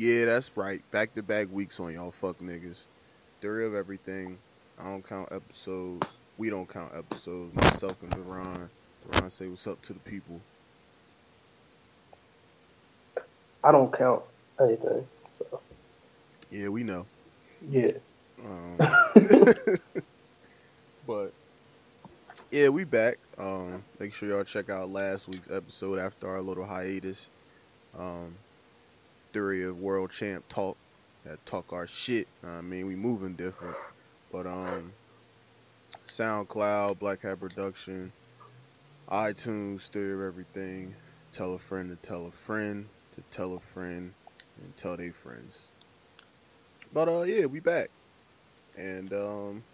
Yeah, 0.00 0.26
that's 0.26 0.56
right. 0.56 0.82
Back 0.92 1.14
to 1.16 1.22
back 1.22 1.48
weeks 1.52 1.80
on 1.80 1.94
y'all 1.94 2.12
fuck 2.12 2.38
niggas. 2.40 2.84
Theory 3.42 3.66
of 3.66 3.74
everything. 3.74 4.38
I 4.80 4.84
don't 4.86 5.06
count 5.06 5.30
episodes. 5.32 6.08
We 6.38 6.50
don't 6.50 6.68
count 6.68 6.92
episodes. 6.96 7.54
Myself 7.54 8.02
and 8.02 8.12
Deron. 8.12 8.70
Deron 9.12 9.30
say 9.30 9.48
what's 9.48 9.66
up 9.68 9.82
to 9.82 9.94
the 9.94 10.00
people. 10.00 10.40
I 13.64 13.72
don't 13.72 13.92
count 13.92 14.22
anything. 14.60 15.06
So 15.38 15.60
Yeah, 16.50 16.68
we 16.70 16.84
know. 16.84 17.06
yeah. 17.68 17.92
Um, 18.44 18.82
but 21.06 21.34
yeah, 22.50 22.70
we 22.70 22.84
back. 22.84 23.18
Um, 23.38 23.84
make 23.98 24.14
sure 24.14 24.28
y'all 24.30 24.44
check 24.44 24.70
out 24.70 24.90
last 24.90 25.28
week's 25.28 25.50
episode 25.50 25.98
after 25.98 26.28
our 26.28 26.42
little 26.42 26.66
hiatus. 26.66 27.30
Um, 27.98 28.36
Theory 29.32 29.64
of 29.64 29.78
World 29.78 30.10
Champ 30.10 30.44
talk. 30.48 30.76
That 31.24 31.44
talk 31.46 31.72
our 31.72 31.86
shit. 31.86 32.28
I 32.44 32.62
mean, 32.62 32.86
we 32.86 32.96
moving 32.96 33.34
different, 33.34 33.76
but 34.32 34.46
um, 34.46 34.92
SoundCloud, 36.06 36.98
Black 36.98 37.22
Hat 37.22 37.40
Production, 37.40 38.12
iTunes, 39.10 39.88
Theory 39.88 40.14
of 40.14 40.22
Everything. 40.22 40.94
Tell 41.32 41.54
a 41.54 41.58
friend 41.58 41.90
to 41.90 42.08
tell 42.08 42.26
a 42.26 42.30
friend 42.32 42.88
to 43.12 43.22
tell 43.30 43.54
a 43.54 43.60
friend 43.60 44.14
and 44.62 44.76
tell 44.76 44.96
their 44.96 45.12
friends. 45.12 45.68
But 46.92 47.08
uh, 47.08 47.22
yeah, 47.22 47.46
we 47.46 47.60
back. 47.60 47.90
And 48.76 49.12
um, 49.12 49.64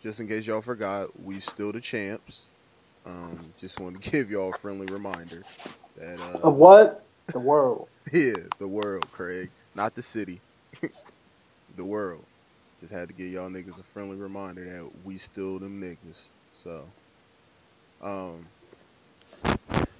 just 0.00 0.20
in 0.20 0.28
case 0.28 0.46
y'all 0.46 0.60
forgot, 0.60 1.18
we 1.22 1.40
still 1.40 1.72
the 1.72 1.80
champs. 1.80 2.46
Um, 3.06 3.52
just 3.58 3.80
want 3.80 4.02
to 4.02 4.10
give 4.12 4.30
y'all 4.30 4.50
a 4.50 4.54
friendly 4.54 4.86
reminder 4.86 5.44
that 5.96 6.20
uh, 6.20 6.40
Of 6.42 6.54
what? 6.56 7.04
The 7.32 7.40
world. 7.40 7.88
yeah, 8.12 8.34
the 8.58 8.68
world, 8.68 9.10
Craig, 9.10 9.50
not 9.74 9.94
the 9.94 10.02
city, 10.02 10.40
the 11.76 11.84
world. 11.84 12.24
Just 12.80 12.92
had 12.92 13.08
to 13.08 13.14
give 13.14 13.26
y'all 13.26 13.50
niggas 13.50 13.78
a 13.78 13.82
friendly 13.82 14.16
reminder 14.16 14.64
that 14.64 14.88
we 15.04 15.18
still 15.18 15.58
them 15.58 15.82
niggas. 15.82 16.28
So, 16.54 16.84
um, 18.00 18.46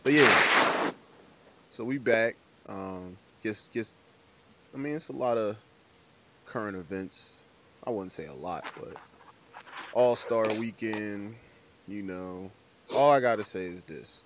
but 0.04 0.12
yeah, 0.12 0.90
so 1.70 1.84
we 1.84 1.98
back. 1.98 2.36
Um, 2.66 3.16
guess 3.42 3.68
guess, 3.72 3.96
I 4.72 4.78
mean 4.78 4.94
it's 4.94 5.08
a 5.08 5.12
lot 5.12 5.36
of 5.36 5.56
current 6.46 6.76
events. 6.76 7.38
I 7.84 7.90
wouldn't 7.90 8.12
say 8.12 8.26
a 8.26 8.34
lot, 8.34 8.64
but 8.80 8.96
All 9.92 10.16
Star 10.16 10.48
Weekend. 10.54 11.34
You 11.86 12.02
know, 12.02 12.50
all 12.94 13.10
I 13.10 13.20
gotta 13.20 13.44
say 13.44 13.66
is 13.66 13.82
this: 13.82 14.20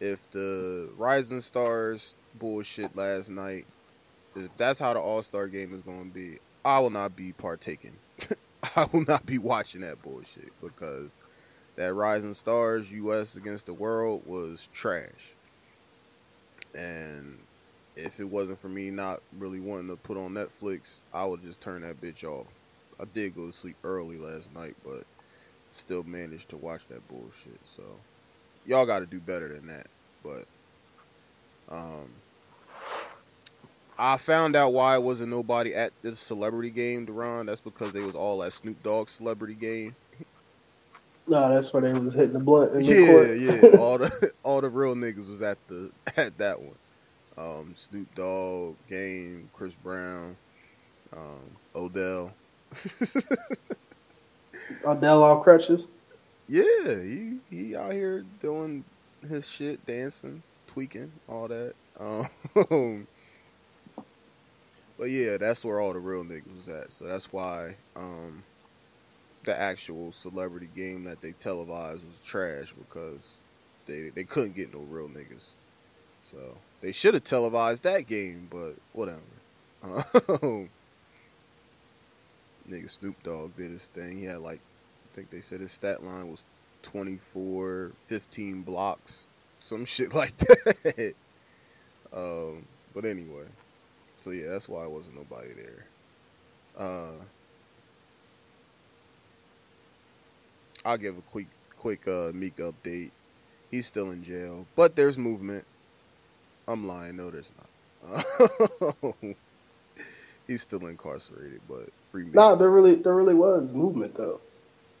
if 0.00 0.28
the 0.30 0.88
Rising 0.96 1.40
Stars 1.40 2.14
bullshit 2.38 2.96
last 2.96 3.30
night, 3.30 3.66
if 4.34 4.54
that's 4.56 4.78
how 4.78 4.94
the 4.94 5.00
All 5.00 5.22
Star 5.22 5.48
game 5.48 5.74
is 5.74 5.82
going 5.82 6.08
to 6.08 6.14
be, 6.14 6.38
I 6.64 6.78
will 6.80 6.90
not 6.90 7.16
be 7.16 7.32
partaking. 7.32 7.96
I 8.76 8.86
will 8.92 9.04
not 9.04 9.24
be 9.26 9.38
watching 9.38 9.82
that 9.82 10.02
bullshit 10.02 10.52
because 10.60 11.18
that 11.76 11.94
Rising 11.94 12.34
Stars 12.34 12.90
U.S. 12.92 13.36
against 13.36 13.66
the 13.66 13.74
world 13.74 14.22
was 14.26 14.68
trash. 14.72 15.34
And 16.74 17.38
if 17.94 18.20
it 18.20 18.24
wasn't 18.28 18.60
for 18.60 18.68
me 18.68 18.90
not 18.90 19.22
really 19.38 19.60
wanting 19.60 19.88
to 19.88 19.96
put 19.96 20.16
on 20.16 20.32
Netflix, 20.32 21.00
I 21.14 21.24
would 21.24 21.42
just 21.42 21.60
turn 21.60 21.82
that 21.82 22.00
bitch 22.00 22.24
off. 22.24 22.46
I 23.00 23.04
did 23.12 23.34
go 23.36 23.46
to 23.46 23.52
sleep 23.52 23.76
early 23.84 24.16
last 24.16 24.54
night, 24.54 24.76
but 24.84 25.04
still 25.70 26.02
managed 26.02 26.48
to 26.50 26.56
watch 26.56 26.86
that 26.88 27.06
bullshit. 27.08 27.60
So 27.64 27.82
y'all 28.66 28.86
got 28.86 29.00
to 29.00 29.06
do 29.06 29.20
better 29.20 29.48
than 29.48 29.66
that. 29.68 29.86
But 30.22 30.46
um, 31.70 32.10
I 33.98 34.16
found 34.18 34.56
out 34.56 34.72
why 34.74 34.96
it 34.96 35.02
wasn't 35.02 35.30
nobody 35.30 35.74
at 35.74 35.92
the 36.02 36.16
celebrity 36.16 36.70
game, 36.70 37.06
Deron. 37.06 37.46
That's 37.46 37.60
because 37.60 37.92
they 37.92 38.02
was 38.02 38.14
all 38.14 38.42
at 38.42 38.52
Snoop 38.52 38.82
Dogg's 38.82 39.12
celebrity 39.12 39.54
game. 39.54 39.96
No, 41.26 41.48
that's 41.48 41.72
where 41.72 41.82
they 41.82 41.92
was 41.98 42.14
hitting 42.14 42.34
the 42.34 42.38
blunt 42.40 42.74
in 42.76 42.86
the 42.86 42.94
Yeah, 42.94 42.96
court. 42.96 43.30
yeah. 43.34 43.62
All 43.78 43.98
the 43.98 44.32
all 44.44 44.60
the 44.60 44.68
real 44.70 44.94
niggas 44.94 45.28
was 45.28 45.42
at 45.42 45.58
the 45.66 45.90
at 46.16 46.38
that 46.38 46.60
one. 46.60 46.76
Um, 47.38 47.74
Snoop 47.76 48.14
Dogg, 48.14 48.76
Game, 48.88 49.50
Chris 49.52 49.74
Brown, 49.74 50.36
um, 51.16 51.58
Odell. 51.74 52.32
Odell 54.86 55.22
all 55.22 55.42
crutches. 55.42 55.88
Yeah, 56.48 57.00
he 57.02 57.38
he 57.50 57.76
out 57.76 57.92
here 57.92 58.24
doing 58.40 58.84
his 59.28 59.48
shit, 59.48 59.84
dancing, 59.86 60.42
tweaking, 60.66 61.12
all 61.28 61.48
that. 61.48 61.74
Um, 61.98 63.08
but 64.98 65.10
yeah, 65.10 65.36
that's 65.36 65.64
where 65.64 65.80
all 65.80 65.92
the 65.92 65.98
real 65.98 66.24
niggas 66.24 66.56
was 66.56 66.68
at. 66.68 66.92
So 66.92 67.06
that's 67.06 67.32
why 67.32 67.76
um, 67.94 68.42
the 69.44 69.58
actual 69.58 70.12
celebrity 70.12 70.68
game 70.74 71.04
that 71.04 71.20
they 71.20 71.32
televised 71.32 72.04
was 72.06 72.18
trash 72.24 72.72
because 72.78 73.38
they 73.86 74.10
they 74.10 74.24
couldn't 74.24 74.56
get 74.56 74.72
no 74.74 74.80
real 74.80 75.08
niggas. 75.08 75.52
So 76.22 76.58
they 76.80 76.92
should 76.92 77.14
have 77.14 77.24
televised 77.24 77.82
that 77.84 78.06
game, 78.06 78.48
but 78.50 78.74
whatever. 78.92 79.20
Nigga 82.68 82.90
Snoop 82.90 83.22
Dogg 83.22 83.56
did 83.56 83.70
his 83.70 83.86
thing. 83.86 84.18
He 84.18 84.24
had 84.24 84.40
like 84.40 84.58
I 85.12 85.14
think 85.14 85.30
they 85.30 85.40
said 85.40 85.60
his 85.60 85.70
stat 85.70 86.02
line 86.02 86.30
was 86.30 86.44
24, 86.82 87.92
15 88.06 88.62
blocks, 88.62 89.26
some 89.60 89.84
shit 89.84 90.14
like 90.14 90.36
that. 90.38 91.14
um, 92.12 92.66
but 92.94 93.04
anyway, 93.04 93.44
so 94.26 94.32
yeah, 94.32 94.48
that's 94.48 94.68
why 94.68 94.82
I 94.82 94.88
wasn't 94.88 95.18
nobody 95.18 95.50
there. 95.54 95.86
Uh, 96.76 97.12
I'll 100.84 100.98
give 100.98 101.16
a 101.16 101.20
quick, 101.20 101.46
quick 101.78 102.08
uh, 102.08 102.32
Meek 102.34 102.56
update. 102.56 103.12
He's 103.70 103.86
still 103.86 104.10
in 104.10 104.24
jail, 104.24 104.66
but 104.74 104.96
there's 104.96 105.16
movement. 105.16 105.64
I'm 106.66 106.88
lying. 106.88 107.16
No, 107.16 107.30
there's 107.30 107.52
not. 107.56 108.24
He's 110.48 110.62
still 110.62 110.84
incarcerated, 110.88 111.60
but 111.68 111.88
free 112.10 112.24
Meek. 112.24 112.34
No, 112.34 112.56
there 112.56 112.68
really 112.68 112.96
there 112.96 113.14
really 113.14 113.34
was 113.34 113.70
movement 113.70 114.16
though. 114.16 114.40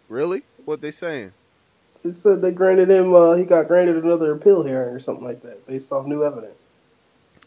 Really? 0.08 0.44
What 0.66 0.80
they 0.80 0.92
saying? 0.92 1.32
They 2.04 2.12
said 2.12 2.42
they 2.42 2.52
granted 2.52 2.90
him 2.90 3.12
uh, 3.12 3.34
he 3.34 3.44
got 3.44 3.66
granted 3.66 3.96
another 3.96 4.30
appeal 4.34 4.62
hearing 4.62 4.94
or 4.94 5.00
something 5.00 5.24
like 5.24 5.42
that 5.42 5.66
based 5.66 5.90
off 5.90 6.06
new 6.06 6.22
evidence. 6.24 6.54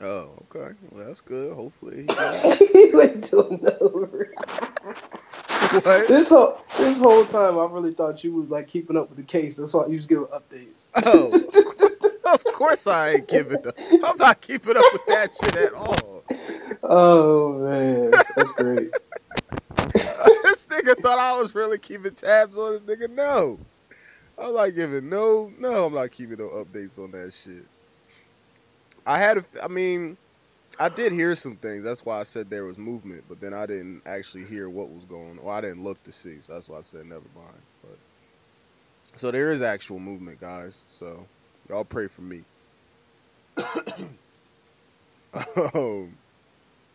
Oh, 0.02 0.46
okay. 0.56 0.74
Well, 0.92 1.06
that's 1.06 1.20
good. 1.20 1.54
Hopefully, 1.54 2.08
he 2.74 2.92
went 2.94 3.26
to 3.26 3.48
another. 3.48 4.34
what? 5.82 6.08
This 6.08 6.30
whole 6.30 6.62
this 6.78 6.98
whole 6.98 7.26
time 7.26 7.60
I 7.60 7.66
really 7.66 7.94
thought 7.94 8.24
you 8.24 8.34
was 8.34 8.50
like 8.50 8.68
keeping 8.68 8.96
up 8.96 9.10
with 9.10 9.18
the 9.18 9.24
case. 9.24 9.58
That's 9.58 9.74
why 9.74 9.88
you 9.88 9.96
was 9.96 10.06
giving 10.06 10.28
updates. 10.28 10.92
Oh, 11.06 12.34
of 12.34 12.44
course 12.46 12.88
I 12.88 13.16
ain't 13.16 13.28
giving 13.28 13.68
up. 13.68 13.76
I'm 14.04 14.18
not 14.18 14.40
keeping 14.40 14.78
up 14.78 14.86
with 14.94 15.06
that 15.08 15.32
shit 15.42 15.56
at 15.58 15.74
all. 15.74 16.24
oh 16.84 17.60
man, 17.60 18.12
that's 18.36 18.52
great. 18.52 18.92
this 19.94 20.68
nigga 20.68 20.98
thought 21.02 21.20
I 21.20 21.40
was 21.42 21.54
really 21.56 21.78
keeping 21.78 22.14
tabs 22.14 22.58
on 22.58 22.86
this 22.86 22.98
nigga. 22.98 23.10
No, 23.10 23.60
I'm 24.38 24.54
not 24.54 24.74
giving 24.76 25.10
no, 25.10 25.52
no. 25.60 25.86
I'm 25.88 25.94
not 25.94 26.12
keeping 26.12 26.38
no 26.38 26.50
updates 26.50 26.98
on 27.00 27.12
that 27.12 27.34
shit. 27.34 27.66
I 29.06 29.18
had, 29.20 29.40
a, 29.40 29.46
I 29.64 29.68
mean, 29.70 30.18
I 30.80 30.90
did 30.90 31.12
hear 31.14 31.36
some 31.36 31.58
things. 31.58 31.84
That's 31.84 32.06
why 32.06 32.20
I 32.20 32.24
said 32.24 32.50
there 32.50 32.66
was 32.66 32.78
movement, 32.78 33.26
but 33.30 33.42
then 33.42 33.54
I 33.54 33.66
didn't 33.66 34.04
actually 34.06 34.46
hear 34.46 34.70
what 34.70 34.90
was 34.90 35.06
going 35.06 35.32
on. 35.32 35.40
Or 35.40 35.54
I 35.54 35.62
didn't 35.62 35.84
look 35.84 36.04
to 36.04 36.12
see, 36.12 36.42
so 36.42 36.54
that's 36.54 36.70
why 36.70 36.80
I 36.80 36.82
said 36.82 37.06
never 37.06 37.26
mind. 37.36 37.64
But 37.84 37.98
so 39.16 39.32
there 39.32 39.52
is 39.52 39.62
actual 39.62 40.00
movement, 40.00 40.42
guys. 40.42 40.84
So 40.90 41.28
y'all 41.70 41.86
pray 41.86 42.08
for 42.08 42.22
me. 42.22 42.44
um, 45.76 46.18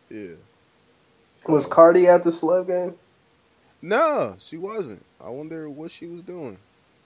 yeah. 0.09 0.35
Was 1.47 1.65
So- 1.65 1.69
Cardi 1.69 2.07
at 2.07 2.23
the 2.23 2.31
slug 2.31 2.67
game? 2.67 2.95
no, 3.81 4.35
she 4.39 4.57
wasn't. 4.57 5.05
I 5.21 5.29
wonder 5.29 5.69
what 5.69 5.91
she 5.91 6.07
was 6.07 6.21
doing. 6.23 6.57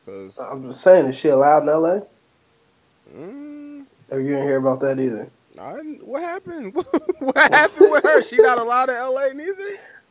Cause 0.05 0.37
I'm 0.39 0.67
just 0.69 0.81
saying, 0.81 1.07
is 1.07 1.17
she 1.19 1.29
allowed 1.29 1.63
in 1.63 1.67
LA? 1.69 1.99
mm, 3.13 3.58
Or 4.11 4.19
you 4.19 4.29
didn't 4.29 4.43
hear 4.43 4.57
about 4.57 4.79
that 4.81 4.99
either? 4.99 5.29
I 5.59 5.73
what 6.03 6.21
happened? 6.23 6.73
what 7.19 7.37
happened 7.37 7.91
with 7.91 8.03
her? 8.03 8.23
She 8.23 8.37
not 8.37 8.57
allowed 8.59 8.89
in 8.89 8.95
L.A. 8.95 9.33
neither. 9.33 9.63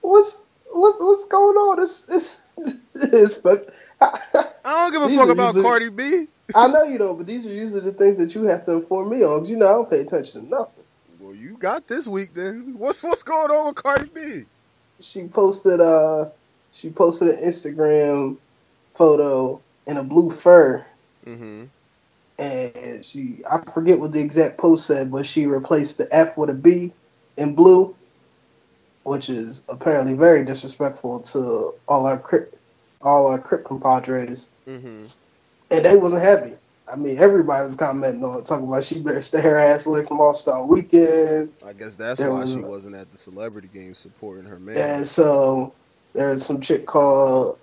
What's 0.03 0.47
what's 0.71 0.99
what's 1.01 1.25
going 1.27 1.57
on? 1.57 1.83
It's 1.83 2.07
it's, 2.09 2.79
it's 2.95 3.35
but 3.37 3.71
I 4.01 4.49
don't 4.65 4.93
give 4.93 5.03
a 5.03 5.17
fuck 5.17 5.29
about 5.31 5.47
usually- 5.49 5.63
Cardi 5.65 5.89
B. 5.91 6.29
I 6.55 6.67
know 6.67 6.83
you 6.83 6.97
don't, 6.97 7.19
but 7.19 7.27
these 7.27 7.47
are 7.47 7.51
usually 7.53 7.81
the 7.83 7.93
things 7.93 8.17
that 8.17 8.35
you 8.35 8.45
have 8.45 8.65
to 8.65 8.73
inform 8.73 9.11
me 9.11 9.23
on. 9.23 9.45
you 9.45 9.57
know 9.57 9.67
I 9.67 9.73
don't 9.73 9.91
pay 9.91 10.01
attention 10.01 10.43
to 10.45 10.49
nothing. 10.49 10.85
Well, 11.21 11.35
you 11.35 11.59
got 11.59 11.87
this 11.87 12.07
week 12.07 12.33
then. 12.35 12.75
What's 12.79 13.03
what's 13.03 13.23
going 13.23 13.51
on 13.51 13.67
with 13.67 13.75
Cardi 13.77 14.09
B? 14.15 14.45
She 15.01 15.25
posted 15.29 15.81
uh 15.81 16.29
she 16.73 16.91
posted 16.91 17.29
an 17.29 17.45
Instagram 17.45 18.37
photo 18.95 19.61
in 19.87 19.97
a 19.97 20.03
blue 20.03 20.31
fur 20.31 20.85
Mm-hmm. 21.27 21.65
And 22.39 23.05
she 23.05 23.43
I 23.51 23.61
forget 23.73 23.99
what 23.99 24.13
the 24.13 24.21
exact 24.21 24.59
post 24.59 24.87
said, 24.87 25.11
but 25.11 25.27
she 25.27 25.47
replaced 25.47 25.99
the 25.99 26.09
F 26.15 26.37
with 26.37 26.51
a 26.51 26.55
B 26.55 26.95
in 27.37 27.55
blue 27.55 27.97
which 29.05 29.29
is 29.31 29.63
apparently 29.69 30.15
very 30.15 30.45
disrespectful 30.45 31.21
to 31.21 31.75
all 31.89 32.07
our 32.07 32.19
crip, 32.19 32.61
all 33.01 33.27
our 33.27 33.39
crip 33.39 33.65
compadres, 33.65 34.51
Mm-hmm. 34.67 35.07
and 35.71 35.85
they 35.85 35.97
wasn't 35.97 36.23
happy. 36.23 36.55
I 36.91 36.97
mean, 36.97 37.19
everybody 37.19 37.65
was 37.65 37.77
commenting 37.77 38.25
on 38.25 38.39
it, 38.41 38.47
talking 38.47 38.67
about 38.67 38.85
she 38.85 39.01
better 39.01 39.21
stay 39.21 39.41
her 39.43 39.59
ass 39.59 39.87
away 39.87 40.05
from 40.05 40.21
All 40.21 40.33
Star 40.35 40.65
Weekend. 40.65 41.53
I 41.67 41.73
guess 41.73 41.97
that's 41.97 42.21
There 42.21 42.31
why 42.31 42.41
was 42.41 42.51
she 42.55 42.61
wasn't 42.61 42.97
at 42.97 43.11
the 43.11 43.19
celebrity 43.19 43.69
game 43.69 43.95
supporting 43.95 44.47
her 44.47 44.59
man. 44.59 44.77
And 44.77 45.07
so 45.07 45.75
there's 46.15 46.45
some 46.45 46.61
chick 46.61 46.87
called 46.87 47.59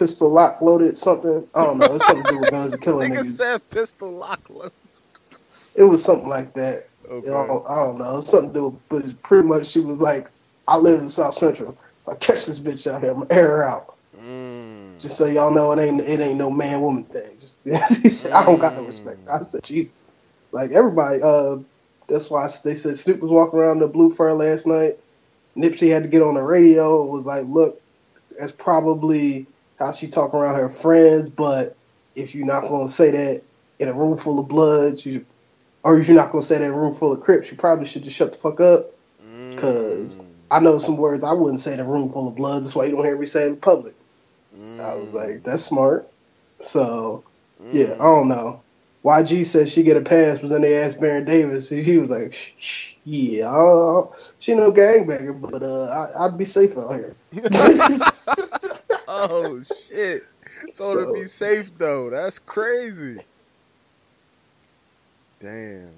Pistol 0.00 0.30
Lock 0.30 0.62
Loaded 0.62 0.96
something. 0.96 1.46
I 1.54 1.62
don't 1.62 1.78
know. 1.78 1.94
It's 1.94 2.06
something 2.06 2.24
to 2.24 2.28
do 2.30 2.38
with 2.40 2.50
guns 2.50 2.72
and 2.72 2.80
killing 2.82 3.10
Nigga 3.12 3.20
niggas. 3.20 3.36
said 3.36 3.70
pistol 3.70 4.10
lock 4.10 4.40
load. 4.48 4.72
It 5.76 5.84
was 5.84 6.02
something 6.02 6.26
like 6.28 6.54
that. 6.54 6.88
Okay. 7.10 7.26
You 7.26 7.32
know, 7.34 7.66
I 7.68 7.76
don't 7.76 7.98
know. 7.98 8.22
Something 8.22 8.54
to 8.54 8.58
do 8.58 8.64
with, 8.68 8.88
but 8.88 9.04
it's 9.04 9.14
pretty 9.22 9.46
much 9.46 9.66
she 9.66 9.80
was 9.80 10.00
like, 10.00 10.30
I 10.66 10.78
live 10.78 11.00
in 11.00 11.10
South 11.10 11.34
Central. 11.34 11.76
If 12.06 12.08
I 12.08 12.14
catch 12.14 12.46
this 12.46 12.58
bitch 12.58 12.90
out 12.90 13.02
here, 13.02 13.12
I'm 13.12 13.26
air 13.28 13.48
her 13.48 13.68
out. 13.68 13.94
Mm. 14.18 14.98
Just 14.98 15.18
so 15.18 15.26
y'all 15.26 15.50
know, 15.50 15.70
it 15.72 15.78
ain't 15.78 16.00
it 16.00 16.20
ain't 16.20 16.38
no 16.38 16.50
man 16.50 16.80
woman 16.80 17.04
thing. 17.04 17.36
Just 17.38 17.58
he 18.02 18.08
said, 18.08 18.32
I 18.32 18.44
don't 18.46 18.58
got 18.58 18.74
no 18.74 18.84
respect. 18.84 19.18
I 19.28 19.42
said, 19.42 19.62
Jesus, 19.64 20.06
like 20.52 20.70
everybody. 20.70 21.20
Uh, 21.22 21.58
that's 22.08 22.30
why 22.30 22.48
they 22.64 22.74
said 22.74 22.96
Snoop 22.96 23.20
was 23.20 23.30
walking 23.30 23.58
around 23.58 23.80
the 23.80 23.86
blue 23.86 24.10
fur 24.10 24.32
last 24.32 24.66
night. 24.66 24.98
Nipsey 25.56 25.92
had 25.92 26.04
to 26.04 26.08
get 26.08 26.22
on 26.22 26.34
the 26.34 26.42
radio. 26.42 27.02
and 27.02 27.10
Was 27.10 27.26
like, 27.26 27.44
look, 27.44 27.82
that's 28.38 28.52
probably 28.52 29.46
how 29.80 29.92
she 29.92 30.08
talk 30.08 30.34
around 30.34 30.56
her 30.56 30.70
friends. 30.70 31.30
But 31.30 31.76
if 32.16 32.34
you're 32.36 32.46
not 32.46 32.68
gonna 32.68 32.88
say 32.88 33.12
that 33.12 33.42
in 33.80 33.88
a 33.88 33.94
room 33.94 34.16
full 34.16 34.38
of 34.40 34.48
bloods, 34.48 35.06
you, 35.06 35.26
or 35.84 35.98
if 35.98 36.08
you're 36.08 36.16
not 36.16 36.32
gonna 36.32 36.42
say 36.44 36.58
that 36.58 36.64
in 36.64 36.72
a 36.72 36.78
room 36.78 36.92
full 36.94 37.12
of 37.12 37.22
crips, 37.22 37.50
you 37.50 37.58
probably 37.58 37.86
should 37.86 38.04
just 38.04 38.16
shut 38.16 38.32
the 38.32 38.38
fuck 38.38 38.60
up. 38.60 38.92
'Cause 39.56 40.18
Mm. 40.18 40.24
I 40.50 40.60
know 40.60 40.78
some 40.78 40.96
words 40.98 41.24
I 41.24 41.32
wouldn't 41.32 41.60
say 41.60 41.74
in 41.74 41.80
a 41.80 41.84
room 41.84 42.10
full 42.10 42.28
of 42.28 42.36
bloods. 42.36 42.66
That's 42.66 42.76
why 42.76 42.86
you 42.86 42.92
don't 42.92 43.04
hear 43.04 43.16
me 43.18 43.26
say 43.26 43.44
it 43.44 43.48
in 43.48 43.56
public. 43.56 43.94
I 44.80 44.94
was 44.94 45.06
Mm. 45.10 45.14
like, 45.14 45.42
that's 45.44 45.64
smart. 45.64 46.08
So 46.60 47.24
yeah, 47.72 47.86
Mm. 47.86 48.00
I 48.00 48.04
don't 48.04 48.28
know. 48.28 48.60
YG 49.04 49.44
said 49.44 49.68
she 49.68 49.82
get 49.82 49.96
a 49.96 50.02
pass, 50.02 50.40
but 50.40 50.50
then 50.50 50.62
they 50.62 50.76
asked 50.76 51.00
Baron 51.00 51.24
Davis, 51.24 51.70
and 51.72 51.84
he 51.84 51.98
was 51.98 52.10
like, 52.10 52.34
"Shh, 52.34 52.52
shh, 52.58 52.94
"Yeah, 53.04 53.50
I 53.50 53.54
don't 53.56 53.78
know. 53.78 54.12
she 54.40 54.54
no 54.54 54.72
gangbanger, 54.72 55.40
but 55.40 55.62
uh, 55.62 55.84
I, 56.14 56.26
I'd 56.26 56.36
be 56.38 56.44
safe 56.44 56.76
out 56.76 56.94
here." 56.94 57.16
oh 59.30 59.62
shit! 59.88 60.24
Told 60.74 60.98
her 60.98 61.06
to 61.06 61.12
be 61.12 61.24
safe 61.24 61.76
though. 61.78 62.10
That's 62.10 62.38
crazy. 62.38 63.20
Damn. 65.40 65.90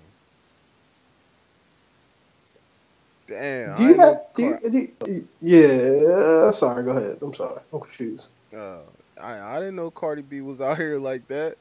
Damn. 3.29 3.77
do 3.77 3.85
you 3.85 3.95
have? 3.99 4.21
Do 4.35 4.43
you, 4.43 4.59
do 4.71 4.89
you, 5.07 5.29
yeah. 5.41 6.51
Sorry, 6.51 6.85
go 6.85 6.91
ahead. 6.91 7.19
I'm 7.23 7.35
sorry. 7.35 7.61
I'm 7.73 7.81
confused. 7.81 8.35
uh, 8.57 8.79
I 9.21 9.57
I 9.57 9.59
didn't 9.59 9.77
know 9.77 9.91
Cardi 9.91 10.23
B 10.23 10.41
was 10.41 10.61
out 10.61 10.77
here 10.77 10.99
like 10.99 11.27
that. 11.29 11.57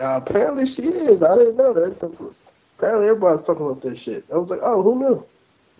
Uh, 0.00 0.20
apparently 0.22 0.66
she 0.66 0.82
is. 0.82 1.22
I 1.22 1.36
didn't 1.36 1.56
know 1.56 1.72
that. 1.72 2.02
Apparently 2.78 3.08
everybody's 3.08 3.46
talking 3.46 3.66
about 3.66 3.82
this 3.82 3.98
shit. 3.98 4.24
I 4.32 4.36
was 4.36 4.50
like, 4.50 4.60
oh, 4.62 4.82
who 4.82 4.98
knew? 4.98 5.26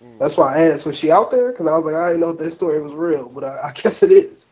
Mm. 0.03 0.17
That's 0.19 0.37
why 0.37 0.55
I 0.55 0.61
asked, 0.69 0.85
was 0.85 0.97
she 0.97 1.11
out 1.11 1.31
there? 1.31 1.51
Because 1.51 1.67
I 1.67 1.77
was 1.77 1.85
like, 1.85 1.95
I 1.95 2.07
didn't 2.09 2.21
know 2.21 2.29
if 2.31 2.37
that 2.39 2.53
story 2.53 2.81
was 2.81 2.93
real, 2.93 3.29
but 3.29 3.43
I, 3.43 3.69
I 3.69 3.71
guess 3.75 4.03
it 4.03 4.11
is. 4.11 4.45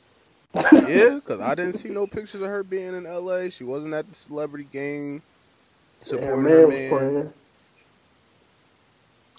Yeah, 0.85 1.15
because 1.15 1.39
I 1.41 1.55
didn't 1.55 1.73
see 1.75 1.89
no 1.89 2.07
pictures 2.07 2.41
of 2.41 2.47
her 2.49 2.63
being 2.63 2.95
in 2.95 3.05
L.A. 3.05 3.49
She 3.49 3.63
wasn't 3.63 3.93
at 3.93 4.07
the 4.07 4.15
celebrity 4.15 4.65
game 4.65 5.23
Yeah, 6.11 6.35
supporting 6.35 6.43
man 6.43 6.51
her 6.51 6.67
man. 6.67 7.33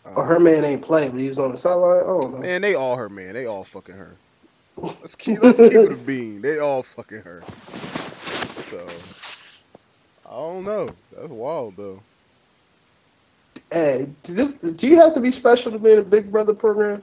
Um, 0.04 0.14
Or 0.16 0.24
her 0.24 0.38
man 0.40 0.64
ain't 0.64 0.82
playing, 0.82 1.12
but 1.12 1.20
he 1.20 1.28
was 1.28 1.38
on 1.38 1.50
the 1.50 1.56
sideline. 1.56 2.00
I 2.00 2.06
don't 2.06 2.32
know. 2.32 2.40
Man, 2.42 2.62
they 2.62 2.74
all 2.74 2.96
her 2.96 3.08
man. 3.08 3.34
They 3.34 3.46
all 3.46 3.64
fucking 3.64 3.94
her. 3.96 4.20
Let's 5.00 5.14
keep 5.16 5.40
let's 5.42 5.60
keep 5.60 5.84
it 5.84 5.92
a 5.92 5.96
bean. 5.96 6.42
They 6.42 6.58
all 6.58 6.82
fucking 6.82 7.22
her. 7.22 7.46
So 8.56 9.14
I 10.26 10.30
don't 10.30 10.64
know. 10.64 10.96
That's 11.12 11.28
wild 11.28 11.76
though. 11.76 12.04
Hey, 13.70 14.08
do, 14.22 14.32
this, 14.32 14.54
do 14.54 14.86
you 14.88 14.96
have 14.96 15.14
to 15.14 15.20
be 15.20 15.30
special 15.30 15.72
to 15.72 15.78
be 15.78 15.92
in 15.92 15.98
a 15.98 16.02
Big 16.02 16.30
Brother 16.30 16.54
program, 16.54 17.02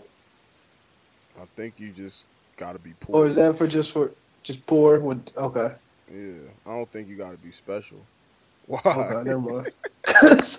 I 1.39 1.45
think 1.55 1.79
you 1.79 1.91
just 1.91 2.25
gotta 2.57 2.79
be 2.79 2.93
poor. 2.99 3.25
or 3.25 3.27
is 3.27 3.35
that 3.35 3.57
for 3.57 3.67
just 3.67 3.91
for 3.91 4.11
just 4.43 4.65
poor? 4.65 4.99
With 4.99 5.27
okay, 5.35 5.75
Yeah, 6.11 6.49
I 6.65 6.69
don't 6.75 6.91
think 6.91 7.07
you 7.09 7.17
gotta 7.17 7.37
be 7.37 7.51
special. 7.51 8.07
Why? 8.67 8.79
okay, 8.85 9.23
never 9.23 9.39
mind. 9.39 9.71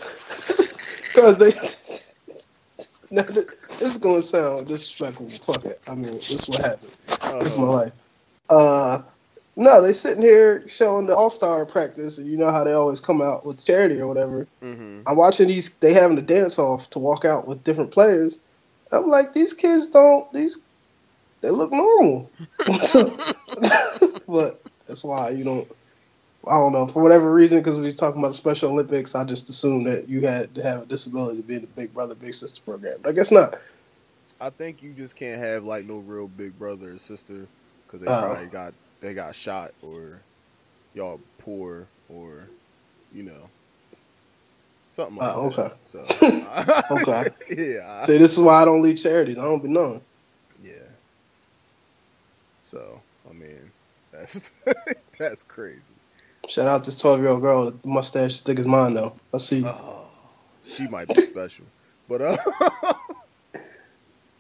Because 1.15 1.39
they. 1.39 1.53
Now, 3.11 3.23
this, 3.23 3.45
this 3.79 3.93
is 3.95 3.99
gonna 3.99 4.23
sound 4.23 4.67
disrespectful. 4.67 5.29
Fuck 5.47 5.65
it. 5.67 5.81
I 5.87 5.95
mean, 5.95 6.15
this 6.15 6.31
is 6.31 6.49
what 6.49 6.61
happened. 6.63 6.91
This 7.41 7.53
is 7.53 7.57
my 7.59 7.65
Uh, 7.65 7.71
life. 7.71 7.93
Uh, 8.49 9.03
no, 9.57 9.81
they're 9.83 9.95
sitting 9.95 10.23
here 10.23 10.65
showing 10.69 11.07
the 11.07 11.15
All 11.17 11.31
Star 11.31 11.65
practice, 11.67 12.19
and 12.19 12.27
you 12.31 12.37
know 12.37 12.51
how 12.51 12.65
they 12.65 12.73
always 12.73 13.01
come 13.01 13.23
out 13.23 13.47
with 13.47 13.65
charity 13.65 14.01
or 14.01 14.07
whatever. 14.09 14.47
mhm. 14.63 15.03
I'm 15.07 15.17
watching 15.17 15.49
these. 15.49 15.75
They 15.77 15.93
having 15.93 16.19
a 16.19 16.23
dance 16.23 16.59
off 16.59 16.91
to 16.91 16.99
walk 16.99 17.25
out 17.25 17.47
with 17.47 17.63
different 17.65 17.91
players. 17.93 18.39
I'm 18.93 19.09
like, 19.09 19.33
these 19.33 19.53
kids 19.53 19.89
don't. 19.89 20.33
These 20.33 20.63
they 21.41 21.51
look 21.51 21.73
normal, 21.73 22.31
but 24.27 24.61
that's 24.87 25.05
why 25.05 25.31
you 25.31 25.45
don't. 25.45 25.69
I 26.47 26.59
don't 26.59 26.73
know 26.73 26.87
for 26.87 27.03
whatever 27.03 27.33
reason 27.33 27.59
because 27.59 27.77
we 27.79 27.87
was 27.87 27.97
talking 27.97 28.19
about 28.21 28.29
the 28.29 28.35
Special 28.35 28.71
Olympics. 28.71 29.15
I 29.15 29.25
just 29.25 29.49
assumed 29.49 29.87
that 29.87 30.09
you 30.11 30.27
had 30.27 30.55
to 30.57 30.63
have 30.63 30.83
a 30.83 30.87
disability 30.87 31.39
to 31.41 31.43
be 31.43 31.55
in 31.55 31.63
the 31.63 31.67
Big 31.69 31.95
Brother 31.95 32.15
Big 32.15 32.35
Sister 32.35 32.61
program. 32.63 32.99
But 33.03 33.11
I 33.11 33.13
guess 33.13 33.31
not. 33.31 33.57
I 34.41 34.51
think 34.51 34.83
you 34.83 34.93
just 34.93 35.17
can't 35.17 35.41
have 35.41 35.65
like 35.65 35.87
no 35.87 35.99
real 35.99 36.29
big 36.29 36.59
brother 36.59 36.93
or 36.95 36.99
sister 36.99 37.47
because 37.87 38.01
they 38.01 38.07
Oh. 38.13 38.27
probably 38.27 38.47
got 38.49 38.75
they 39.05 39.15
got 39.15 39.35
shot 39.35 39.73
or 39.83 40.21
y'all 40.95 41.21
poor 41.39 41.87
or 42.09 42.49
you 43.13 43.23
know 43.23 43.49
something 44.91 45.17
like 45.17 45.35
Oh, 45.35 45.51
that. 45.51 45.77
So 45.85 46.05
Okay. 46.91 47.31
yeah, 47.51 48.05
See, 48.07 48.19
this 48.19 48.33
is 48.37 48.43
why 48.43 48.63
I 48.63 48.65
don't 48.65 48.83
lead 48.83 48.97
charities. 48.97 49.39
I 49.39 49.43
don't 49.45 49.63
be 49.63 49.69
knowing. 49.69 50.01
yeah. 50.63 50.73
So 52.63 53.01
I 53.29 53.33
mean, 53.33 53.71
that's 54.13 54.51
that's 55.19 55.43
crazy. 55.43 55.95
Shout 56.49 56.67
out 56.67 56.85
this 56.85 56.99
12 56.99 57.21
year 57.21 57.29
old 57.31 57.41
girl. 57.43 57.71
The 57.71 57.89
mustache 57.89 58.33
is 58.33 58.41
thick 58.43 58.59
as 58.59 58.67
mine, 58.67 58.95
though. 58.95 59.17
I 59.33 59.39
see. 59.39 59.65
Oh, 59.65 60.07
she 60.65 60.87
might 60.89 61.09
be 61.09 61.15
special, 61.15 61.67
but 62.09 62.21
uh, 62.23 62.37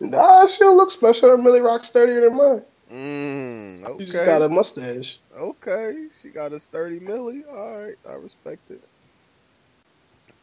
Nah, 0.00 0.47
she 0.47 0.59
don't 0.59 0.76
look 0.76 0.90
special. 0.90 1.30
Her 1.30 1.38
Millie 1.38 1.61
Rock's 1.61 1.88
sturdier 1.88 2.23
than 2.28 2.37
mine. 2.37 2.62
Mm, 2.91 3.85
okay. 3.85 4.05
She 4.05 4.12
just 4.12 4.25
got 4.25 4.43
a 4.43 4.49
mustache. 4.49 5.19
Okay, 5.37 5.95
she 6.21 6.31
got 6.31 6.53
a 6.53 6.59
sturdy 6.59 7.00
millie. 7.00 7.43
All 7.49 7.85
right, 7.85 7.97
I 8.09 8.14
respect 8.14 8.71
it. 8.71 8.83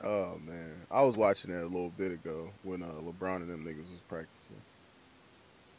Oh 0.04 0.38
man, 0.40 0.86
I 0.90 1.04
was 1.04 1.18
watching 1.18 1.52
that 1.52 1.64
a 1.64 1.68
little 1.68 1.92
bit 1.92 2.12
ago 2.12 2.52
when 2.64 2.84
uh, 2.84 2.88
LeBron 2.88 3.38
and 3.38 3.50
them 3.50 3.66
niggas 3.66 3.92
was 3.92 4.02
practicing. 4.08 4.62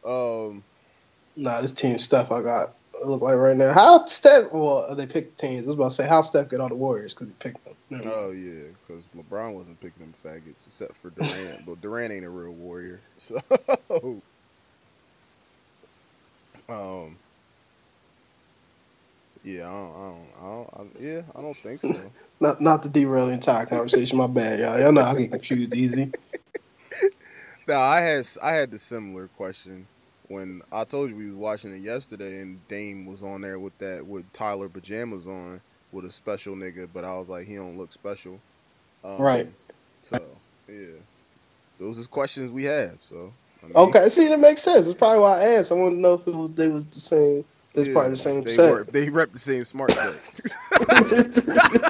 Um, 0.04 0.64
Nah, 1.36 1.60
this 1.60 1.72
team 1.72 1.98
stuff 1.98 2.30
I 2.30 2.42
got 2.42 2.76
look 3.06 3.22
like 3.22 3.36
right 3.36 3.56
now. 3.56 3.72
How 3.72 4.04
Steph? 4.04 4.52
Well, 4.52 4.94
they 4.94 5.06
picked 5.06 5.38
the 5.38 5.46
teams. 5.46 5.64
I 5.64 5.68
was 5.68 5.76
about 5.76 5.84
to 5.86 5.90
say 5.92 6.06
how 6.06 6.20
Steph 6.20 6.50
get 6.50 6.60
all 6.60 6.68
the 6.68 6.74
Warriors 6.74 7.14
because 7.14 7.28
he 7.28 7.34
picked 7.34 7.64
them. 7.64 7.76
Oh 8.04 8.32
yeah, 8.32 8.68
because 8.80 9.04
LeBron 9.16 9.54
wasn't 9.54 9.80
picking 9.80 10.02
them 10.02 10.14
faggots 10.24 10.66
except 10.66 10.96
for 10.96 11.10
Durant, 11.10 11.60
but 11.66 11.80
Durant 11.80 12.12
ain't 12.12 12.24
a 12.24 12.30
real 12.30 12.52
warrior. 12.52 13.02
So, 13.18 13.40
um, 16.72 17.18
yeah, 19.44 19.68
I 19.68 19.72
don't, 19.72 19.94
I 19.96 20.02
don't, 20.10 20.30
I 20.38 20.42
don't 20.42 20.70
I, 20.74 21.00
yeah, 21.00 21.22
I 21.36 21.42
don't 21.42 21.62
think 21.62 21.82
so. 21.82 22.12
Not 22.40 22.60
not 22.60 22.82
to 22.84 22.90
derail 22.90 23.26
the 23.28 23.32
entire 23.32 23.66
conversation. 23.66 24.18
My 24.18 24.26
bad, 24.28 24.60
y'all. 24.60 24.78
Y'all 24.80 24.92
know 24.92 25.02
I 25.02 25.14
get 25.16 25.32
confused 25.32 25.74
easy. 25.74 26.14
No, 27.68 27.76
I 27.78 28.00
had 28.00 28.28
I 28.42 28.52
had 28.52 28.70
the 28.72 28.78
similar 28.78 29.28
question 29.28 29.88
when 30.24 30.62
I 30.72 30.84
told 30.84 31.10
you 31.10 31.16
we 31.16 31.26
was 31.28 31.36
watching 31.36 31.74
it 31.74 31.80
yesterday, 31.82 32.40
and 32.40 32.66
Dame 32.68 33.06
was 33.06 33.22
on 33.22 33.42
there 33.42 33.58
with 33.60 33.78
that 33.78 34.06
with 34.06 34.32
Tyler 34.32 34.68
pajamas 34.68 35.26
on 35.26 35.62
with 35.92 36.04
a 36.06 36.12
special 36.12 36.56
nigga, 36.56 36.88
but 36.92 37.04
I 37.04 37.16
was 37.18 37.28
like, 37.30 37.46
he 37.46 37.56
don't 37.56 37.78
look 37.78 37.92
special, 37.92 38.42
um, 39.04 39.18
Right. 39.18 39.48
So 40.02 40.42
yeah, 40.68 41.00
those 41.78 41.98
is 41.98 42.06
questions 42.08 42.52
we 42.52 42.64
have. 42.64 42.98
So 43.00 43.36
I 43.62 43.68
mean, 43.68 43.96
Okay, 43.96 44.08
see, 44.08 44.28
that 44.28 44.40
makes 44.40 44.62
sense. 44.62 44.86
That's 44.86 44.98
probably 44.98 45.20
why 45.20 45.40
I 45.40 45.44
asked. 45.54 45.72
I 45.72 45.76
wanted 45.76 45.96
to 45.96 46.00
know 46.02 46.14
if 46.14 46.26
it 46.26 46.34
was, 46.34 46.50
they 46.54 46.68
was 46.68 46.86
the 46.86 47.00
same. 47.00 47.44
It's 47.74 47.88
yeah, 47.88 47.88
probably 47.88 48.10
the 48.12 48.16
same 48.16 48.44
They 48.44 48.50
set. 48.50 48.58
work, 48.58 48.92
they 48.92 49.08
rep 49.10 49.32
the 49.32 49.38
same 49.38 49.64
smart 49.64 49.98
tech. 49.98 50.22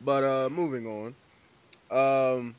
But 0.00 0.24
uh 0.24 0.48
moving 0.50 0.86
on. 0.86 1.16
Um 1.90 2.56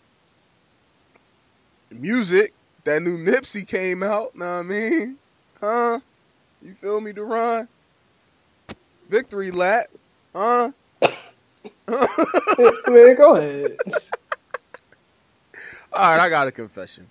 music, 1.91 2.53
that 2.83 3.01
new 3.01 3.17
Nipsey 3.17 3.67
came 3.67 4.03
out, 4.03 4.35
know 4.35 4.45
what 4.45 4.51
I 4.51 4.63
mean? 4.63 5.19
Huh? 5.61 5.99
You 6.61 6.75
feel 6.75 7.01
me, 7.01 7.13
Deron? 7.13 7.67
Victory 9.09 9.51
lap, 9.51 9.87
huh? 10.35 10.71
Man, 12.87 13.15
go 13.15 13.35
ahead. 13.35 13.71
All 15.93 16.11
right, 16.11 16.19
I 16.19 16.29
got 16.29 16.47
a 16.47 16.51
confession. 16.51 17.07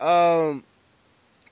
Um, 0.00 0.64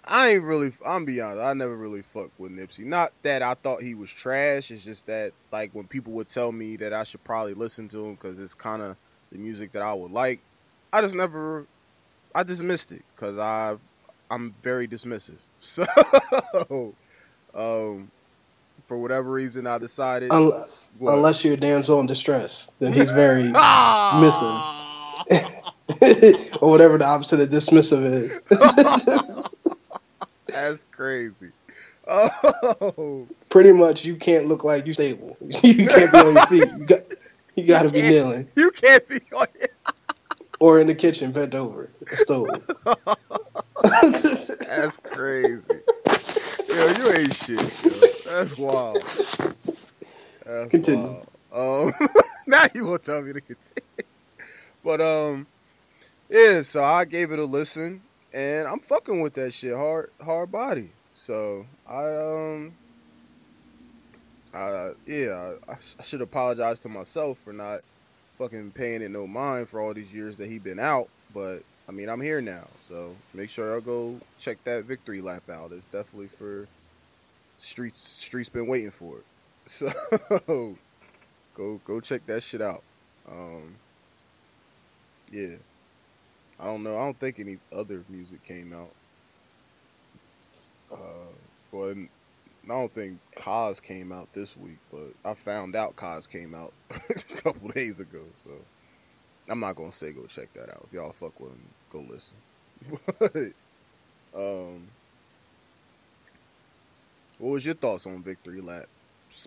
I 0.05 0.31
ain't 0.31 0.45
really. 0.45 0.73
I'm 0.87 1.05
be 1.05 1.21
honest. 1.21 1.41
I 1.41 1.53
never 1.55 1.77
really 1.77 2.03
fucked 2.03 2.39
with 2.39 2.53
Nipsey. 2.53 2.85
Not 2.85 3.13
that 3.23 3.43
I 3.43 3.55
thought 3.55 3.83
he 3.83 3.95
was 3.95 4.11
trash. 4.11 4.71
It's 4.71 4.85
just 4.85 5.07
that 5.07 5.33
like 5.53 5.73
when 5.73 5.87
people 5.87 6.13
would 6.15 6.29
tell 6.29 6.53
me 6.53 6.77
that 6.77 6.93
I 6.93 7.05
should 7.05 7.25
probably 7.25 7.55
listen 7.55 7.89
to 7.91 8.05
him 8.05 8.15
because 8.15 8.39
it's 8.39 8.55
kind 8.55 8.83
of 8.83 8.97
the 9.33 9.39
music 9.39 9.73
that 9.73 9.83
I 9.83 9.93
would 9.93 10.13
like. 10.13 10.41
I 10.93 11.01
just 11.01 11.15
never. 11.15 11.67
I 12.35 12.43
dismissed 12.43 12.93
it 12.93 13.03
because 13.15 13.39
I, 13.39 13.77
I'm 14.31 14.55
very 14.63 14.87
dismissive. 14.87 15.39
So, 15.59 15.85
um, 17.55 18.11
for 18.87 18.99
whatever 18.99 19.33
reason, 19.33 19.67
I 19.67 19.79
decided. 19.79 20.33
Unless, 20.33 20.86
What? 20.99 21.15
unless 21.15 21.45
you're 21.45 21.55
a 21.55 21.59
damsel 21.59 22.01
in 22.01 22.07
distress, 22.07 22.75
then 22.79 22.93
he's 22.93 23.11
very 23.11 23.51
Ah! 23.55 25.25
or 26.61 26.71
whatever 26.71 26.99
the 26.99 27.05
opposite 27.07 27.41
of 27.41 27.49
dismissive 27.51 28.05
is. 28.05 28.41
That's 30.49 30.85
crazy. 30.91 31.53
Oh, 32.07 33.27
Pretty 33.49 33.73
much, 33.73 34.05
you 34.05 34.17
can't 34.17 34.47
look 34.47 34.65
like 34.65 34.87
you 34.87 34.93
stable. 34.93 35.37
You 35.41 35.87
can't 35.87 36.13
be 36.13 36.19
on 36.19 36.35
your 36.35 36.47
feet. 36.47 36.69
You 36.79 36.87
got 36.87 37.01
you 37.57 37.67
got 37.67 37.83
to 37.83 37.93
be 37.93 38.03
kneeling 38.03 38.49
you 38.55 38.71
can't 38.71 39.09
be 39.09 39.21
on 39.35 39.47
it. 39.55 39.73
or 40.61 40.79
in 40.81 40.87
the 40.87 40.95
kitchen 40.95 41.33
bent 41.33 41.55
over 41.55 41.91
stove. 42.09 42.63
That's 43.83 44.99
crazy. 44.99 45.81
Yo, 46.69 46.87
you 46.99 47.13
ain't 47.13 47.35
shit. 47.35 47.85
Yo. 47.85 47.91
That's 48.31 48.59
wild. 48.59 49.03
That's 50.47 50.71
Continue. 50.71 51.17
wild. 51.53 51.91
Um, 51.91 51.93
now 52.47 52.65
you 52.75 52.85
gonna 52.85 52.99
tell 52.99 53.23
me 53.23 53.33
to 53.33 53.41
continue. 53.41 53.83
But 54.85 55.01
um, 55.01 55.49
yeah. 56.31 56.63
So 56.63 56.85
I 56.85 57.05
gave 57.05 57.33
it 57.33 57.41
a 57.41 57.45
listen, 57.45 58.03
and 58.33 58.69
I'm 58.69 58.79
fucking 58.79 59.21
with 59.21 59.35
that 59.35 59.53
shit 59.53 59.75
hard, 59.75 60.11
hard 60.23 60.53
body. 60.53 60.91
So 61.13 61.67
I 61.89 62.05
um, 62.05 62.73
uh, 64.55 64.93
yeah, 65.07 65.55
I, 65.69 65.73
I 65.73 66.03
should 66.03 66.23
apologize 66.23 66.81
to 66.81 66.89
myself 66.89 67.39
for 67.45 67.53
not 67.53 67.81
fucking 68.39 68.73
paying 68.73 69.03
it 69.03 69.11
no 69.11 69.27
mind 69.27 69.69
for 69.69 69.81
all 69.81 69.93
these 69.93 70.13
years 70.13 70.39
that 70.39 70.49
he 70.49 70.59
been 70.59 70.79
out. 70.79 71.09
But 71.35 71.63
I 71.89 71.93
mean, 71.93 72.09
I'm 72.09 72.21
here 72.21 72.41
now, 72.41 72.69
so 72.79 73.15
make 73.35 73.51
sure 73.51 73.73
y'all 73.73 73.81
go 73.81 74.21
check 74.39 74.63
that 74.65 74.85
victory 74.85 75.21
lap 75.21 75.51
out. 75.51 75.73
It's 75.73 75.87
definitely 75.87 76.29
for 76.29 76.69
streets. 77.59 77.99
Streets 77.99 78.49
been 78.49 78.67
waiting 78.67 78.91
for 78.91 79.19
it, 79.19 79.25
so 79.67 79.91
go 81.55 81.81
go 81.85 82.01
check 82.01 82.27
that 82.27 82.43
shit 82.43 82.63
out. 82.63 82.83
Um, 83.31 83.75
yeah, 85.33 85.57
I 86.59 86.65
don't 86.67 86.83
know. 86.83 86.97
I 86.97 87.05
don't 87.05 87.19
think 87.19 87.39
any 87.41 87.59
other 87.73 88.05
music 88.09 88.43
came 88.45 88.73
out. 88.73 88.91
Uh, 90.93 91.33
well, 91.73 91.91
I 91.91 92.69
don't 92.69 92.93
think 92.93 93.19
Cause 93.37 93.81
came 93.81 94.13
out 94.13 94.33
this 94.33 94.57
week, 94.57 94.79
but 94.91 95.13
I 95.25 95.35
found 95.35 95.77
out 95.77 95.97
Cause 95.97 96.27
came 96.27 96.55
out 96.55 96.73
a 96.91 97.35
couple 97.37 97.69
days 97.71 98.01
ago, 98.01 98.23
so. 98.35 98.51
I'm 99.49 99.61
not 99.61 99.77
gonna 99.77 99.93
say 99.93 100.13
go 100.13 100.27
check 100.27 100.53
that 100.55 100.71
out. 100.71 100.87
If 100.89 100.93
y'all 100.93 101.13
fuck 101.13 101.39
with 101.39 101.51
him, 101.53 101.69
go 101.91 102.05
listen. 102.09 102.37
But, 103.19 103.53
um, 104.35 104.89
what 107.39 107.51
was 107.51 107.65
your 107.65 107.75
thoughts 107.75 108.07
on 108.07 108.23
Victory 108.23 108.61
Lap? 108.61 108.87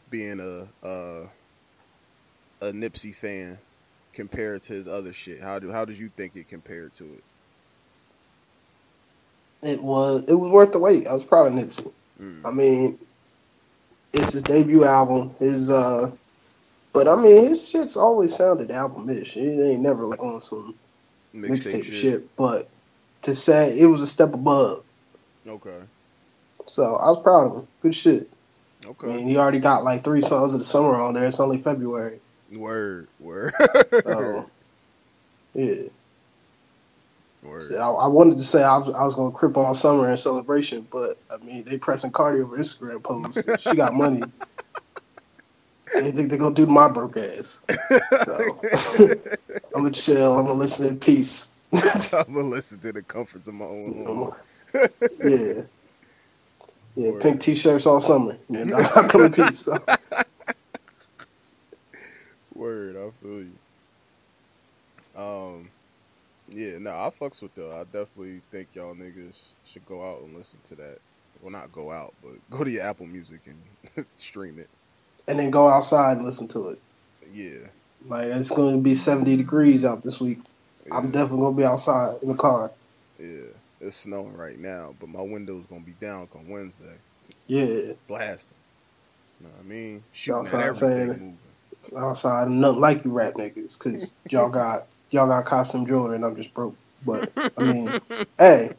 Being 0.10 0.40
a 0.40 0.68
a 0.88 1.30
a 2.62 2.72
Nipsey 2.72 3.16
fan 3.16 3.58
compared 4.14 4.64
to 4.64 4.74
his 4.74 4.88
other 4.88 5.14
shit. 5.14 5.42
How 5.42 5.60
do 5.60 5.72
how 5.72 5.86
did 5.86 5.98
you 5.98 6.10
think 6.16 6.36
it 6.36 6.48
compared 6.48 6.94
to 6.96 7.06
it? 7.06 7.24
it 9.62 9.82
was 9.84 10.24
it 10.30 10.36
was 10.36 10.52
worth 10.52 10.72
the 10.72 10.80
wait. 10.80 11.08
I 11.08 11.14
was 11.14 11.24
proud 11.24 11.48
of 11.48 11.54
Nipsey. 11.54 11.92
Mm. 12.22 12.46
I 12.46 12.52
mean, 12.52 13.00
it's 14.14 14.34
his 14.34 14.44
debut 14.44 14.86
album. 14.86 15.36
His 15.40 15.70
uh, 15.70 16.12
but 16.94 17.08
I 17.08 17.16
mean, 17.16 17.48
his 17.48 17.70
shit's 17.70 17.98
always 17.98 18.36
sounded 18.36 18.72
album-ish. 18.72 19.38
It 19.38 19.62
ain't 19.62 19.82
never 19.82 20.06
like 20.06 20.22
on 20.22 20.42
some 20.42 20.76
mixtape 21.36 21.92
shit. 21.92 22.36
But 22.36 22.70
to 23.24 23.36
say 23.36 23.80
it 23.80 23.86
was 23.86 24.02
a 24.02 24.08
step 24.08 24.34
above, 24.34 24.84
Okay. 25.48 25.80
so 26.66 26.96
I 26.96 27.10
was 27.10 27.22
proud 27.22 27.48
of 27.48 27.56
him. 27.58 27.68
Good 27.82 27.96
shit. 27.96 28.30
I 28.86 28.90
Okay. 28.90 29.08
mean, 29.08 29.28
he 29.28 29.38
already 29.38 29.60
got 29.60 29.84
like 29.84 30.04
three 30.04 30.22
songs 30.22 30.54
of 30.54 30.60
the 30.60 30.66
summer 30.66 30.96
on 30.96 31.14
there. 31.16 31.24
It's 31.26 31.40
only 31.40 31.58
February, 31.58 32.20
Word. 32.54 33.08
Word. 33.20 33.54
so 34.06 34.50
yeah. 35.54 35.84
Word. 37.44 37.76
I, 37.76 37.90
I 37.90 38.08
wanted 38.08 38.38
to 38.38 38.44
say 38.44 38.64
I 38.64 38.78
was 38.78 38.90
I 38.90 39.06
was 39.06 39.16
gonna 39.16 39.32
crip 39.32 39.58
all 39.58 39.74
summer 39.74 40.10
in 40.10 40.18
celebration, 40.18 40.88
but 40.92 41.18
I 41.32 41.44
mean 41.44 41.66
they 41.66 41.78
pressing 41.78 42.12
Cardi 42.12 42.42
over 42.42 42.58
Instagram 42.58 43.04
posts. 43.04 43.64
she 43.64 43.76
got 43.76 43.94
money. 43.94 44.32
They 45.92 46.12
think 46.12 46.30
they're 46.30 46.40
gonna 46.40 46.56
do 46.56 46.68
my 46.68 46.88
broke 46.88 47.18
ass. 47.18 47.62
So 48.14 48.68
I'm 49.76 49.82
gonna 49.84 49.92
chill. 49.92 50.38
I'm 50.38 50.46
gonna 50.46 50.58
listen 50.60 50.88
in 50.88 51.00
peace. 51.00 51.50
I'm 51.74 52.34
gonna 52.34 52.48
listen 52.48 52.80
to 52.82 52.94
the 52.94 53.02
comforts 53.02 53.48
of 53.48 53.56
my 53.56 53.66
own 53.66 53.94
home. 54.06 54.34
yeah. 55.20 55.64
Yeah, 56.96 57.12
pink 57.20 57.40
t-shirts 57.40 57.86
all 57.86 58.00
summer. 58.00 58.38
And 58.50 58.74
I 58.74 59.08
come 59.08 59.26
in 59.26 59.32
peace. 59.34 59.60
So. 59.60 59.78
Word, 62.56 62.98
I 62.98 63.10
feel 63.22 63.40
you. 63.40 63.52
Um, 65.16 65.70
yeah, 66.50 66.78
no, 66.78 66.92
I 66.92 67.12
fucks 67.18 67.42
with 67.42 67.56
though. 67.56 67.72
I 67.72 67.84
definitely 67.84 68.42
think 68.52 68.70
y'all 68.74 68.96
niggas 68.96 69.50
should 69.66 69.86
go 69.86 70.04
out 70.04 70.22
and 70.22 70.36
listen 70.36 70.60
to 70.66 70.76
that. 70.76 71.00
Well, 71.42 71.52
not 71.52 71.72
go 71.72 71.92
out, 71.92 72.14
but 72.22 72.34
go 72.58 72.64
to 72.64 72.70
your 72.70 72.84
Apple 72.84 73.06
Music 73.06 73.42
and 73.46 74.06
stream 74.18 74.60
it. 74.60 74.68
And 75.28 75.40
then 75.40 75.52
go 75.52 75.68
outside 75.68 76.18
and 76.18 76.26
listen 76.26 76.48
to 76.50 76.70
it. 76.70 76.80
Yeah, 77.34 77.68
Like 78.08 78.28
it's 78.28 78.52
gonna 78.52 78.78
be 78.78 78.96
70 78.96 79.38
degrees 79.38 79.86
out 79.86 80.04
this 80.04 80.20
week. 80.20 80.40
I'm 80.92 81.12
definitely 81.12 81.42
gonna 81.42 81.58
be 81.58 81.64
outside 81.64 82.16
in 82.24 82.30
the 82.30 82.36
car. 82.36 82.72
yeah. 83.20 83.42
It's 83.82 83.96
snowing 83.96 84.36
right 84.36 84.60
now, 84.60 84.94
but 85.00 85.08
my 85.10 85.22
window's 85.22 85.66
gonna 85.68 85.82
be 85.82 85.94
down 85.94 86.28
come 86.28 86.50
Wednesday, 86.50 86.98
Yeah. 87.48 87.94
blasting. 88.08 88.58
You 89.40 89.48
know 89.48 89.54
what 89.54 89.62
I 89.62 89.68
mean? 89.68 90.04
Shooting 90.12 90.40
Outside 90.42 90.60
at 90.62 90.68
everything 90.68 90.90
saying- 90.90 91.08
moving. 91.10 91.38
outside 91.98 92.50
nothing 92.50 92.82
like 92.82 93.06
you 93.06 93.12
rap 93.12 93.34
niggas 93.36 93.78
because 93.80 94.14
y'all 94.30 94.50
got 94.50 94.88
y'all 95.12 95.28
got 95.28 95.46
costume 95.46 95.86
jewelry 95.88 96.16
and 96.18 96.26
I'm 96.26 96.36
just 96.36 96.54
broke. 96.54 96.76
But 97.06 97.32
I 97.58 97.62
mean, 97.62 97.94
hey, 98.38 98.74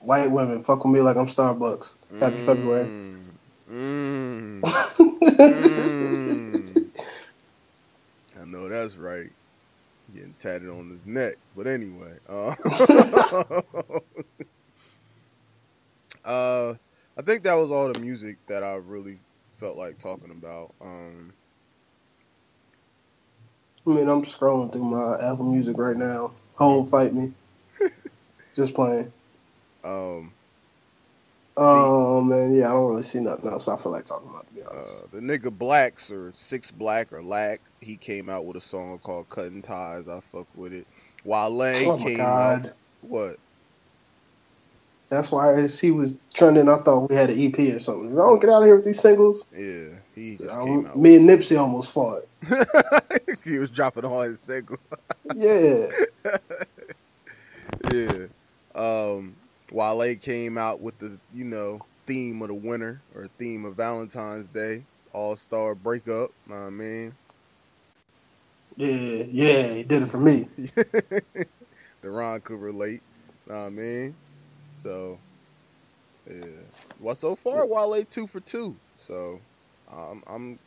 white 0.00 0.30
women 0.30 0.62
fuck 0.64 0.84
with 0.84 0.92
me 0.92 1.00
like 1.00 1.16
I'm 1.16 1.26
Starbucks. 1.26 1.96
Happy 2.20 2.38
February. 2.38 2.88
Mm, 2.88 3.28
mm, 3.70 4.60
mm. 4.62 6.90
I 8.40 8.44
know 8.44 8.68
that's 8.68 8.96
right. 8.96 9.30
Getting 10.14 10.34
tatted 10.38 10.68
on 10.68 10.90
his 10.90 11.06
neck, 11.06 11.36
but 11.56 11.66
anyway. 11.66 12.18
Uh, 12.28 12.54
uh, 16.24 16.74
I 17.16 17.22
think 17.22 17.44
that 17.44 17.54
was 17.54 17.70
all 17.70 17.90
the 17.92 17.98
music 18.00 18.36
that 18.46 18.62
I 18.62 18.74
really 18.74 19.18
felt 19.56 19.76
like 19.78 19.98
talking 19.98 20.30
about. 20.30 20.74
Um, 20.82 21.32
I 23.86 23.90
mean, 23.90 24.08
I'm 24.08 24.22
scrolling 24.22 24.70
through 24.72 24.84
my 24.84 25.14
Apple 25.14 25.44
Music 25.44 25.78
right 25.78 25.96
now. 25.96 26.32
Home 26.56 26.86
fight 26.86 27.14
me. 27.14 27.32
just 28.54 28.74
playing. 28.74 29.12
um, 29.84 30.32
Oh 31.56 32.20
man, 32.22 32.54
yeah, 32.54 32.68
I 32.68 32.72
don't 32.72 32.88
really 32.88 33.02
see 33.02 33.20
nothing 33.20 33.50
else 33.50 33.68
I 33.68 33.76
feel 33.76 33.92
like 33.92 34.04
talking 34.06 34.30
about 34.30 34.46
to 34.48 34.54
be 34.54 34.62
honest. 34.62 35.02
uh, 35.02 35.06
the 35.12 35.20
nigga 35.20 35.56
Blacks 35.56 36.10
or 36.10 36.32
Six 36.34 36.70
Black 36.70 37.12
or 37.12 37.22
Lack, 37.22 37.60
he 37.82 37.96
came 37.96 38.28
out 38.28 38.44
with 38.46 38.56
a 38.56 38.60
song 38.60 38.98
called 38.98 39.28
"Cutting 39.28 39.62
Ties." 39.62 40.08
I 40.08 40.20
fuck 40.20 40.46
with 40.54 40.72
it. 40.72 40.86
Wale 41.24 41.62
oh 41.86 41.96
came 41.98 42.16
god. 42.16 42.66
out. 42.66 42.72
What? 43.02 43.36
That's 45.10 45.30
why 45.30 45.66
he 45.68 45.90
was 45.90 46.16
trending, 46.32 46.70
I 46.70 46.78
thought 46.78 47.10
we 47.10 47.14
had 47.14 47.28
an 47.28 47.38
EP 47.38 47.58
or 47.74 47.78
something. 47.80 48.06
If 48.06 48.12
I 48.14 48.16
don't 48.16 48.40
get 48.40 48.48
out 48.48 48.62
of 48.62 48.66
here 48.66 48.76
with 48.76 48.84
these 48.86 48.98
singles, 48.98 49.46
Yeah, 49.54 49.88
he 50.14 50.36
just 50.36 50.56
I- 50.56 50.64
came 50.64 50.86
out. 50.86 50.98
me 50.98 51.16
and 51.16 51.28
Nipsey 51.28 51.60
almost 51.60 51.92
fought. 51.92 52.22
he 53.44 53.58
was 53.58 53.68
dropping 53.68 54.06
all 54.06 54.22
his 54.22 54.40
singles. 54.40 54.78
Yeah. 55.36 55.86
yeah. 57.92 58.26
Um, 58.74 59.36
Wale 59.70 60.16
came 60.16 60.56
out 60.56 60.80
with 60.80 60.98
the 60.98 61.18
you 61.34 61.44
know 61.44 61.80
theme 62.06 62.40
of 62.42 62.48
the 62.48 62.54
winter 62.54 63.00
or 63.14 63.28
theme 63.38 63.64
of 63.66 63.76
Valentine's 63.76 64.48
Day, 64.48 64.82
All 65.12 65.36
Star 65.36 65.74
breakup. 65.74 66.30
I 66.50 66.70
mean, 66.70 67.14
Yeah, 68.76 69.24
yeah, 69.30 69.74
he 69.74 69.82
did 69.82 70.02
it 70.02 70.06
for 70.06 70.18
me. 70.18 70.48
Deron 72.02 72.42
could 72.42 72.60
relate. 72.60 73.02
Know 73.46 73.54
what 73.54 73.66
I 73.66 73.70
mean, 73.70 74.16
so 74.72 75.18
Yeah. 76.28 76.62
Well, 77.00 77.14
so 77.14 77.36
far 77.36 77.66
Wale 77.66 78.04
two 78.04 78.26
for 78.26 78.40
two. 78.40 78.76
So, 78.96 79.40
um, 79.90 80.22
I'm 80.26 80.58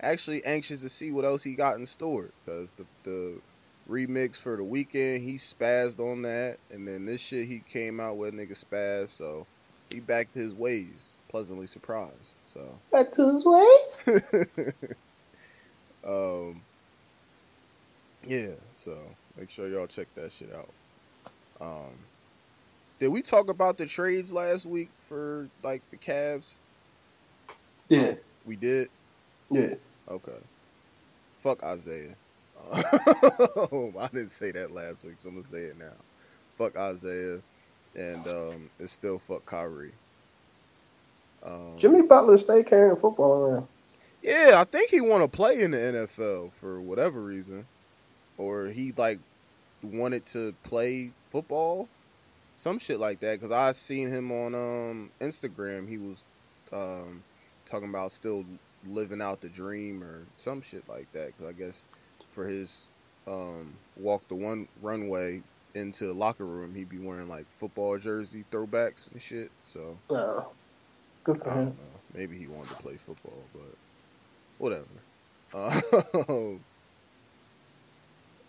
actually 0.00 0.44
anxious 0.44 0.80
to 0.80 0.88
see 0.88 1.10
what 1.12 1.24
else 1.24 1.42
he 1.42 1.54
got 1.54 1.76
in 1.76 1.86
store 1.86 2.30
because 2.44 2.72
the 2.72 2.86
the 3.04 3.40
remix 3.88 4.36
for 4.36 4.56
the 4.56 4.64
weekend 4.64 5.22
he 5.22 5.36
spazzed 5.36 6.00
on 6.00 6.22
that, 6.22 6.58
and 6.70 6.86
then 6.86 7.06
this 7.06 7.20
shit 7.20 7.46
he 7.46 7.60
came 7.60 8.00
out 8.00 8.16
with 8.16 8.34
nigga 8.34 8.52
spaz. 8.52 9.10
So 9.10 9.46
he 9.90 10.00
back 10.00 10.32
to 10.32 10.40
his 10.40 10.54
ways. 10.54 11.16
Pleasantly 11.28 11.66
surprised. 11.66 12.34
So 12.44 12.78
back 12.92 13.12
to 13.12 13.22
his 13.22 13.44
ways. 13.44 14.72
um. 16.04 16.62
Yeah. 18.26 18.52
So 18.74 18.96
make 19.38 19.50
sure 19.50 19.68
y'all 19.68 19.86
check 19.86 20.08
that 20.14 20.32
shit 20.32 20.50
out. 20.54 20.68
Um. 21.60 21.92
Did 23.00 23.08
we 23.08 23.22
talk 23.22 23.50
about 23.50 23.76
the 23.76 23.86
trades 23.86 24.32
last 24.32 24.66
week 24.66 24.88
for 25.08 25.48
like 25.62 25.82
the 25.90 25.96
Cavs? 25.96 26.54
Yeah. 27.88 28.14
We 28.46 28.56
did? 28.56 28.88
Yeah. 29.50 29.74
Okay. 30.08 30.38
Fuck 31.40 31.62
Isaiah. 31.62 32.14
I 32.72 34.08
didn't 34.12 34.30
say 34.30 34.52
that 34.52 34.70
last 34.72 35.04
week, 35.04 35.16
so 35.18 35.28
I'm 35.28 35.34
gonna 35.34 35.46
say 35.46 35.64
it 35.64 35.78
now. 35.78 35.92
Fuck 36.56 36.76
Isaiah, 36.76 37.40
and 37.94 38.26
um, 38.26 38.70
it's 38.78 38.92
still 38.92 39.18
fuck 39.18 39.44
Kyrie. 39.44 39.92
Um, 41.44 41.74
Jimmy 41.76 42.02
Butler 42.02 42.38
stay 42.38 42.62
carrying 42.62 42.96
football 42.96 43.36
around. 43.36 43.68
Yeah, 44.22 44.54
I 44.56 44.64
think 44.64 44.90
he 44.90 45.02
want 45.02 45.22
to 45.22 45.28
play 45.28 45.60
in 45.60 45.72
the 45.72 45.76
NFL 45.76 46.52
for 46.52 46.80
whatever 46.80 47.20
reason, 47.20 47.66
or 48.38 48.66
he 48.66 48.92
like 48.96 49.18
wanted 49.82 50.24
to 50.26 50.54
play 50.62 51.10
football 51.30 51.88
some 52.56 52.78
shit 52.78 52.98
like 53.00 53.20
that. 53.20 53.40
Because 53.40 53.52
I 53.52 53.72
seen 53.72 54.10
him 54.10 54.30
on 54.32 54.54
um, 54.54 55.10
Instagram. 55.20 55.88
He 55.88 55.98
was 55.98 56.24
um, 56.72 57.22
talking 57.66 57.88
about 57.88 58.12
still 58.12 58.44
living 58.86 59.20
out 59.20 59.40
the 59.40 59.48
dream 59.48 60.02
or 60.02 60.22
some 60.36 60.62
shit 60.62 60.84
like 60.88 61.10
that. 61.12 61.28
Because 61.28 61.46
I 61.46 61.52
guess 61.52 61.84
for 62.32 62.46
his 62.46 62.86
um, 63.26 63.74
walk 63.96 64.26
the 64.28 64.34
one 64.34 64.68
runway 64.82 65.42
into 65.74 66.06
the 66.06 66.14
locker 66.14 66.46
room, 66.46 66.74
he'd 66.74 66.88
be 66.88 66.98
wearing 66.98 67.28
like 67.28 67.46
football 67.58 67.98
jersey 67.98 68.44
throwbacks 68.52 69.10
and 69.12 69.20
shit. 69.20 69.50
So, 69.64 69.98
good 71.24 71.40
for 71.40 71.50
him. 71.50 71.66
Know. 71.66 71.74
Maybe 72.14 72.38
he 72.38 72.46
wanted 72.46 72.68
to 72.68 72.76
play 72.76 72.96
football, 72.96 73.42
but 73.52 73.74
whatever. 74.58 74.84
Uh, 75.52 75.80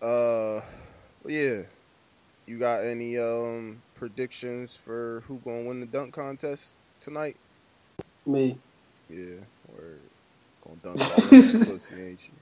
uh, 0.02 0.60
yeah. 1.26 1.62
You 2.46 2.58
got 2.58 2.84
any 2.84 3.18
um 3.18 3.82
predictions 3.96 4.76
for 4.76 5.22
who 5.26 5.38
gonna 5.38 5.62
win 5.62 5.80
the 5.80 5.86
dunk 5.86 6.14
contest 6.14 6.74
tonight? 7.00 7.36
Me. 8.24 8.56
Yeah, 9.10 9.40
we're 9.68 9.98
gonna 10.62 10.76
dunk 10.82 11.00
all 11.00 11.16
pussy, 11.30 12.02
ain't 12.02 12.20
you? 12.28 12.34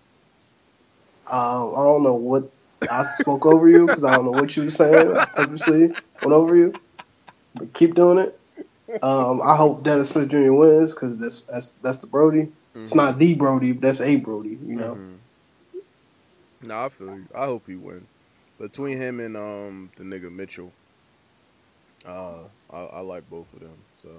Um, 1.32 1.73
I 1.75 1.84
don't 1.84 2.02
know 2.02 2.14
what 2.14 2.50
I 2.90 3.02
spoke 3.02 3.46
over 3.46 3.66
you 3.68 3.88
because 3.88 4.04
I 4.04 4.14
don't 4.14 4.26
know 4.26 4.32
what 4.32 4.54
you 4.56 4.64
were 4.64 4.70
saying. 4.70 5.16
I 5.16 5.25
purposely 5.25 5.94
went 6.20 6.34
over 6.34 6.54
you, 6.54 6.78
but 7.54 7.73
keep 7.73 7.94
doing 7.94 8.18
it. 8.18 8.38
Um, 9.02 9.40
I 9.42 9.56
hope 9.56 9.84
Dennis 9.84 10.11
Smith 10.11 10.28
Jr. 10.28 10.52
wins 10.52 10.94
because 10.94 11.18
that's 11.18 11.40
that's 11.42 11.68
that's 11.82 11.99
the 11.99 12.06
Brody. 12.06 12.42
Mm-hmm. 12.42 12.82
It's 12.82 12.94
not 12.94 13.18
the 13.18 13.34
Brody, 13.34 13.73
but 13.73 13.82
that's 13.82 14.02
a 14.02 14.16
Brody. 14.16 14.50
You 14.50 14.76
know. 14.76 14.94
Mm-hmm. 14.96 15.14
No, 16.64 16.85
I 16.87 16.88
feel 16.88 17.14
you. 17.16 17.28
I 17.35 17.47
hope 17.47 17.64
he 17.66 17.76
win. 17.76 18.06
Between 18.59 18.99
him 18.99 19.21
and 19.21 19.37
um 19.37 19.90
the 19.97 20.04
nigga 20.04 20.33
Mitchell, 20.33 20.73
uh, 22.06 22.44
I, 22.73 22.78
I 22.80 23.00
like 23.00 23.28
both 23.30 23.52
of 23.54 23.61
them. 23.61 23.76
So 24.02 24.11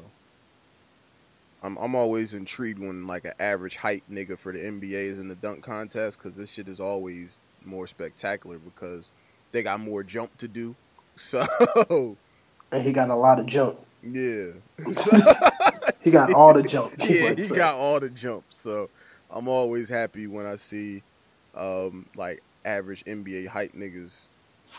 I'm 1.63 1.77
I'm 1.77 1.95
always 1.95 2.33
intrigued 2.33 2.79
when 2.79 3.07
like 3.07 3.25
an 3.25 3.33
average 3.39 3.75
height 3.75 4.03
nigga 4.11 4.37
for 4.37 4.51
the 4.53 4.59
NBA 4.59 4.93
is 4.93 5.19
in 5.19 5.27
the 5.27 5.35
dunk 5.35 5.63
contest 5.63 6.19
because 6.19 6.35
this 6.35 6.51
shit 6.51 6.67
is 6.69 6.79
always 6.79 7.39
more 7.65 7.87
spectacular 7.87 8.59
because 8.59 9.11
they 9.51 9.63
got 9.63 9.79
more 9.79 10.03
jump 10.03 10.35
to 10.37 10.47
do. 10.47 10.75
So 11.17 11.47
and 12.71 12.83
he 12.83 12.91
got 12.91 13.09
a 13.09 13.15
lot 13.15 13.39
of 13.39 13.45
jump. 13.45 13.79
Yeah, 14.03 14.51
he 16.01 16.11
got 16.11 16.33
all 16.33 16.53
the 16.53 16.61
jump. 16.61 16.93
Yeah, 17.09 17.33
he 17.35 17.47
got 17.55 17.75
all 17.75 18.01
the 18.01 18.09
jump. 18.09 18.43
So 18.49 18.89
I'm 19.31 19.47
always 19.47 19.87
happy 19.87 20.27
when 20.27 20.45
I 20.45 20.55
see 20.55 21.01
um, 21.55 22.05
like 22.15 22.41
average 22.65 23.05
NBA 23.05 23.47
height 23.47 23.77
niggas 23.77 24.27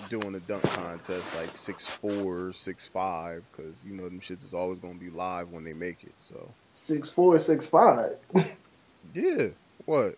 doing 0.08 0.34
a 0.34 0.40
dunk 0.40 0.62
contest 0.62 1.36
like 1.36 1.56
six 1.56 1.86
four, 1.86 2.52
six 2.52 2.86
five, 2.86 3.42
because 3.50 3.84
you 3.84 3.94
know 3.94 4.04
them 4.04 4.20
shits 4.20 4.44
is 4.44 4.54
always 4.54 4.78
gonna 4.78 4.94
be 4.94 5.10
live 5.10 5.50
when 5.50 5.64
they 5.64 5.72
make 5.72 6.04
it. 6.04 6.12
So 6.18 6.48
six 6.74 7.10
four, 7.10 7.38
six 7.38 7.68
five. 7.68 8.16
yeah. 9.14 9.48
What? 9.84 10.16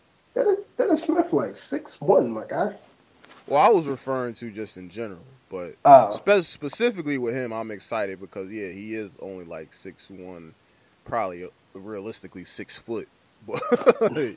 Dennis 0.76 1.02
Smith 1.02 1.33
like 1.33 1.57
six 1.57 2.00
one, 2.00 2.31
my 2.31 2.44
guy. 2.48 2.74
Well, 3.46 3.61
I 3.61 3.70
was 3.70 3.87
referring 3.87 4.35
to 4.35 4.50
just 4.50 4.76
in 4.76 4.88
general, 4.88 5.24
but 5.50 5.76
uh, 5.85 6.11
spe- 6.11 6.44
specifically 6.44 7.18
with 7.18 7.35
him, 7.35 7.52
I'm 7.52 7.70
excited 7.70 8.20
because 8.20 8.50
yeah, 8.50 8.68
he 8.68 8.94
is 8.94 9.16
only 9.20 9.44
like 9.44 9.72
six 9.72 10.11
one, 10.11 10.54
probably 11.04 11.44
uh, 11.44 11.48
realistically 11.74 12.44
six 12.44 12.78
foot. 12.78 13.09
But 13.46 14.37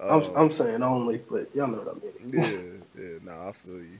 um, 0.00 0.22
I'm 0.36 0.52
saying 0.52 0.82
only, 0.82 1.18
but 1.18 1.54
y'all 1.54 1.68
know 1.68 1.78
what 1.78 1.96
I 1.96 2.26
mean. 2.26 2.82
yeah, 2.96 3.02
yeah, 3.02 3.18
nah, 3.22 3.48
I 3.48 3.52
feel 3.52 3.80
you. 3.80 3.98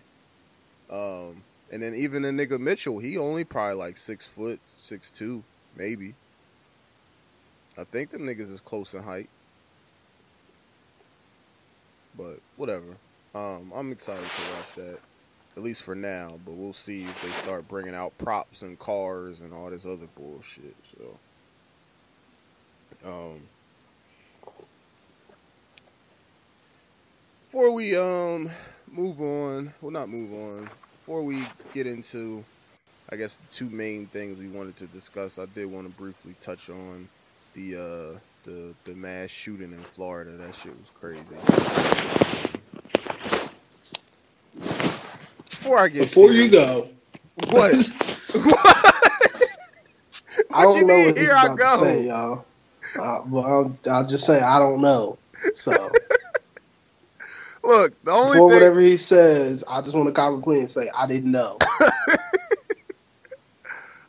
Um, 0.90 1.42
and 1.70 1.82
then 1.82 1.94
even 1.94 2.22
the 2.22 2.30
nigga 2.30 2.60
Mitchell, 2.60 2.98
he 2.98 3.18
only 3.18 3.44
probably 3.44 3.74
like 3.74 3.96
six 3.96 4.26
foot, 4.26 4.60
six 4.64 5.10
two, 5.10 5.42
maybe. 5.76 6.14
I 7.76 7.84
think 7.84 8.10
the 8.10 8.18
niggas 8.18 8.50
is 8.50 8.60
close 8.60 8.94
in 8.94 9.02
height. 9.02 9.28
But 12.16 12.38
whatever. 12.56 12.96
Um, 13.34 13.72
I'm 13.74 13.90
excited 13.90 14.24
to 14.24 14.42
watch 14.54 14.74
that. 14.76 14.98
At 15.56 15.62
least 15.62 15.82
for 15.84 15.94
now, 15.94 16.38
but 16.44 16.54
we'll 16.54 16.72
see 16.72 17.04
if 17.04 17.22
they 17.22 17.28
start 17.28 17.68
bringing 17.68 17.94
out 17.94 18.16
props 18.18 18.62
and 18.62 18.76
cars 18.78 19.40
and 19.40 19.52
all 19.52 19.70
this 19.70 19.86
other 19.86 20.08
bullshit. 20.16 20.74
So, 20.98 21.18
um, 23.08 23.42
before 27.54 27.70
we 27.70 27.96
um 27.96 28.50
move 28.90 29.20
on, 29.20 29.72
well, 29.80 29.92
not 29.92 30.08
move 30.08 30.32
on. 30.32 30.68
Before 30.98 31.22
we 31.22 31.44
get 31.72 31.86
into, 31.86 32.44
I 33.10 33.14
guess, 33.14 33.36
the 33.36 33.54
two 33.54 33.70
main 33.70 34.06
things 34.06 34.40
we 34.40 34.48
wanted 34.48 34.76
to 34.78 34.86
discuss, 34.86 35.38
I 35.38 35.46
did 35.46 35.66
want 35.66 35.86
to 35.86 35.92
briefly 35.92 36.34
touch 36.40 36.68
on 36.68 37.08
the 37.54 37.76
uh, 37.76 38.18
the 38.42 38.74
the 38.84 38.94
mass 38.96 39.30
shooting 39.30 39.70
in 39.70 39.80
Florida. 39.84 40.32
That 40.32 40.52
shit 40.52 40.72
was 40.72 40.90
crazy. 40.98 41.22
Before 45.48 45.78
I 45.78 45.86
get 45.86 46.02
before 46.08 46.32
serious, 46.32 46.44
you 46.46 46.50
go, 46.50 46.88
what? 47.50 47.72
what? 48.34 49.42
I 50.52 50.62
don't 50.64 50.88
know 50.88 50.98
what 51.04 51.16
Here 51.16 51.36
I 51.36 51.54
go. 51.54 51.84
Say, 51.84 52.08
y'all. 52.08 52.44
Uh, 52.98 53.22
well, 53.28 53.44
I'll, 53.44 53.78
I'll 53.92 54.06
just 54.08 54.26
say 54.26 54.40
I 54.40 54.58
don't 54.58 54.80
know. 54.80 55.18
So. 55.54 55.92
Look, 57.64 58.04
the 58.04 58.10
only 58.10 58.34
Before 58.34 58.50
thing... 58.50 58.54
whatever 58.56 58.80
he 58.80 58.98
says, 58.98 59.64
I 59.68 59.80
just 59.80 59.96
want 59.96 60.06
to 60.08 60.12
call 60.12 60.34
him 60.34 60.42
clean 60.42 60.60
and 60.60 60.70
say 60.70 60.90
I 60.94 61.06
didn't 61.06 61.30
know. 61.30 61.56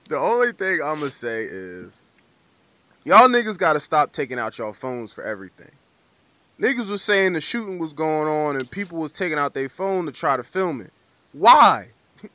the 0.09 0.17
only 0.17 0.51
thing 0.51 0.81
I'm 0.83 0.99
gonna 0.99 1.09
say 1.09 1.45
is, 1.45 2.01
y'all 3.05 3.29
niggas 3.29 3.57
got 3.57 3.73
to 3.73 3.79
stop 3.79 4.11
taking 4.11 4.37
out 4.39 4.57
y'all 4.57 4.73
phones 4.73 5.13
for 5.13 5.23
everything. 5.23 5.71
Niggas 6.59 6.89
was 6.89 7.01
saying 7.01 7.33
the 7.33 7.41
shooting 7.41 7.79
was 7.79 7.93
going 7.93 8.27
on 8.27 8.57
and 8.57 8.69
people 8.69 8.99
was 8.99 9.13
taking 9.13 9.37
out 9.37 9.53
their 9.53 9.69
phone 9.69 10.05
to 10.05 10.11
try 10.11 10.35
to 10.35 10.43
film 10.43 10.81
it. 10.81 10.91
Why? 11.31 11.87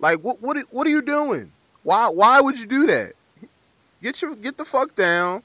like 0.00 0.18
what 0.20 0.42
what 0.42 0.56
what 0.70 0.88
are 0.88 0.90
you 0.90 1.02
doing? 1.02 1.52
Why 1.84 2.08
why 2.08 2.40
would 2.40 2.58
you 2.58 2.66
do 2.66 2.86
that? 2.86 3.12
Get 4.02 4.20
your 4.20 4.34
get 4.34 4.56
the 4.56 4.64
fuck 4.64 4.96
down 4.96 5.44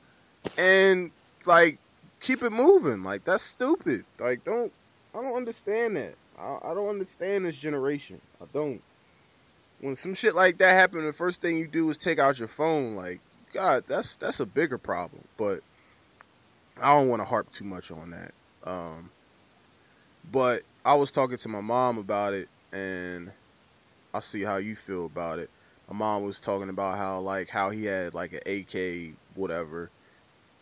and 0.58 1.12
like 1.45 1.78
keep 2.19 2.41
it 2.43 2.51
moving. 2.51 3.03
Like 3.03 3.23
that's 3.23 3.43
stupid. 3.43 4.06
Like 4.19 4.43
don't 4.43 4.71
I 5.13 5.21
don't 5.21 5.36
understand 5.36 5.97
that. 5.97 6.15
I, 6.38 6.60
I 6.63 6.73
don't 6.73 6.89
understand 6.89 7.45
this 7.45 7.58
generation. 7.58 8.21
I 8.41 8.45
don't. 8.53 8.82
When 9.80 9.95
some 9.95 10.13
shit 10.13 10.36
like 10.36 10.58
that 10.58 10.73
happen, 10.73 11.06
the 11.06 11.13
first 11.13 11.41
thing 11.41 11.58
you 11.58 11.67
do 11.67 11.89
is 11.89 11.97
take 11.97 12.19
out 12.19 12.39
your 12.39 12.47
phone. 12.47 12.95
Like 12.95 13.19
God, 13.53 13.84
that's 13.88 14.15
that's 14.15 14.39
a 14.39 14.45
bigger 14.45 14.77
problem. 14.77 15.23
But 15.38 15.62
I 16.82 16.95
don't 16.95 17.10
want 17.10 17.21
to 17.21 17.25
harp 17.25 17.49
too 17.51 17.65
much 17.65 17.91
on 17.91 18.12
that. 18.12 18.34
Um, 18.63 19.10
but 20.32 20.63
I 20.86 20.95
was 20.95 21.12
talking 21.12 21.38
to 21.38 21.49
my 21.49 21.62
mom 21.62 21.97
about 21.97 22.34
it, 22.34 22.49
and 22.71 23.32
I'll 24.13 24.21
see 24.21 24.43
how 24.43 24.58
you 24.58 24.75
feel 24.75 25.06
about 25.06 25.39
it. 25.39 25.49
My 25.89 25.95
mom 25.95 26.23
was 26.23 26.39
talking 26.39 26.69
about 26.69 26.97
how 26.97 27.19
like 27.19 27.49
how 27.49 27.69
he 27.69 27.86
had 27.86 28.13
like 28.13 28.34
an 28.34 28.41
AK 28.45 29.15
whatever, 29.36 29.89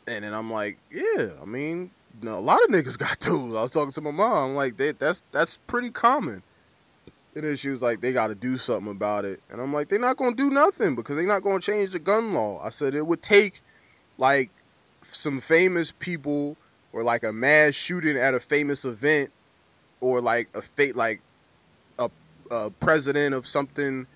and 0.07 0.23
then 0.23 0.33
I'm 0.33 0.51
like, 0.51 0.77
yeah, 0.91 1.29
I 1.41 1.45
mean, 1.45 1.91
you 2.21 2.29
know, 2.29 2.37
a 2.37 2.39
lot 2.39 2.63
of 2.63 2.69
niggas 2.69 2.97
got 2.97 3.19
those. 3.19 3.55
I 3.55 3.63
was 3.63 3.71
talking 3.71 3.91
to 3.91 4.01
my 4.01 4.11
mom, 4.11 4.55
like, 4.55 4.77
that 4.77 4.99
that's 4.99 5.21
that's 5.31 5.57
pretty 5.67 5.89
common. 5.89 6.43
And 7.35 7.43
then 7.43 7.57
she 7.57 7.67
was 7.67 7.81
like, 7.81 7.99
they 7.99 8.13
got 8.13 8.27
to 8.27 8.35
do 8.35 8.55
something 8.55 8.91
about 8.91 9.25
it. 9.25 9.41
And 9.49 9.59
I'm 9.59 9.73
like, 9.73 9.89
they're 9.89 9.99
not 9.99 10.15
going 10.15 10.37
to 10.37 10.43
do 10.43 10.49
nothing 10.49 10.95
because 10.95 11.17
they're 11.17 11.27
not 11.27 11.43
going 11.43 11.59
to 11.59 11.65
change 11.65 11.91
the 11.91 11.99
gun 11.99 12.33
law. 12.33 12.61
I 12.63 12.69
said 12.69 12.95
it 12.95 13.05
would 13.05 13.21
take 13.21 13.61
like 14.17 14.49
some 15.11 15.41
famous 15.41 15.91
people 15.91 16.55
or 16.93 17.03
like 17.03 17.23
a 17.23 17.33
mass 17.33 17.73
shooting 17.73 18.15
at 18.15 18.33
a 18.33 18.39
famous 18.39 18.85
event 18.85 19.31
or 19.99 20.21
like 20.21 20.47
a 20.53 20.61
fate 20.61 20.95
like 20.95 21.19
a, 21.99 22.09
a 22.51 22.69
president 22.71 23.35
of 23.35 23.45
something 23.45 24.07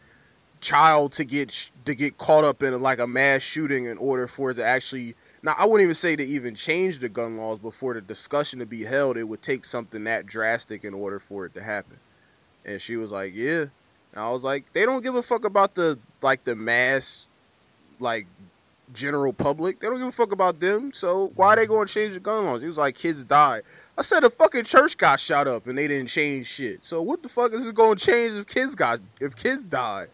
child 0.62 1.12
to 1.13 1.25
get 1.25 1.71
to 1.86 1.93
get 1.95 2.17
caught 2.17 2.43
up 2.43 2.63
in 2.63 2.82
like 2.82 2.99
a 2.99 3.08
mass 3.08 3.41
shooting 3.41 3.86
in 3.86 3.97
order 3.97 4.28
for 4.28 4.52
it 4.52 4.56
to 4.56 4.63
actually 4.63 5.13
now 5.43 5.56
I 5.58 5.65
wouldn't 5.65 5.84
even 5.84 5.95
say 5.95 6.15
to 6.15 6.23
even 6.23 6.56
change 6.56 6.99
the 6.99 7.10
gun 7.10 7.38
laws 7.38 7.60
before 7.60 7.93
the 7.93 8.02
discussion 8.02 8.60
to 8.60 8.65
be 8.65 8.84
held 8.84 9.17
it 9.17 9.23
would 9.23 9.41
take 9.41 9.65
something 9.65 10.04
that 10.06 10.25
drastic 10.25 10.84
in 10.84 10.93
order 10.93 11.19
for 11.19 11.45
it 11.45 11.54
to 11.56 11.63
happen. 11.63 11.97
And 12.65 12.82
she 12.82 12.95
was 12.95 13.12
like 13.12 13.34
yeah. 13.36 13.65
And 14.13 14.23
I 14.23 14.30
was 14.30 14.43
like 14.43 14.71
they 14.73 14.86
don't 14.86 15.04
give 15.04 15.15
a 15.15 15.23
fuck 15.23 15.45
about 15.45 15.75
the 15.75 15.99
like 16.21 16.43
the 16.43 16.56
mass 16.56 17.25
like 17.99 18.28
general 18.93 19.34
public. 19.34 19.80
They 19.80 19.88
don't 19.88 19.99
give 19.99 20.08
a 20.08 20.12
fuck 20.12 20.32
about 20.32 20.60
them. 20.60 20.91
So 20.93 21.32
why 21.36 21.54
are 21.54 21.56
they 21.58 21.65
going 21.65 21.88
to 21.88 21.93
change 21.93 22.13
the 22.13 22.19
gun 22.19 22.45
laws? 22.45 22.62
He 22.62 22.67
was 22.67 22.78
like 22.78 22.95
kids 22.95 23.23
die 23.23 23.62
I 23.97 24.02
said 24.02 24.23
a 24.23 24.30
fucking 24.30 24.63
church 24.63 24.97
got 24.97 25.19
shot 25.19 25.45
up 25.45 25.67
and 25.67 25.78
they 25.78 25.88
didn't 25.88 26.08
change 26.08 26.47
shit. 26.47 26.86
So 26.86 27.02
what 27.02 27.21
the 27.21 27.28
fuck 27.28 27.52
is 27.52 27.65
it 27.65 27.75
going 27.75 27.97
to 27.97 28.06
change 28.06 28.34
if 28.34 28.47
kids 28.47 28.73
got 28.73 29.02
if 29.19 29.36
kids 29.36 29.65
die 29.65 30.08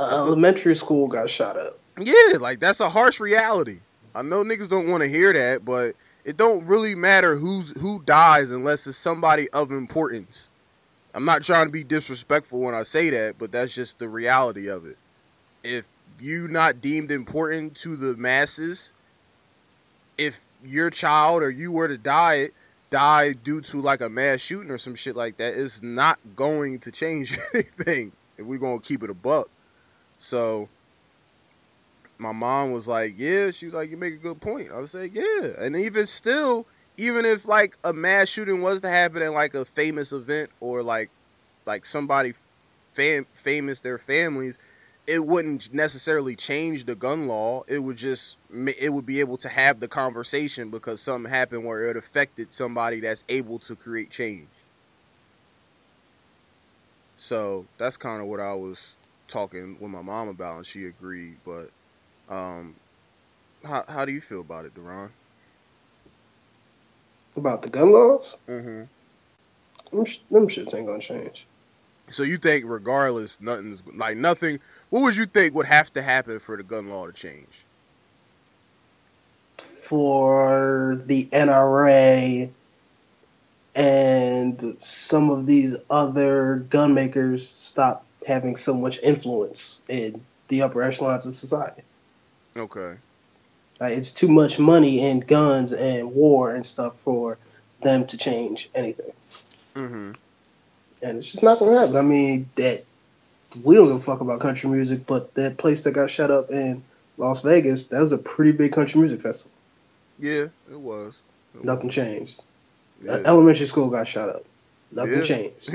uh, 0.00 0.26
elementary 0.26 0.74
school 0.74 1.06
got 1.06 1.30
shot 1.30 1.56
up. 1.56 1.78
Yeah, 1.98 2.38
like 2.40 2.58
that's 2.58 2.80
a 2.80 2.88
harsh 2.88 3.20
reality. 3.20 3.78
I 4.14 4.22
know 4.22 4.42
niggas 4.42 4.68
don't 4.68 4.88
want 4.88 5.02
to 5.02 5.08
hear 5.08 5.32
that, 5.32 5.64
but 5.64 5.94
it 6.24 6.36
don't 6.36 6.66
really 6.66 6.94
matter 6.94 7.36
who's 7.36 7.70
who 7.72 8.02
dies 8.04 8.50
unless 8.50 8.86
it's 8.86 8.98
somebody 8.98 9.48
of 9.50 9.70
importance. 9.70 10.50
I'm 11.14 11.24
not 11.24 11.42
trying 11.42 11.66
to 11.66 11.72
be 11.72 11.84
disrespectful 11.84 12.60
when 12.60 12.74
I 12.74 12.84
say 12.84 13.10
that, 13.10 13.36
but 13.38 13.50
that's 13.52 13.74
just 13.74 13.98
the 13.98 14.08
reality 14.08 14.68
of 14.68 14.86
it. 14.86 14.96
If 15.64 15.86
you 16.20 16.48
not 16.48 16.80
deemed 16.80 17.10
important 17.10 17.74
to 17.78 17.96
the 17.96 18.16
masses, 18.16 18.92
if 20.18 20.44
your 20.64 20.90
child 20.90 21.42
or 21.42 21.50
you 21.50 21.72
were 21.72 21.88
to 21.88 21.98
die 21.98 22.50
die 22.90 23.32
due 23.32 23.60
to 23.60 23.80
like 23.80 24.00
a 24.00 24.08
mass 24.08 24.40
shooting 24.40 24.70
or 24.70 24.78
some 24.78 24.94
shit 24.94 25.16
like 25.16 25.36
that, 25.38 25.54
it's 25.54 25.82
not 25.82 26.18
going 26.36 26.78
to 26.80 26.90
change 26.90 27.38
anything 27.54 28.12
if 28.36 28.44
we're 28.44 28.58
gonna 28.58 28.80
keep 28.80 29.02
it 29.02 29.10
a 29.10 29.14
buck. 29.14 29.48
So 30.18 30.68
my 32.20 32.32
mom 32.32 32.72
was 32.72 32.86
like, 32.86 33.14
"Yeah," 33.16 33.50
she 33.50 33.66
was 33.66 33.74
like, 33.74 33.90
"You 33.90 33.96
make 33.96 34.14
a 34.14 34.18
good 34.18 34.40
point." 34.40 34.70
I 34.70 34.78
was 34.78 34.94
like, 34.94 35.14
"Yeah," 35.14 35.54
and 35.58 35.74
even 35.74 36.06
still, 36.06 36.66
even 36.96 37.24
if 37.24 37.46
like 37.46 37.76
a 37.82 37.92
mass 37.92 38.28
shooting 38.28 38.62
was 38.62 38.82
to 38.82 38.88
happen 38.88 39.22
at 39.22 39.32
like 39.32 39.54
a 39.54 39.64
famous 39.64 40.12
event 40.12 40.50
or 40.60 40.82
like 40.82 41.10
like 41.66 41.86
somebody 41.86 42.34
fam- 42.92 43.26
famous 43.34 43.80
their 43.80 43.98
families, 43.98 44.58
it 45.06 45.24
wouldn't 45.24 45.72
necessarily 45.72 46.36
change 46.36 46.84
the 46.84 46.94
gun 46.94 47.26
law. 47.26 47.64
It 47.66 47.78
would 47.78 47.96
just 47.96 48.36
it 48.52 48.92
would 48.92 49.06
be 49.06 49.20
able 49.20 49.38
to 49.38 49.48
have 49.48 49.80
the 49.80 49.88
conversation 49.88 50.70
because 50.70 51.00
something 51.00 51.30
happened 51.30 51.64
where 51.64 51.88
it 51.90 51.96
affected 51.96 52.52
somebody 52.52 53.00
that's 53.00 53.24
able 53.28 53.58
to 53.60 53.74
create 53.74 54.10
change. 54.10 54.48
So 57.16 57.66
that's 57.78 57.96
kind 57.96 58.20
of 58.20 58.28
what 58.28 58.40
I 58.40 58.54
was 58.54 58.94
talking 59.28 59.76
with 59.80 59.90
my 59.90 60.02
mom 60.02 60.28
about, 60.28 60.56
and 60.58 60.66
she 60.66 60.86
agreed. 60.86 61.36
But 61.44 61.70
um, 62.30 62.76
how 63.64 63.84
how 63.88 64.04
do 64.04 64.12
you 64.12 64.20
feel 64.20 64.40
about 64.40 64.64
it, 64.64 64.74
Deron? 64.74 65.10
About 67.36 67.62
the 67.62 67.68
gun 67.68 67.92
laws? 67.92 68.36
Mm-hmm. 68.48 68.84
Them, 69.96 70.04
them 70.30 70.48
shits 70.48 70.74
ain't 70.74 70.86
gonna 70.86 71.00
change. 71.00 71.46
So 72.08 72.22
you 72.22 72.38
think, 72.38 72.64
regardless, 72.66 73.40
nothing's 73.40 73.82
like 73.94 74.16
nothing. 74.16 74.60
What 74.90 75.02
would 75.02 75.16
you 75.16 75.26
think 75.26 75.54
would 75.54 75.66
have 75.66 75.92
to 75.94 76.02
happen 76.02 76.38
for 76.38 76.56
the 76.56 76.62
gun 76.62 76.88
law 76.88 77.06
to 77.06 77.12
change? 77.12 77.64
For 79.58 81.00
the 81.06 81.26
NRA 81.26 82.50
and 83.74 84.76
some 84.78 85.30
of 85.30 85.46
these 85.46 85.76
other 85.88 86.66
gun 86.70 86.94
makers 86.94 87.48
stop 87.48 88.04
having 88.26 88.56
so 88.56 88.74
much 88.74 88.98
influence 89.02 89.82
in 89.88 90.24
the 90.48 90.62
upper 90.62 90.82
echelons 90.82 91.26
of 91.26 91.32
society. 91.32 91.82
Okay. 92.56 92.94
Like 93.80 93.96
it's 93.96 94.12
too 94.12 94.28
much 94.28 94.58
money 94.58 95.06
and 95.06 95.26
guns 95.26 95.72
and 95.72 96.14
war 96.14 96.54
and 96.54 96.66
stuff 96.66 96.98
for 96.98 97.38
them 97.82 98.06
to 98.08 98.18
change 98.18 98.68
anything. 98.74 99.12
Mm-hmm. 99.74 100.12
And 101.02 101.18
it's 101.18 101.32
just 101.32 101.42
not 101.42 101.58
gonna 101.58 101.78
happen. 101.78 101.96
I 101.96 102.02
mean, 102.02 102.48
that 102.56 102.84
we 103.64 103.74
don't 103.74 103.88
give 103.88 103.96
a 103.96 104.00
fuck 104.00 104.20
about 104.20 104.40
country 104.40 104.68
music, 104.68 105.06
but 105.06 105.34
that 105.34 105.56
place 105.56 105.84
that 105.84 105.92
got 105.92 106.10
shut 106.10 106.30
up 106.30 106.50
in 106.50 106.82
Las 107.16 107.42
Vegas, 107.42 107.86
that 107.88 108.00
was 108.00 108.12
a 108.12 108.18
pretty 108.18 108.52
big 108.52 108.72
country 108.72 109.00
music 109.00 109.20
festival. 109.20 109.52
Yeah, 110.18 110.48
it 110.70 110.78
was. 110.78 111.14
It 111.54 111.64
Nothing 111.64 111.86
was. 111.86 111.94
changed. 111.94 112.42
Yeah. 113.02 113.18
elementary 113.24 113.66
school 113.66 113.88
got 113.88 114.06
shut 114.06 114.28
up. 114.28 114.44
Nothing 114.92 115.18
yeah. 115.18 115.22
changed. 115.22 115.70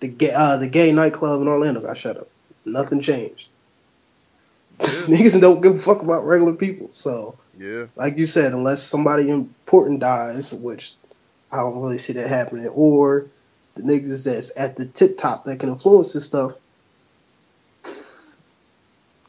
the 0.00 0.08
gay 0.08 0.32
uh, 0.34 0.58
the 0.58 0.68
gay 0.68 0.92
nightclub 0.92 1.40
in 1.40 1.48
Orlando 1.48 1.80
got 1.80 1.96
shut 1.96 2.18
up. 2.18 2.28
Nothing 2.66 3.00
changed. 3.00 3.48
Yeah. 4.82 4.88
Niggas 5.16 5.40
don't 5.40 5.60
give 5.60 5.76
a 5.76 5.78
fuck 5.78 6.02
about 6.02 6.26
regular 6.26 6.54
people. 6.54 6.90
So 6.94 7.38
yeah, 7.58 7.86
like 7.96 8.16
you 8.18 8.26
said, 8.26 8.52
unless 8.52 8.82
somebody 8.82 9.28
important 9.30 10.00
dies, 10.00 10.52
which 10.52 10.94
I 11.50 11.58
don't 11.58 11.80
really 11.80 11.98
see 11.98 12.14
that 12.14 12.28
happening, 12.28 12.68
or 12.68 13.26
the 13.74 13.82
niggas 13.82 14.24
that's 14.24 14.58
at 14.58 14.76
the 14.76 14.86
tip 14.86 15.18
top 15.18 15.44
that 15.44 15.60
can 15.60 15.70
influence 15.70 16.12
this 16.12 16.24
stuff 16.24 16.54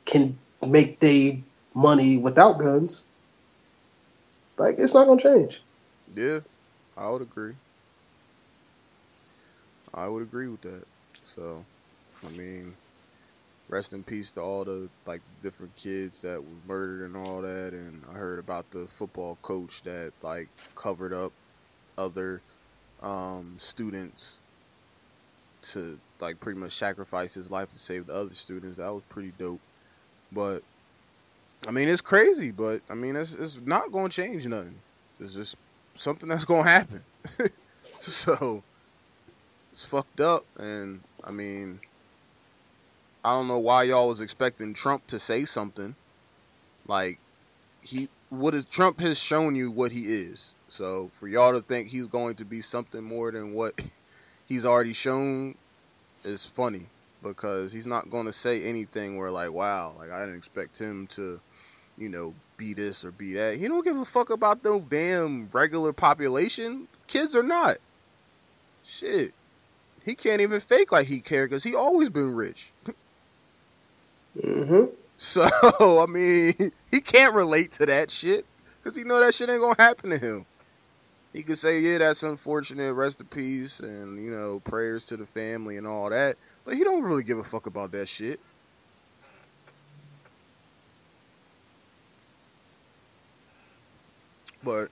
can 0.05 0.37
make 0.65 0.99
they 0.99 1.41
money 1.73 2.17
without 2.17 2.59
guns. 2.59 3.05
Like 4.57 4.77
it's 4.79 4.93
not 4.93 5.07
gonna 5.07 5.19
change. 5.19 5.61
Yeah, 6.13 6.39
I 6.97 7.09
would 7.09 7.21
agree. 7.21 7.53
I 9.93 10.07
would 10.07 10.23
agree 10.23 10.47
with 10.47 10.61
that. 10.61 10.85
So, 11.23 11.63
I 12.25 12.29
mean, 12.37 12.73
rest 13.69 13.93
in 13.93 14.04
peace 14.04 14.32
to 14.32 14.41
all 14.41 14.63
the 14.63 14.89
like 15.06 15.21
different 15.41 15.76
kids 15.76 16.21
that 16.21 16.41
were 16.41 16.49
murdered 16.67 17.06
and 17.06 17.17
all 17.17 17.41
that. 17.41 17.73
And 17.73 18.04
I 18.10 18.13
heard 18.13 18.39
about 18.39 18.69
the 18.71 18.88
football 18.88 19.38
coach 19.41 19.82
that 19.84 20.13
like 20.21 20.49
covered 20.76 21.13
up 21.13 21.32
other 21.97 22.41
um, 23.02 23.56
students 23.58 24.39
to 25.62 25.99
like 26.19 26.39
pretty 26.39 26.60
much 26.60 26.73
sacrifice 26.73 27.34
his 27.34 27.49
life 27.49 27.69
to 27.69 27.80
save 27.80 28.08
the 28.08 28.13
other 28.13 28.34
students. 28.34 28.78
That 28.78 28.93
was 28.93 29.04
pretty 29.10 29.34
dope. 29.38 29.62
But 30.32 30.63
I 31.67 31.71
mean, 31.71 31.88
it's 31.88 32.02
crazy, 32.02 32.52
but 32.52 32.82
I 32.89 32.95
mean, 32.95 33.15
it's 33.15 33.34
it's 33.34 33.60
not 33.63 33.91
going 33.91 34.10
to 34.10 34.15
change 34.15 34.45
nothing. 34.45 34.80
It's 35.19 35.34
just 35.34 35.56
something 35.95 36.28
that's 36.28 36.45
going 36.45 36.63
to 36.63 36.69
happen. 36.69 37.04
so 38.02 38.63
it's 39.71 39.86
fucked 39.86 40.19
up. 40.19 40.45
And 40.58 41.02
I 41.23 41.32
mean, 41.32 41.80
I 43.25 43.31
don't 43.31 43.47
know 43.47 43.59
why 43.59 43.83
y'all 43.83 44.09
was 44.09 44.21
expecting 44.21 44.73
Trump 44.73 45.07
to 45.07 45.19
say 45.19 45.45
something. 45.45 45.95
Like 46.88 47.19
he, 47.81 48.09
what 48.29 48.53
is 48.53 48.65
Trump 48.65 48.99
has 48.99 49.17
shown 49.17 49.55
you 49.55 49.71
what 49.71 49.91
he 49.91 50.13
is. 50.13 50.53
So 50.67 51.12
for 51.19 51.27
y'all 51.27 51.53
to 51.53 51.62
think 51.62 51.89
he's 51.89 52.07
going 52.07 52.36
to 52.36 52.45
be 52.45 52.62
something 52.62 53.03
more 53.03 53.31
than 53.31 53.53
what 53.53 53.81
he's 54.45 54.65
already 54.65 54.93
shown 54.93 55.55
is 56.23 56.45
funny 56.45 56.88
because 57.21 57.71
he's 57.71 57.88
not 57.88 58.09
going 58.09 58.25
to 58.25 58.31
say 58.31 58.63
anything 58.63 59.17
where 59.17 59.31
like, 59.31 59.51
wow, 59.51 59.93
like 59.97 60.12
I 60.12 60.19
didn't 60.19 60.38
expect 60.38 60.79
him 60.79 61.07
to, 61.07 61.39
you 61.97 62.09
know, 62.09 62.33
be 62.57 62.73
this 62.73 63.05
or 63.05 63.12
be 63.12 63.33
that. 63.33 63.57
He 63.57 63.67
don't 63.67 63.86
give 63.86 63.97
a 63.97 64.05
fuck 64.05 64.29
about 64.29 64.63
the 64.63 64.83
damn 64.89 65.49
regular 65.53 65.93
population, 65.93 66.88
kids 67.07 67.36
or 67.36 67.43
not. 67.43 67.77
Shit 68.83 69.33
he 70.03 70.15
can't 70.15 70.41
even 70.41 70.59
fake 70.59 70.91
like 70.91 71.07
he 71.07 71.21
care 71.21 71.47
because 71.47 71.63
he 71.63 71.73
always 71.73 72.09
been 72.09 72.36
rich. 72.36 72.71
mm-hmm. 74.41 74.86
So 75.17 75.48
I 76.02 76.06
mean, 76.08 76.72
he 76.89 77.02
can't 77.02 77.34
relate 77.34 77.72
to 77.74 77.86
that 77.86 78.12
shit 78.12 78.46
because 78.82 78.98
he 78.98 79.04
know 79.04 79.19
that 79.19 79.34
shit 79.34 79.50
ain't 79.50 79.62
gonna 79.62 79.76
happen 79.78 80.10
to 80.10 80.17
him. 80.17 80.46
He 81.34 81.41
could 81.43 81.58
say, 81.58 81.80
"Yeah, 81.80 81.98
that's 82.00 82.24
unfortunate. 82.24 82.93
Rest 82.93 83.19
in 83.19 83.28
peace," 83.28 83.80
and 83.80 84.24
you 84.24 84.30
know, 84.32 84.60
prayers 84.60 85.08
to 85.08 85.17
the 85.17 85.26
family 85.26 85.78
and 85.78 85.88
all 85.88 86.10
that. 86.10 86.38
But 86.63 86.76
he 86.76 86.84
don't 86.84 87.04
really 87.04 87.24
give 87.24 87.39
a 87.39 87.43
fuck 87.43 87.65
about 87.65 87.91
that 87.93 88.08
shit. 88.08 88.39
But 94.63 94.89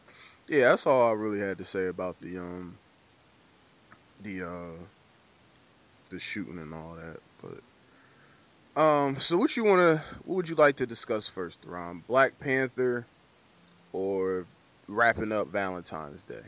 yeah, 0.47 0.69
that's 0.69 0.85
all 0.85 1.09
I 1.09 1.13
really 1.13 1.39
had 1.39 1.57
to 1.59 1.65
say 1.65 1.87
about 1.87 2.19
the 2.21 2.37
um 2.39 2.77
the 4.21 4.43
uh 4.43 4.83
the 6.09 6.19
shooting 6.19 6.57
and 6.59 6.73
all 6.73 6.95
that. 6.95 7.19
But 7.41 7.59
um, 8.75 9.19
so 9.19 9.37
what 9.37 9.55
you 9.57 9.63
wanna, 9.63 10.03
what 10.23 10.35
would 10.35 10.49
you 10.49 10.55
like 10.55 10.75
to 10.77 10.85
discuss 10.85 11.27
first, 11.27 11.59
Ron? 11.65 12.03
Black 12.07 12.39
Panther 12.39 13.05
or 13.93 14.45
wrapping 14.87 15.31
up 15.31 15.47
Valentine's 15.47 16.21
Day? 16.21 16.43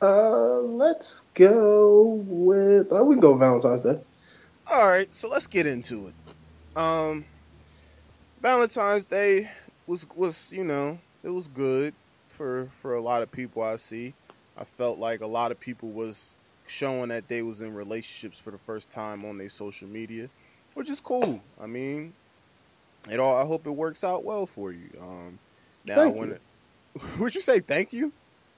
Uh, 0.00 0.58
let's 0.58 1.28
go 1.34 2.22
with. 2.26 2.88
Oh, 2.90 3.04
we 3.04 3.14
can 3.14 3.20
go 3.20 3.36
Valentine's 3.36 3.82
Day. 3.82 4.00
All 4.70 4.86
right, 4.86 5.12
so 5.14 5.28
let's 5.28 5.46
get 5.46 5.66
into 5.66 6.08
it. 6.08 6.78
Um, 6.78 7.24
Valentine's 8.40 9.04
Day 9.04 9.50
was 9.86 10.06
was 10.16 10.50
you 10.52 10.64
know 10.64 10.98
it 11.22 11.28
was 11.28 11.46
good 11.48 11.94
for 12.28 12.68
for 12.80 12.94
a 12.94 13.00
lot 13.00 13.22
of 13.22 13.30
people. 13.30 13.62
I 13.62 13.76
see. 13.76 14.14
I 14.56 14.64
felt 14.64 14.98
like 14.98 15.20
a 15.20 15.26
lot 15.26 15.50
of 15.52 15.60
people 15.60 15.92
was 15.92 16.34
showing 16.66 17.08
that 17.08 17.28
they 17.28 17.42
was 17.42 17.60
in 17.60 17.74
relationships 17.74 18.38
for 18.38 18.50
the 18.50 18.58
first 18.58 18.90
time 18.90 19.24
on 19.24 19.38
their 19.38 19.48
social 19.48 19.88
media, 19.88 20.28
which 20.74 20.90
is 20.90 21.00
cool. 21.00 21.40
I 21.60 21.66
mean, 21.66 22.14
it 23.10 23.20
all. 23.20 23.36
I 23.36 23.46
hope 23.46 23.66
it 23.66 23.70
works 23.70 24.04
out 24.04 24.24
well 24.24 24.46
for 24.46 24.72
you. 24.72 24.90
Um, 25.00 25.38
now 25.84 26.10
Thank 26.10 26.16
when 26.16 26.28
you. 26.28 26.32
it, 26.32 26.42
would 27.18 27.34
you 27.34 27.40
say 27.40 27.60
thank 27.60 27.92
you? 27.92 28.12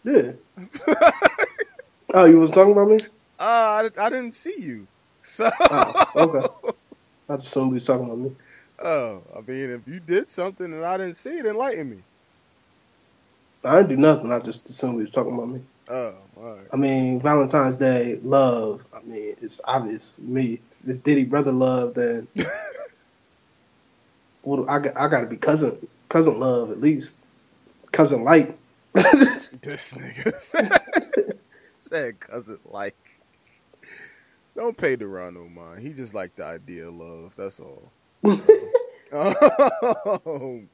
Yeah. 0.04 0.32
oh, 2.14 2.24
you 2.24 2.38
was 2.38 2.50
talking 2.50 2.72
about 2.72 2.88
me? 2.88 2.98
Uh, 3.38 3.88
I, 3.88 3.90
I 3.98 4.10
didn't 4.10 4.34
see 4.34 4.54
you. 4.58 4.86
So, 5.22 5.50
Oh, 5.70 5.94
okay. 6.16 6.48
I 7.28 7.36
just 7.36 7.48
assumed 7.48 7.68
you 7.70 7.74
was 7.74 7.86
talking 7.86 8.06
about 8.06 8.18
me. 8.18 8.32
oh, 8.78 9.22
I 9.36 9.40
mean, 9.40 9.70
if 9.70 9.86
you 9.86 10.00
did 10.00 10.28
something 10.28 10.66
and 10.66 10.84
I 10.84 10.98
didn't 10.98 11.16
see 11.16 11.38
it, 11.38 11.46
enlighten 11.46 11.90
me. 11.90 12.02
I 13.64 13.76
didn't 13.76 13.88
do 13.90 13.96
nothing. 13.96 14.32
I 14.32 14.40
just 14.40 14.68
assumed 14.68 14.94
you 14.94 15.00
was 15.02 15.10
talking 15.10 15.34
about 15.34 15.48
me. 15.48 15.60
Oh, 15.88 16.14
right. 16.36 16.66
I 16.72 16.76
mean, 16.76 17.20
Valentine's 17.20 17.76
Day, 17.76 18.18
love. 18.22 18.84
I 18.94 19.02
mean, 19.02 19.34
it's 19.42 19.60
obvious. 19.64 20.18
Me, 20.20 20.60
if 20.86 21.02
Diddy 21.02 21.24
brother 21.24 21.52
love, 21.52 21.94
then 21.94 22.26
well, 24.42 24.68
I 24.68 24.78
got 24.78 24.96
I 24.96 25.08
got 25.08 25.20
to 25.20 25.26
be 25.26 25.36
cousin 25.36 25.86
cousin 26.08 26.38
love 26.38 26.70
at 26.70 26.80
least. 26.80 27.16
Cousin 27.92 28.24
like. 28.24 28.56
This 29.62 29.94
nigga 29.94 30.38
said, 30.38 31.38
said 31.78 32.20
cousin 32.20 32.58
like. 32.66 33.18
Don't 34.54 34.76
pay 34.76 34.96
Deron 34.96 35.34
no 35.34 35.48
mind. 35.48 35.80
He 35.80 35.94
just 35.94 36.14
like 36.14 36.36
the 36.36 36.44
idea 36.44 36.88
of 36.88 36.94
love. 36.94 37.34
That's 37.36 37.60
all. 37.60 37.90
Um, 39.14 40.68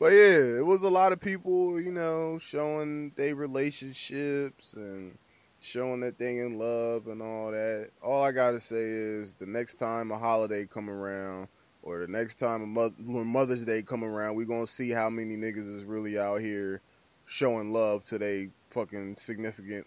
but 0.00 0.12
yeah, 0.12 0.56
it 0.56 0.64
was 0.64 0.82
a 0.82 0.88
lot 0.88 1.12
of 1.12 1.20
people, 1.20 1.78
you 1.78 1.92
know, 1.92 2.38
showing 2.38 3.12
their 3.16 3.36
relationships 3.36 4.72
and 4.72 5.18
showing 5.60 6.00
that 6.00 6.16
they 6.16 6.38
in 6.38 6.58
love 6.58 7.06
and 7.06 7.20
all 7.20 7.50
that. 7.50 7.90
All 8.02 8.24
I 8.24 8.32
gotta 8.32 8.58
say 8.58 8.82
is 8.82 9.34
the 9.34 9.44
next 9.44 9.74
time 9.74 10.10
a 10.10 10.16
holiday 10.16 10.64
come 10.64 10.88
around 10.88 11.48
or 11.82 11.98
the 11.98 12.08
next 12.08 12.36
time 12.36 12.62
a 12.62 12.66
mo- 12.66 12.94
when 13.04 13.26
Mother's 13.26 13.66
Day 13.66 13.82
come 13.82 14.02
around, 14.02 14.36
we 14.36 14.46
gonna 14.46 14.66
see 14.66 14.88
how 14.88 15.10
many 15.10 15.36
niggas 15.36 15.76
is 15.76 15.84
really 15.84 16.18
out 16.18 16.40
here 16.40 16.80
showing 17.26 17.70
love 17.70 18.02
to 18.06 18.16
their 18.16 18.48
fucking 18.70 19.16
significant 19.16 19.86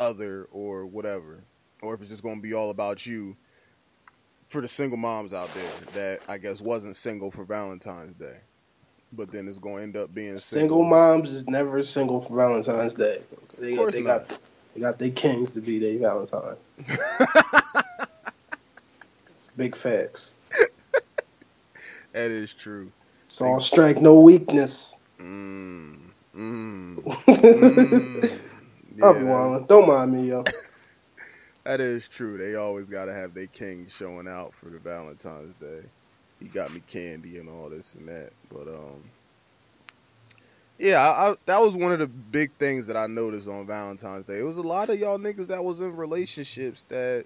other 0.00 0.48
or 0.50 0.84
whatever, 0.84 1.44
or 1.80 1.94
if 1.94 2.00
it's 2.00 2.10
just 2.10 2.24
gonna 2.24 2.40
be 2.40 2.54
all 2.54 2.70
about 2.70 3.06
you 3.06 3.36
for 4.48 4.60
the 4.60 4.68
single 4.68 4.98
moms 4.98 5.32
out 5.32 5.48
there 5.54 5.70
that 5.94 6.22
I 6.28 6.38
guess 6.38 6.60
wasn't 6.60 6.96
single 6.96 7.30
for 7.30 7.44
Valentine's 7.44 8.14
Day, 8.14 8.38
but 9.12 9.32
then 9.32 9.48
it's 9.48 9.58
gonna 9.58 9.82
end 9.82 9.96
up 9.96 10.14
being 10.14 10.38
single 10.38 10.78
single. 10.78 10.84
moms 10.84 11.32
is 11.32 11.46
never 11.48 11.82
single 11.82 12.20
for 12.20 12.36
Valentine's 12.36 12.94
Day. 12.94 13.20
They, 13.58 13.72
Of 13.72 13.78
course 13.78 13.94
they 13.94 14.02
not. 14.02 14.28
got 14.28 14.38
they 14.74 14.80
got 14.80 14.98
their 14.98 15.10
kings 15.10 15.52
to 15.52 15.60
be 15.60 15.78
their 15.78 15.98
Valentine. 15.98 16.56
Big 19.56 19.76
facts. 19.76 20.34
that 22.12 22.30
is 22.30 22.54
true. 22.54 22.92
It's 23.26 23.40
all 23.40 23.60
strength, 23.60 24.00
no 24.00 24.20
weakness. 24.20 25.00
Mm, 25.18 25.98
mm, 26.34 26.96
mm. 27.02 28.38
Yeah, 28.96 29.12
that, 29.12 29.24
wildin'. 29.24 29.66
Don't 29.68 29.88
mind 29.88 30.12
me, 30.12 30.28
yo. 30.28 30.44
that 31.64 31.80
is 31.80 32.08
true. 32.08 32.38
They 32.38 32.54
always 32.54 32.86
gotta 32.86 33.12
have 33.12 33.34
their 33.34 33.46
king 33.48 33.86
showing 33.88 34.28
out 34.28 34.54
for 34.54 34.70
the 34.70 34.78
Valentine's 34.78 35.54
Day. 35.56 35.82
He 36.40 36.46
got 36.46 36.72
me 36.72 36.82
candy 36.86 37.38
and 37.38 37.48
all 37.48 37.68
this 37.68 37.94
and 37.94 38.08
that, 38.08 38.32
but 38.50 38.68
um. 38.68 39.02
Yeah, 40.78 41.00
I, 41.00 41.30
I, 41.30 41.34
that 41.46 41.60
was 41.60 41.76
one 41.76 41.90
of 41.90 41.98
the 41.98 42.06
big 42.06 42.52
things 42.60 42.86
that 42.86 42.96
I 42.96 43.08
noticed 43.08 43.48
on 43.48 43.66
Valentine's 43.66 44.26
Day. 44.26 44.38
It 44.38 44.44
was 44.44 44.58
a 44.58 44.62
lot 44.62 44.90
of 44.90 44.98
y'all 45.00 45.18
niggas 45.18 45.48
that 45.48 45.64
was 45.64 45.80
in 45.80 45.96
relationships 45.96 46.84
that, 46.88 47.24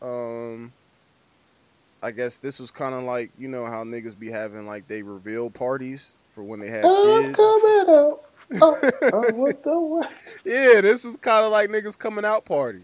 um, 0.00 0.72
I 2.02 2.10
guess 2.12 2.38
this 2.38 2.58
was 2.58 2.70
kind 2.70 2.94
of 2.94 3.02
like 3.02 3.30
you 3.38 3.48
know 3.48 3.66
how 3.66 3.84
niggas 3.84 4.18
be 4.18 4.30
having 4.30 4.66
like 4.66 4.88
they 4.88 5.02
reveal 5.02 5.50
parties 5.50 6.14
for 6.34 6.42
when 6.42 6.60
they 6.60 6.68
have 6.68 6.84
I'm 6.86 7.24
kids. 7.24 7.36
coming 7.36 7.86
out. 7.88 8.20
Oh, 8.62 8.80
I 9.02 9.30
want 9.32 9.62
the 9.62 9.78
way. 9.78 10.06
yeah, 10.42 10.80
this 10.80 11.04
was 11.04 11.18
kind 11.18 11.44
of 11.44 11.52
like 11.52 11.68
niggas 11.68 11.98
coming 11.98 12.24
out 12.24 12.46
party. 12.46 12.80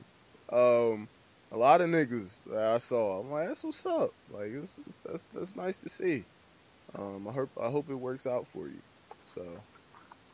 Um, 0.52 1.08
a 1.54 1.58
lot 1.58 1.82
of 1.82 1.90
niggas 1.90 2.44
that 2.46 2.72
I 2.72 2.78
saw. 2.78 3.20
I'm 3.20 3.32
like, 3.32 3.48
that's 3.48 3.64
what's 3.64 3.86
up. 3.86 4.12
Like, 4.30 4.48
it's, 4.52 4.80
it's, 4.88 5.00
that's 5.00 5.28
that's 5.28 5.56
nice 5.56 5.78
to 5.78 5.90
see. 5.90 6.26
Um, 6.98 7.28
I 7.28 7.32
hope 7.32 7.50
I 7.60 7.70
hope 7.70 7.90
it 7.90 7.96
works 7.96 8.26
out 8.26 8.48
for 8.48 8.68
you. 8.68 8.82
So 9.26 9.42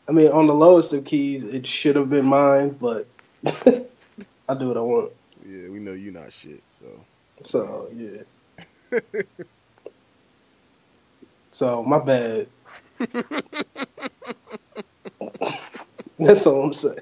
I 0.08 0.12
mean, 0.12 0.28
on 0.32 0.48
the 0.48 0.54
lowest 0.54 0.92
of 0.94 1.04
keys, 1.06 1.44
it 1.44 1.68
should 1.68 1.96
have 1.96 2.10
been 2.10 2.26
mine, 2.26 2.70
but 2.70 3.08
I 3.46 4.54
do 4.58 4.68
what 4.68 4.78
I 4.78 4.82
want. 4.82 5.12
yeah, 5.46 5.68
we 5.70 5.80
know 5.80 5.94
you're 5.94 6.12
not 6.14 6.32
shit. 6.32 6.64
So 6.68 7.06
So 7.44 7.90
yeah. 7.94 8.22
so 11.52 11.84
my 11.84 12.00
bad. 12.00 12.48
That's 16.18 16.46
all 16.46 16.64
I'm 16.64 16.74
saying. 16.74 16.98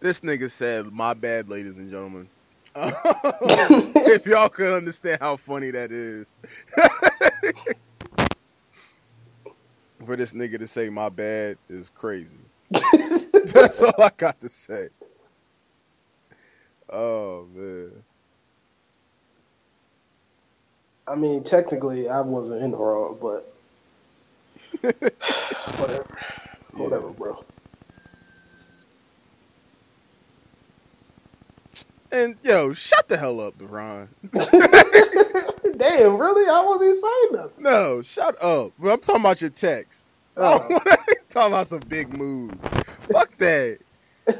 This 0.00 0.20
nigga 0.20 0.50
said, 0.50 0.92
"My 0.92 1.14
bad, 1.14 1.48
ladies 1.48 1.78
and 1.78 1.90
gentlemen." 1.90 2.28
if 2.76 4.26
y'all 4.26 4.48
could 4.48 4.72
understand 4.72 5.18
how 5.20 5.36
funny 5.36 5.70
that 5.72 5.90
is. 5.90 6.38
For 10.06 10.16
this 10.16 10.32
nigga 10.32 10.58
to 10.60 10.66
say 10.68 10.88
my 10.88 11.08
bad 11.08 11.58
is 11.68 11.90
crazy. 11.90 12.38
That's 12.70 13.82
all 13.82 14.02
I 14.02 14.10
got 14.16 14.40
to 14.40 14.48
say. 14.48 14.88
Oh 16.88 17.46
man. 17.54 17.92
I 21.06 21.14
mean, 21.16 21.42
technically, 21.42 22.08
I 22.08 22.20
wasn't 22.20 22.62
in 22.62 22.70
the 22.70 22.76
wrong, 22.76 23.18
but 23.20 23.52
whatever, 25.78 26.06
whatever, 26.72 27.08
bro. 27.10 27.44
And 32.10 32.36
yo, 32.42 32.72
shut 32.72 33.08
the 33.08 33.16
hell 33.16 33.40
up, 33.40 33.58
Deron. 33.58 34.08
Damn, 34.32 36.18
really? 36.18 36.48
I 36.48 36.64
wasn't 36.64 36.88
even 36.88 37.00
saying 37.00 37.28
nothing. 37.32 37.62
No, 37.62 38.02
shut 38.02 38.42
up. 38.42 38.72
But 38.78 38.92
I'm 38.92 39.00
talking 39.00 39.20
about 39.20 39.40
your 39.40 39.50
text. 39.50 40.06
Oh. 40.36 40.66
Talking 41.30 41.52
about 41.52 41.66
some 41.66 41.80
big 41.80 42.16
move. 42.16 42.52
Fuck 43.10 43.36
that. 43.38 43.78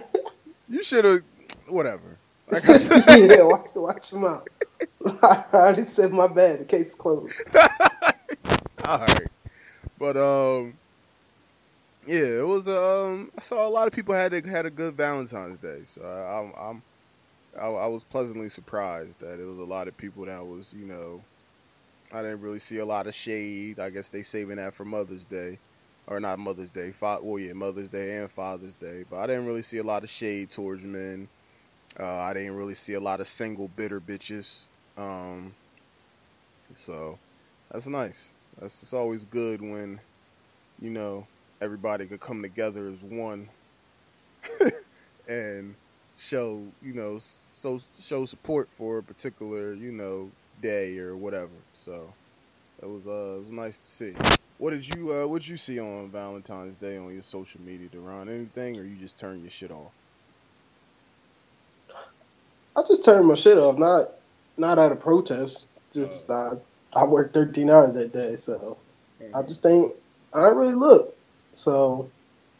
You 0.70 0.82
should 0.82 1.06
have, 1.06 1.22
whatever. 1.68 2.18
Like 2.50 2.68
I 2.68 2.76
said, 2.76 3.02
yeah, 3.06 3.42
watch, 3.42 3.74
watch 3.74 4.12
him 4.12 4.24
out. 4.26 4.46
I 5.22 5.44
already 5.54 5.82
said 5.82 6.12
my 6.12 6.26
bad. 6.26 6.60
The 6.60 6.64
case 6.66 6.94
closed. 6.94 7.40
all 8.84 8.98
right. 8.98 9.28
But 9.98 10.18
um, 10.18 10.74
yeah, 12.06 12.40
it 12.40 12.46
was 12.46 12.68
um. 12.68 13.32
I 13.36 13.40
saw 13.40 13.66
a 13.66 13.70
lot 13.70 13.86
of 13.86 13.94
people 13.94 14.14
had 14.14 14.34
a, 14.34 14.46
had 14.46 14.66
a 14.66 14.70
good 14.70 14.94
Valentine's 14.94 15.58
Day, 15.58 15.80
so 15.84 16.02
I, 16.02 16.38
I'm 16.38 16.52
I'm 16.68 16.82
I, 17.58 17.66
I 17.66 17.86
was 17.86 18.04
pleasantly 18.04 18.48
surprised 18.48 19.20
that 19.20 19.40
it 19.40 19.44
was 19.44 19.58
a 19.58 19.64
lot 19.64 19.88
of 19.88 19.96
people 19.96 20.24
that 20.26 20.46
was 20.46 20.74
you 20.76 20.86
know. 20.86 21.22
I 22.10 22.22
didn't 22.22 22.40
really 22.40 22.58
see 22.58 22.78
a 22.78 22.86
lot 22.86 23.06
of 23.06 23.14
shade. 23.14 23.78
I 23.78 23.90
guess 23.90 24.08
they 24.08 24.22
saving 24.22 24.56
that 24.56 24.74
for 24.74 24.86
Mother's 24.86 25.26
Day, 25.26 25.58
or 26.06 26.20
not 26.20 26.38
Mother's 26.38 26.70
Day. 26.70 26.90
Fa- 26.90 27.18
well, 27.22 27.38
yeah, 27.38 27.52
Mother's 27.52 27.90
Day 27.90 28.16
and 28.16 28.30
Father's 28.30 28.74
Day. 28.74 29.04
But 29.10 29.18
I 29.18 29.26
didn't 29.26 29.44
really 29.44 29.60
see 29.60 29.76
a 29.76 29.82
lot 29.82 30.04
of 30.04 30.08
shade 30.08 30.48
towards 30.48 30.84
men. 30.84 31.28
Uh, 32.00 32.14
I 32.14 32.32
didn't 32.32 32.56
really 32.56 32.74
see 32.74 32.94
a 32.94 33.00
lot 33.00 33.20
of 33.20 33.28
single 33.28 33.68
bitter 33.68 34.00
bitches. 34.00 34.68
Um, 34.96 35.54
so 36.74 37.18
that's 37.70 37.86
nice. 37.86 38.30
That's 38.60 38.82
it's 38.82 38.92
always 38.92 39.24
good 39.24 39.60
when 39.60 40.00
you 40.80 40.90
know 40.90 41.26
everybody 41.60 42.06
could 42.06 42.20
come 42.20 42.42
together 42.42 42.88
as 42.88 43.02
one 43.02 43.48
and 45.28 45.74
show 46.18 46.60
you 46.82 46.92
know 46.92 47.18
so 47.52 47.80
show 48.00 48.24
support 48.24 48.68
for 48.72 48.98
a 48.98 49.02
particular 49.02 49.72
you 49.74 49.92
know 49.92 50.30
day 50.60 50.98
or 50.98 51.16
whatever. 51.16 51.50
So 51.74 52.12
it 52.82 52.88
was 52.88 53.06
uh 53.06 53.36
it 53.36 53.40
was 53.40 53.50
nice 53.52 53.78
to 53.78 53.84
see. 53.84 54.14
What 54.58 54.70
did 54.70 54.86
you 54.94 55.12
uh 55.12 55.26
what 55.26 55.42
did 55.42 55.48
you 55.48 55.56
see 55.56 55.78
on 55.78 56.10
Valentine's 56.10 56.76
Day 56.76 56.96
on 56.96 57.12
your 57.12 57.22
social 57.22 57.60
media, 57.60 57.88
Deron? 57.88 58.28
Anything 58.28 58.78
or 58.78 58.82
you 58.82 58.96
just 58.96 59.18
turn 59.18 59.40
your 59.40 59.50
shit 59.50 59.70
off? 59.70 59.92
I 62.76 62.82
just 62.86 63.04
turned 63.04 63.26
my 63.26 63.34
shit 63.34 63.58
off. 63.58 63.78
Not 63.78 64.12
not 64.56 64.78
out 64.78 64.92
of 64.92 65.00
protest. 65.00 65.68
Just 65.94 66.30
I 66.30 66.52
I 66.92 67.04
worked 67.04 67.34
13 67.34 67.70
hours 67.70 67.94
that 67.94 68.12
day, 68.12 68.36
so 68.36 68.76
I 69.34 69.42
just 69.42 69.64
ain't. 69.64 69.92
I 70.34 70.48
really 70.48 70.74
look. 70.74 71.16
So 71.54 72.10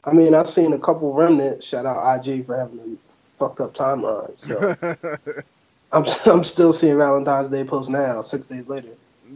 I 0.04 0.12
mean, 0.12 0.34
I've 0.34 0.48
seen 0.48 0.72
a 0.72 0.78
couple 0.78 1.12
remnants. 1.12 1.66
Shout 1.66 1.86
out 1.86 2.26
IG 2.26 2.46
for 2.46 2.56
having 2.56 2.78
a 2.78 3.07
fucked 3.38 3.60
up 3.60 3.74
timeline. 3.74 4.32
So 4.36 4.74
I'm 5.92 6.04
I'm 6.30 6.44
still 6.44 6.72
seeing 6.72 6.96
Valentine's 6.98 7.50
Day 7.50 7.64
posts 7.64 7.90
now, 7.90 8.22
six 8.22 8.46
days 8.46 8.68
later, 8.68 8.90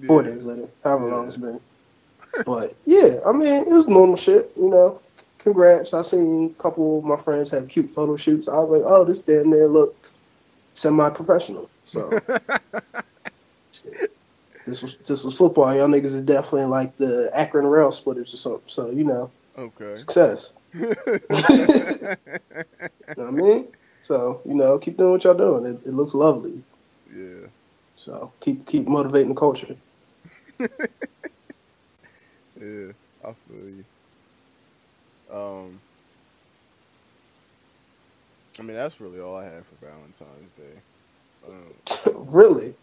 four 0.07 0.23
days 0.23 0.43
later, 0.45 0.69
however 0.85 1.07
long 1.07 1.29
it's 1.29 1.37
been. 1.37 1.61
But 2.45 2.75
yeah, 2.87 3.21
I 3.27 3.33
mean, 3.33 3.63
it 3.63 3.69
was 3.69 3.87
normal 3.89 4.17
shit. 4.17 4.53
You 4.57 4.69
know, 4.69 5.01
congrats. 5.39 5.95
I 5.95 6.03
seen 6.03 6.55
a 6.59 6.63
couple 6.63 6.99
of 6.99 7.05
my 7.05 7.17
friends 7.17 7.51
have 7.51 7.69
cute 7.69 7.91
photo 7.91 8.17
shoots. 8.17 8.49
I 8.49 8.59
was 8.59 8.81
like, 8.81 8.91
oh, 8.91 9.05
this 9.05 9.21
damn 9.21 9.51
near 9.51 9.69
look 9.69 9.95
semi-professional. 10.75 11.69
So 11.87 12.09
this 14.67 14.83
was 14.83 14.97
this 15.07 15.25
was 15.25 15.37
football. 15.37 15.75
Y'all 15.75 15.89
niggas 15.89 16.07
is 16.07 16.23
definitely 16.23 16.67
like 16.67 16.97
the 16.97 17.31
Akron 17.35 17.67
rail 17.67 17.93
splitters 17.93 18.33
or 18.35 18.39
something. 18.39 18.63
So 18.69 18.91
you 18.91 19.05
know, 19.05 19.31
Okay. 19.59 19.99
success. 19.99 20.53
You 20.75 20.95
know 21.31 21.37
what 23.15 23.27
I 23.27 23.31
mean? 23.31 23.69
So 24.03 24.41
you 24.45 24.55
know, 24.55 24.79
keep 24.79 24.97
doing 24.99 25.13
what 25.13 25.25
y'all 25.25 25.35
doing. 25.35 25.67
It, 25.67 25.89
it 25.89 25.95
looks 25.95 26.15
lovely. 26.15 26.63
yeah. 27.15 27.47
So 27.97 28.33
keep 28.41 28.67
keep 28.67 28.87
motivating 28.89 29.31
the 29.31 29.41
culture. 29.41 29.77
Yeah. 32.61 32.93
I 33.25 33.33
feel 33.33 33.69
you. 33.69 33.85
Um. 35.33 35.81
I 38.59 38.63
mean, 38.63 38.77
that's 38.77 39.01
really 39.01 39.21
all 39.21 39.37
I 39.37 39.45
had 39.45 39.65
for 39.65 39.87
Valentine's 39.87 40.53
Day. 40.53 41.49
Um, 41.49 42.27
really? 42.31 42.75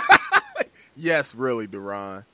yes, 0.96 1.34
really, 1.34 1.66
Deron. 1.66 2.24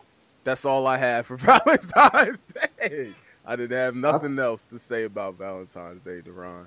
That's 0.45 0.65
all 0.65 0.87
I 0.87 0.99
had 0.99 1.27
for 1.27 1.37
Valentine's 1.37 2.45
Day. 2.81 3.15
I 3.47 3.57
didn't 3.57 3.77
have 3.77 3.95
nothing 3.97 4.39
else 4.39 4.65
to 4.67 4.79
say 4.79 5.05
about 5.05 5.37
Valentine's 5.39 6.03
Day, 6.03 6.21
Deron. 6.21 6.67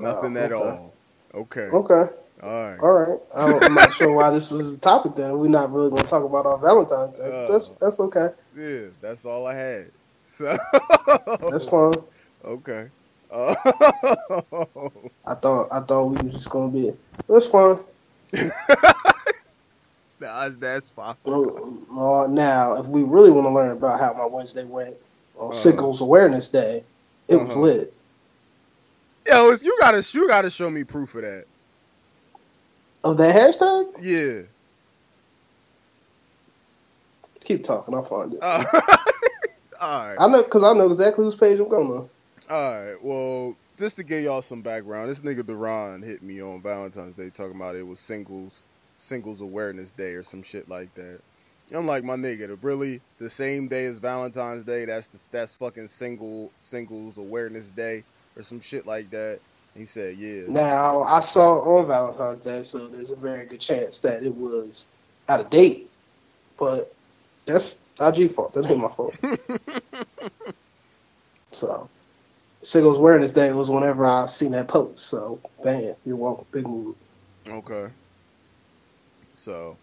Nothing 0.00 0.36
Oh, 0.36 0.40
at 0.40 0.52
okay. 0.52 0.62
all. 0.68 0.92
Okay. 1.34 1.66
Okay. 1.66 2.12
All 2.42 2.64
right. 2.64 2.78
All 2.80 2.92
right. 2.92 3.20
I'm 3.36 3.74
not 3.74 3.92
sure 3.92 4.12
why 4.12 4.30
this 4.30 4.50
was 4.50 4.74
the 4.74 4.80
topic. 4.80 5.14
Then 5.14 5.38
we're 5.38 5.48
not 5.48 5.72
really 5.72 5.90
going 5.90 6.02
to 6.02 6.08
talk 6.08 6.24
about 6.24 6.46
our 6.46 6.56
Valentine's 6.58 7.14
Day. 7.16 7.30
Uh. 7.30 7.46
that's 7.52 7.70
that's 7.80 8.00
okay. 8.00 8.28
Yeah, 8.56 8.86
that's 9.00 9.24
all 9.24 9.46
I 9.46 9.54
had. 9.54 9.90
So 10.22 10.56
That's 11.50 11.66
fine. 11.68 11.92
okay. 12.44 12.88
Uh, 13.30 13.54
I 15.26 15.34
thought 15.34 15.68
I 15.70 15.80
thought 15.80 16.06
we 16.06 16.16
were 16.16 16.32
just 16.32 16.48
going 16.50 16.72
to 16.72 16.78
be. 16.78 16.92
That's 17.28 17.46
fine. 17.46 17.78
nah, 20.20 20.48
that's 20.48 20.90
fine. 20.90 21.14
Uh, 21.26 22.26
now, 22.28 22.74
if 22.74 22.86
we 22.86 23.02
really 23.02 23.30
want 23.30 23.46
to 23.46 23.50
learn 23.50 23.70
about 23.72 24.00
how 24.00 24.12
my 24.14 24.24
Wednesday 24.26 24.64
went 24.64 24.96
on 25.38 25.50
Uh-huh. 25.50 25.52
Sickles 25.52 26.00
Awareness 26.00 26.50
Day, 26.50 26.84
it 27.28 27.36
was 27.36 27.50
Uh-huh. 27.50 27.60
lit. 27.60 27.94
Yo, 29.30 29.50
it's, 29.50 29.62
you 29.62 29.76
gotta 29.78 30.04
you 30.12 30.26
gotta 30.26 30.50
show 30.50 30.68
me 30.68 30.82
proof 30.82 31.14
of 31.14 31.22
that. 31.22 31.44
Of 33.04 33.16
that 33.18 33.32
hashtag? 33.34 33.92
Yeah. 34.00 34.42
Keep 37.40 37.62
talking. 37.62 37.94
I'll 37.94 38.04
find 38.04 38.34
it. 38.34 38.40
Uh, 39.82 39.86
all 39.86 40.06
right. 40.08 40.16
I 40.18 40.26
know 40.28 40.42
because 40.42 40.62
I 40.62 40.72
know 40.74 40.90
exactly 40.90 41.24
whose 41.24 41.36
page 41.36 41.58
I'm 41.58 41.68
going 41.68 41.90
on. 41.90 42.10
All 42.50 42.84
right. 42.84 43.02
Well, 43.02 43.56
just 43.78 43.96
to 43.96 44.02
give 44.02 44.24
y'all 44.24 44.42
some 44.42 44.60
background, 44.60 45.08
this 45.08 45.20
nigga 45.20 45.42
Deron 45.42 46.04
hit 46.04 46.22
me 46.22 46.42
on 46.42 46.60
Valentine's 46.60 47.14
Day 47.14 47.30
talking 47.30 47.56
about 47.56 47.76
it 47.76 47.86
was 47.86 47.98
singles 47.98 48.64
singles 48.96 49.40
awareness 49.40 49.90
day 49.90 50.12
or 50.14 50.22
some 50.22 50.42
shit 50.42 50.68
like 50.68 50.92
that. 50.96 51.20
I'm 51.72 51.86
like, 51.86 52.04
my 52.04 52.16
nigga, 52.16 52.58
really 52.62 53.00
the 53.18 53.30
same 53.30 53.68
day 53.68 53.86
as 53.86 54.00
Valentine's 54.00 54.64
Day? 54.64 54.84
That's 54.84 55.06
the, 55.06 55.18
that's 55.30 55.54
fucking 55.54 55.88
single 55.88 56.50
singles 56.58 57.16
awareness 57.16 57.68
day 57.68 58.02
or 58.36 58.42
some 58.42 58.60
shit 58.60 58.86
like 58.86 59.10
that. 59.10 59.40
He 59.76 59.86
said, 59.86 60.16
yeah. 60.16 60.42
Now 60.48 61.02
I 61.02 61.20
saw 61.20 61.60
on 61.60 61.86
Valentine's 61.86 62.40
Day, 62.40 62.62
so 62.64 62.88
there's 62.88 63.10
a 63.10 63.16
very 63.16 63.46
good 63.46 63.60
chance 63.60 64.00
that 64.00 64.22
it 64.22 64.34
was 64.34 64.86
out 65.28 65.40
of 65.40 65.50
date. 65.50 65.88
But 66.58 66.92
that's 67.46 67.78
IG 68.00 68.34
fault. 68.34 68.52
That 68.54 68.66
ain't 68.66 68.78
my 68.78 68.88
fault. 68.88 69.14
so 71.52 71.88
Singles 72.62 72.98
Awareness 72.98 73.32
Day 73.32 73.52
was 73.52 73.70
whenever 73.70 74.04
I 74.04 74.26
seen 74.26 74.52
that 74.52 74.68
post. 74.68 75.06
So 75.06 75.38
bam, 75.62 75.94
you're 76.04 76.16
welcome. 76.16 76.46
Big 76.52 76.66
move. 76.66 76.96
Okay. 77.48 77.88
So, 79.34 79.76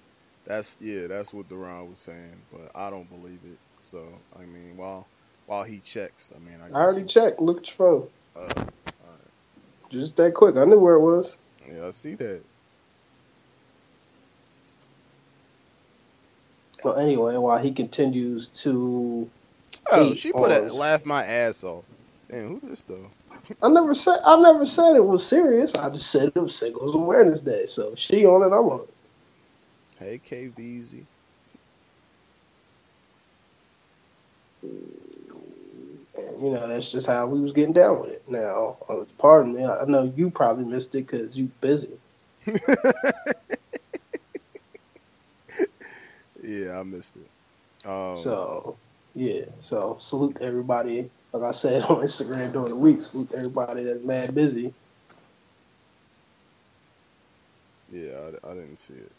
that's 0.45 0.77
yeah, 0.79 1.07
that's 1.07 1.33
what 1.33 1.49
Deron 1.49 1.89
was 1.89 1.97
saying, 1.97 2.35
but 2.51 2.71
I 2.75 2.91
don't 2.91 3.09
believe 3.09 3.39
it. 3.43 3.57
So, 3.79 4.07
I 4.37 4.45
mean, 4.45 4.77
while 4.77 5.07
while 5.47 5.63
he 5.63 5.79
checks, 5.79 6.31
I 6.35 6.39
mean, 6.39 6.59
I, 6.61 6.77
I 6.77 6.83
already 6.83 7.05
checked. 7.05 7.41
Look 7.41 7.57
at 7.57 7.67
your 7.67 7.75
phone. 7.77 8.07
Uh, 8.37 8.63
Just 9.91 10.17
that 10.17 10.33
quick. 10.35 10.57
I 10.57 10.65
knew 10.65 10.79
where 10.79 10.95
it 10.95 11.01
was. 11.01 11.37
yeah, 11.71 11.87
I 11.87 11.91
see 11.91 12.15
that. 12.15 12.43
Well, 16.83 16.97
anyway, 16.97 17.37
while 17.37 17.59
he 17.59 17.73
continues 17.73 18.49
to, 18.63 19.29
Oh, 19.91 20.13
she 20.13 20.33
put 20.33 20.51
a 20.51 20.61
pause. 20.61 20.73
laugh 20.73 21.05
my 21.05 21.25
ass 21.25 21.63
off. 21.63 21.85
Damn, 22.29 22.59
who 22.59 22.69
this 22.69 22.83
though? 22.83 23.11
I 23.61 23.69
never 23.69 23.95
said 23.95 24.19
I 24.25 24.39
never 24.41 24.65
said 24.65 24.95
it 24.95 25.05
was 25.05 25.25
serious. 25.27 25.75
I 25.75 25.89
just 25.89 26.11
said 26.11 26.31
it 26.35 26.39
was 26.39 26.55
Singles 26.57 26.95
Awareness 26.95 27.41
Day. 27.41 27.65
So 27.67 27.95
she 27.95 28.25
on 28.25 28.43
it. 28.43 28.47
I'm 28.55 28.65
on 28.69 28.81
it. 28.81 28.95
Hey, 29.99 30.19
KVZ. 30.19 31.07
You 36.41 36.51
know, 36.51 36.67
that's 36.67 36.91
just 36.91 37.07
how 37.07 37.27
we 37.27 37.41
was 37.41 37.53
getting 37.53 37.73
down 37.73 38.01
with 38.01 38.11
it. 38.11 38.23
Now, 38.27 38.77
uh, 38.89 39.05
pardon 39.17 39.53
me, 39.55 39.63
I 39.63 39.81
I 39.81 39.85
know 39.85 40.11
you 40.15 40.29
probably 40.29 40.65
missed 40.65 40.95
it 40.95 41.07
because 41.07 41.35
you 41.35 41.51
busy. 41.61 41.89
yeah, 46.43 46.79
I 46.79 46.83
missed 46.83 47.15
it. 47.17 47.87
Um, 47.87 48.17
So, 48.17 48.77
yeah. 49.15 49.45
So, 49.61 49.97
salute 50.01 50.37
to 50.37 50.43
everybody. 50.43 51.09
Like 51.33 51.43
I 51.43 51.51
said 51.51 51.81
on 51.89 51.97
Instagram 52.01 52.53
during 52.53 52.69
the 52.69 52.75
week, 52.75 53.03
salute 53.03 53.31
to 53.31 53.37
everybody 53.37 53.83
that's 53.83 54.03
mad 54.03 54.33
busy. 54.35 54.73
yeah, 57.91 58.31
I, 58.43 58.51
I 58.51 58.53
didn't 58.53 58.77
see 58.77 58.95
it, 58.95 59.11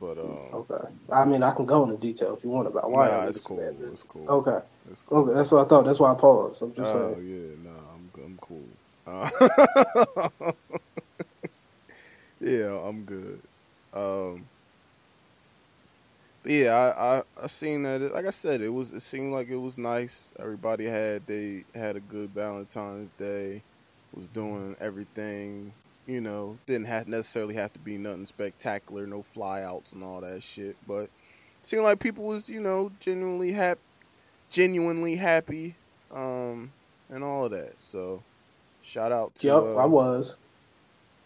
but 0.00 0.18
um, 0.18 0.38
Okay. 0.54 0.84
I 1.12 1.24
mean, 1.24 1.42
I 1.42 1.54
can 1.54 1.66
go 1.66 1.84
into 1.84 1.96
detail 1.96 2.36
if 2.36 2.44
you 2.44 2.50
want 2.50 2.68
about 2.68 2.90
why 2.90 3.08
nah, 3.08 3.26
it's 3.26 3.40
cool. 3.40 3.58
mad. 3.58 3.76
It's 3.92 4.02
cool. 4.02 4.28
Okay. 4.28 4.64
It's 4.90 5.02
cool. 5.02 5.18
Okay. 5.18 5.34
That's 5.34 5.52
what 5.52 5.66
I 5.66 5.68
thought. 5.68 5.84
That's 5.84 6.00
why 6.00 6.12
I 6.12 6.14
paused. 6.14 6.62
I'm 6.62 6.74
just 6.74 6.92
Oh 6.92 6.92
saying. 6.92 7.24
yeah, 7.24 7.70
nah, 7.70 7.94
I'm 7.94 8.10
I'm 8.24 8.38
cool. 8.40 8.68
Uh, 9.06 9.30
yeah, 12.40 12.80
I'm 12.84 13.04
good. 13.04 13.42
Um, 13.92 14.46
but 16.42 16.52
yeah, 16.52 16.74
I, 16.74 17.18
I 17.18 17.22
I 17.44 17.46
seen 17.48 17.82
that. 17.84 18.02
It, 18.02 18.12
like 18.12 18.26
I 18.26 18.30
said, 18.30 18.60
it 18.60 18.70
was 18.70 18.92
it 18.92 19.00
seemed 19.00 19.32
like 19.32 19.48
it 19.48 19.56
was 19.56 19.78
nice. 19.78 20.32
Everybody 20.38 20.86
had 20.86 21.26
they 21.26 21.64
had 21.74 21.96
a 21.96 22.00
good 22.00 22.30
Valentine's 22.30 23.12
Day. 23.12 23.62
Was 24.14 24.28
doing 24.28 24.76
everything. 24.80 25.74
You 26.06 26.20
know, 26.20 26.58
didn't 26.66 26.86
have 26.86 27.08
necessarily 27.08 27.54
have 27.54 27.72
to 27.72 27.78
be 27.78 27.96
nothing 27.96 28.26
spectacular, 28.26 29.06
no 29.06 29.24
flyouts 29.34 29.92
and 29.92 30.04
all 30.04 30.20
that 30.20 30.42
shit. 30.42 30.76
But 30.86 31.08
seemed 31.62 31.82
like 31.82 31.98
people 32.00 32.24
was 32.24 32.48
you 32.50 32.60
know 32.60 32.92
genuinely 33.00 33.52
happy, 33.52 33.80
genuinely 34.50 35.16
happy 35.16 35.76
um, 36.12 36.72
and 37.08 37.24
all 37.24 37.46
of 37.46 37.52
that. 37.52 37.74
So, 37.78 38.22
shout 38.82 39.12
out 39.12 39.34
to. 39.36 39.46
Yep, 39.46 39.56
uh, 39.56 39.76
I 39.76 39.86
was. 39.86 40.36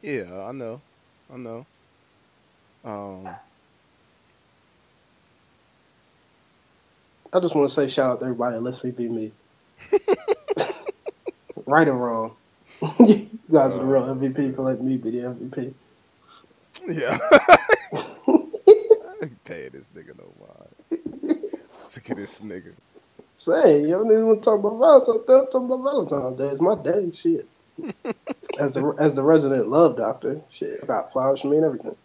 Yeah, 0.03 0.45
I 0.45 0.53
know, 0.53 0.81
I 1.33 1.37
know. 1.37 1.67
Um, 2.85 3.29
I 7.33 7.41
just 7.41 7.55
want 7.55 7.69
to 7.69 7.75
say 7.75 7.89
shout 7.89 8.11
out 8.11 8.19
to 8.21 8.27
everybody 8.27 8.55
that 8.57 8.63
lets 8.63 8.83
me 8.85 8.93
be 8.93 9.09
me. 9.09 9.33
right 11.67 11.89
or 11.89 11.95
wrong. 11.95 12.37
You 13.01 13.29
guys 13.51 13.75
are 13.75 13.79
the 13.79 13.85
real 13.85 14.05
uh, 14.05 14.15
MVP 14.15 14.55
for 14.55 14.63
letting 14.63 14.87
me 14.87 14.97
be 14.97 15.11
the 15.11 15.19
MVP. 15.19 15.75
yeah. 16.89 17.19
I 17.93 19.25
ain't 19.25 19.45
paying 19.45 19.71
this 19.73 19.91
nigga 19.91 20.17
no 20.19 20.33
mind. 20.41 21.41
Sick 21.77 22.11
of 22.11 22.19
this 22.19 22.41
nigga. 22.41 22.73
Say, 23.37 23.83
y'all 23.87 24.05
niggas 24.05 24.27
want 24.27 24.43
to 24.43 24.45
talk 24.45 24.59
about 24.61 24.79
Valentine's 24.79 25.27
Day? 25.27 25.51
Talk 25.53 25.65
about 25.65 25.83
Valentine's 25.83 26.39
Day. 26.39 26.49
It's 26.49 26.61
my 26.61 26.75
day. 26.77 27.13
Shit. 27.21 27.49
as 28.59 28.75
the 28.75 28.95
as 28.99 29.15
the 29.15 29.23
resident 29.23 29.69
love 29.69 29.97
doctor, 29.97 30.41
shit, 30.53 30.81
I 30.83 30.87
got 30.87 31.13
flowers 31.13 31.41
for 31.41 31.49
me 31.49 31.57
and 31.57 31.67
everything. 31.67 31.97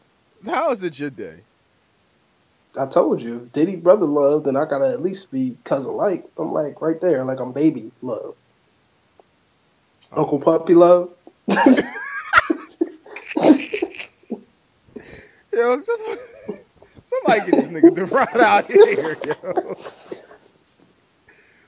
How 0.46 0.72
is 0.72 0.84
it 0.84 1.00
your 1.00 1.10
day? 1.10 1.42
I 2.80 2.86
told 2.88 3.22
you, 3.22 3.50
Diddy 3.54 3.76
brother 3.76 4.06
love, 4.06 4.44
then 4.44 4.56
I 4.56 4.66
gotta 4.66 4.90
at 4.90 5.02
least 5.02 5.32
be 5.32 5.58
cousin 5.64 5.94
like. 5.94 6.26
I'm 6.38 6.52
like 6.54 6.82
right 6.82 7.00
there, 7.00 7.24
like 7.24 7.40
I'm 7.40 7.52
baby 7.52 7.92
love. 8.02 8.36
Oh. 10.12 10.24
Uncle 10.24 10.40
Puppy 10.40 10.76
love. 10.76 11.12
Yo, 15.54 15.80
somebody, 15.82 16.20
somebody 17.04 17.40
get 17.42 17.52
this 17.52 17.68
nigga 17.68 17.94
to 17.96 18.06
ride 18.06 18.38
out 18.38 18.66
here, 18.66 19.16
yo. 19.24 19.76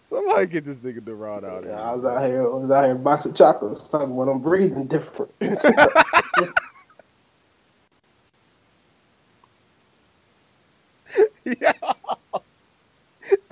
Somebody 0.03 0.47
get 0.47 0.65
this 0.65 0.79
nigga 0.79 0.99
Deron 1.01 1.43
out 1.43 1.63
here. 1.63 1.73
I 1.73 1.93
was 1.95 2.05
out 2.05 2.25
here. 2.25 2.41
I 2.43 2.55
was 2.55 2.71
out 2.71 2.85
here 2.85 2.95
boxing 2.95 3.33
chocolates, 3.33 3.89
talking 3.89 4.11
about 4.11 4.29
I'm 4.29 4.39
breathing 4.39 4.87
different. 4.87 5.31
yeah. 5.41 5.55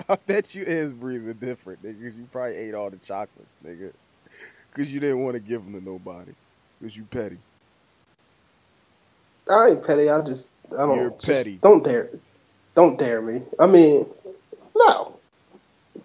I 0.08 0.16
bet 0.26 0.54
you 0.54 0.62
is 0.62 0.92
breathing 0.92 1.32
different, 1.34 1.82
nigga. 1.82 2.16
you 2.16 2.28
probably 2.32 2.56
ate 2.56 2.74
all 2.74 2.90
the 2.90 2.96
chocolates, 2.98 3.58
nigga. 3.64 3.92
Because 4.74 4.92
you 4.92 5.00
didn't 5.00 5.20
want 5.20 5.34
to 5.34 5.40
give 5.40 5.64
them 5.64 5.72
to 5.74 5.80
nobody. 5.84 6.32
Because 6.80 6.96
you 6.96 7.04
petty. 7.04 7.38
I 9.48 9.68
ain't 9.68 9.86
petty. 9.86 10.10
I 10.10 10.20
just 10.22 10.52
I 10.72 10.86
don't. 10.86 10.96
You're 10.96 11.10
petty. 11.10 11.58
Don't 11.62 11.84
dare. 11.84 12.10
Don't 12.74 12.98
dare 12.98 13.22
me. 13.22 13.42
I 13.58 13.66
mean, 13.66 14.06
no. 14.74 15.16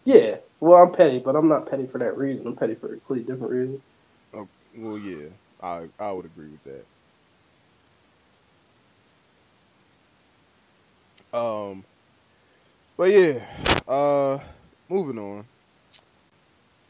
Yeah. 0.03 0.37
Well, 0.59 0.83
I'm 0.83 0.93
petty, 0.93 1.19
but 1.19 1.35
I'm 1.35 1.47
not 1.47 1.69
petty 1.69 1.87
for 1.87 1.97
that 1.97 2.17
reason. 2.17 2.45
I'm 2.45 2.55
petty 2.55 2.75
for 2.75 2.87
a 2.87 2.89
completely 2.89 3.33
different 3.33 3.51
reason. 3.51 3.81
Well, 4.77 4.97
yeah. 4.99 5.27
I 5.61 5.87
I 5.99 6.11
would 6.11 6.25
agree 6.25 6.49
with 6.49 6.63
that. 11.31 11.37
Um, 11.37 11.83
but 12.97 13.09
yeah. 13.09 13.39
Uh, 13.87 14.39
moving 14.89 15.17
on. 15.17 15.45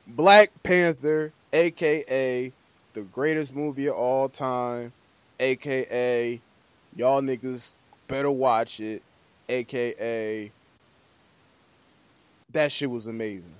Black 0.08 0.52
Panther, 0.64 1.32
aka 1.54 2.52
the 2.94 3.02
greatest 3.02 3.56
movie 3.56 3.88
of 3.88 3.96
all 3.96 4.30
time, 4.30 4.92
aka 5.40 6.40
y'all 6.96 7.22
niggas 7.22 7.76
better 8.08 8.32
watch 8.32 8.80
it, 8.80 9.02
aka 9.48 10.52
that 12.54 12.72
shit 12.72 12.90
was 12.90 13.08
amazing. 13.08 13.54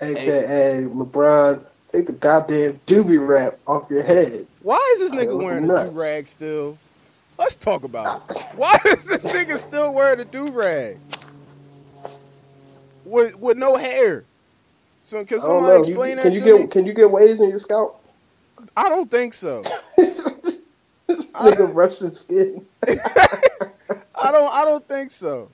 AKA 0.00 0.84
LeBron, 0.88 1.64
take 1.90 2.06
the 2.06 2.12
goddamn 2.12 2.80
doobie 2.86 3.24
wrap 3.24 3.58
off 3.66 3.88
your 3.88 4.02
head. 4.02 4.46
Why 4.62 4.94
is 4.94 5.10
this 5.10 5.12
nigga 5.12 5.38
wearing 5.38 5.64
a 5.64 5.66
nuts. 5.68 5.90
do 5.90 5.98
rag 5.98 6.26
still? 6.26 6.78
Let's 7.38 7.56
talk 7.56 7.84
about 7.84 8.30
it. 8.30 8.36
Why 8.56 8.76
is 8.86 9.06
this 9.06 9.26
nigga 9.26 9.58
still 9.58 9.94
wearing 9.94 10.20
a 10.20 10.24
do 10.24 10.50
rag 10.50 10.98
with 13.04 13.38
with 13.40 13.56
no 13.56 13.76
hair? 13.76 14.24
So 15.04 15.24
can 15.24 15.38
I 15.38 15.42
don't 15.42 15.62
somebody 15.62 15.72
know. 15.72 15.80
explain 15.80 16.10
you, 16.10 16.16
that 16.16 16.22
can 16.22 16.32
you 16.32 16.40
get 16.40 16.60
me? 16.60 16.66
can 16.66 16.86
you 16.86 16.94
get 16.94 17.10
waves 17.10 17.40
in 17.40 17.50
your 17.50 17.58
scalp? 17.58 18.02
I 18.76 18.88
don't 18.88 19.10
think 19.10 19.34
so. 19.34 19.62
this 19.96 20.64
I- 21.34 21.50
nigga 21.50 21.74
Russian 21.74 22.12
skin. 22.12 22.66
I 22.86 24.30
don't. 24.30 24.50
I 24.54 24.64
don't 24.64 24.86
think 24.86 25.10
so. 25.10 25.48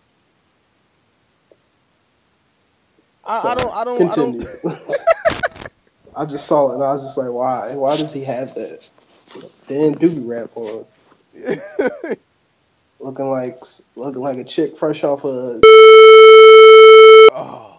I, 3.25 3.53
I 3.53 3.55
don't. 3.55 3.75
I 3.75 3.85
don't. 3.85 3.99
Continue. 3.99 4.47
I 6.17 6.25
just 6.25 6.47
saw 6.47 6.73
it 6.73 6.75
and 6.75 6.83
I 6.83 6.93
was 6.95 7.05
just 7.05 7.17
like, 7.17 7.31
why? 7.31 7.75
Why 7.77 7.97
does 7.97 8.13
he 8.13 8.25
have 8.25 8.53
that 8.55 8.91
damn 9.69 9.95
doobie 9.95 10.27
wrap 10.27 10.57
on? 10.57 10.85
I. 11.37 12.17
Looking 13.01 13.31
like 13.31 13.63
looking 13.95 14.23
like 14.23 14.39
a 14.39 14.45
chick 14.45 14.77
fresh 14.77 15.05
off 15.05 15.25
of 15.25 15.61
oh. 17.33 17.78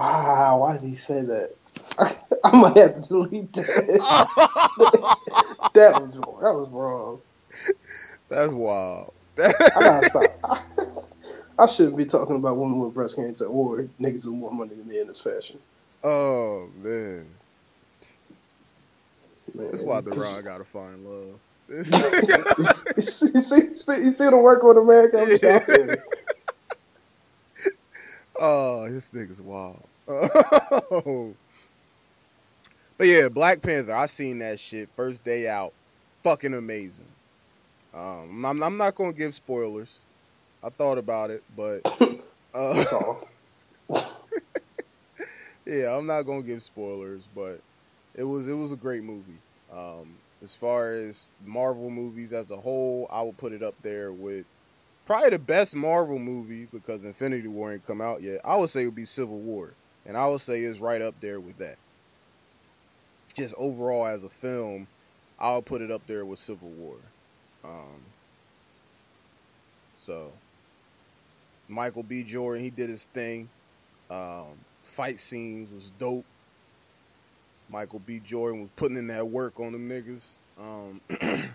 Wow, 0.00 0.60
why 0.60 0.78
did 0.78 0.88
he 0.88 0.94
say 0.94 1.20
that? 1.20 1.54
I 2.42 2.56
might 2.56 2.74
have 2.78 3.02
to 3.02 3.06
delete 3.06 3.52
that. 3.52 3.66
that 5.74 6.00
was 6.00 6.16
wrong. 6.16 6.38
That 6.40 6.54
was 6.54 6.70
wrong. 6.70 7.20
That's 8.30 8.50
wild. 8.50 9.12
I 9.38 9.52
gotta 9.74 10.08
stop. 10.38 10.64
I 11.58 11.66
shouldn't 11.66 11.98
be 11.98 12.06
talking 12.06 12.36
about 12.36 12.56
women 12.56 12.78
with 12.78 12.94
breast 12.94 13.16
cancer 13.16 13.44
or 13.44 13.90
niggas 14.00 14.24
with 14.24 14.28
more 14.28 14.50
money 14.50 14.74
than 14.74 14.88
me 14.88 15.00
in 15.00 15.08
this 15.08 15.20
fashion. 15.20 15.58
oh 16.02 16.70
man. 16.82 17.26
Man. 19.54 19.70
That's 19.70 19.82
why 19.82 20.00
the 20.00 20.12
Deron 20.12 20.44
gotta 20.44 20.64
find 20.64 21.04
love. 21.04 21.38
you 22.96 23.02
see, 23.02 23.38
see, 23.38 23.74
see, 23.74 24.04
you 24.04 24.12
see 24.12 24.30
the 24.30 24.38
work 24.38 24.62
with 24.62 24.78
America? 24.78 25.20
I'm 25.20 25.36
shocked. 25.36 25.68
oh, 28.40 28.88
this 28.88 29.10
nigga's 29.10 29.42
wild. 29.42 29.84
Oh. 30.10 31.34
But 32.98 33.06
yeah, 33.06 33.28
Black 33.28 33.62
Panther. 33.62 33.94
I 33.94 34.06
seen 34.06 34.40
that 34.40 34.60
shit 34.60 34.88
first 34.96 35.24
day 35.24 35.48
out. 35.48 35.72
Fucking 36.22 36.52
amazing. 36.52 37.06
Um, 37.94 38.44
I'm, 38.44 38.62
I'm 38.62 38.76
not 38.76 38.94
gonna 38.94 39.12
give 39.12 39.34
spoilers. 39.34 40.04
I 40.62 40.68
thought 40.68 40.98
about 40.98 41.30
it, 41.30 41.42
but 41.56 41.80
uh, 42.54 42.84
yeah, 45.64 45.96
I'm 45.96 46.06
not 46.06 46.22
gonna 46.22 46.42
give 46.42 46.62
spoilers, 46.62 47.22
but 47.34 47.60
it 48.14 48.24
was 48.24 48.48
it 48.48 48.54
was 48.54 48.72
a 48.72 48.76
great 48.76 49.02
movie. 49.02 49.38
Um, 49.72 50.16
as 50.42 50.56
far 50.56 50.92
as 50.92 51.28
Marvel 51.44 51.90
movies 51.90 52.32
as 52.32 52.50
a 52.50 52.56
whole, 52.56 53.06
I 53.10 53.22
would 53.22 53.38
put 53.38 53.52
it 53.52 53.62
up 53.62 53.74
there 53.82 54.12
with 54.12 54.44
probably 55.06 55.30
the 55.30 55.38
best 55.38 55.74
Marvel 55.74 56.18
movie 56.18 56.66
because 56.72 57.04
Infinity 57.04 57.48
War 57.48 57.72
ain't 57.72 57.86
come 57.86 58.00
out 58.00 58.22
yet. 58.22 58.40
I 58.44 58.56
would 58.56 58.70
say 58.70 58.82
it 58.82 58.86
would 58.86 58.94
be 58.94 59.04
Civil 59.04 59.38
War, 59.38 59.72
and 60.06 60.16
I 60.16 60.26
would 60.26 60.40
say 60.40 60.60
it's 60.62 60.80
right 60.80 61.02
up 61.02 61.14
there 61.20 61.40
with 61.40 61.58
that. 61.58 61.76
Just 63.34 63.54
overall 63.56 64.06
as 64.06 64.24
a 64.24 64.28
film, 64.28 64.86
I'll 65.38 65.62
put 65.62 65.82
it 65.82 65.90
up 65.90 66.06
there 66.06 66.24
with 66.24 66.38
Civil 66.38 66.68
War. 66.70 66.96
Um, 67.64 68.02
so 69.96 70.32
Michael 71.68 72.02
B. 72.02 72.22
Jordan, 72.24 72.62
he 72.62 72.70
did 72.70 72.90
his 72.90 73.04
thing. 73.04 73.48
Um, 74.10 74.58
fight 74.82 75.20
scenes 75.20 75.72
was 75.72 75.92
dope. 75.98 76.24
Michael 77.68 78.00
B. 78.00 78.18
Jordan 78.18 78.62
was 78.62 78.70
putting 78.74 78.96
in 78.96 79.06
that 79.06 79.28
work 79.28 79.60
on 79.60 79.72
them 79.72 79.88
niggas. 79.88 80.38
Um, 80.58 81.00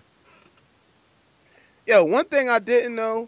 yeah, 1.86 2.00
one 2.00 2.26
thing 2.26 2.50
I 2.50 2.60
didn't 2.60 2.96
know, 2.96 3.28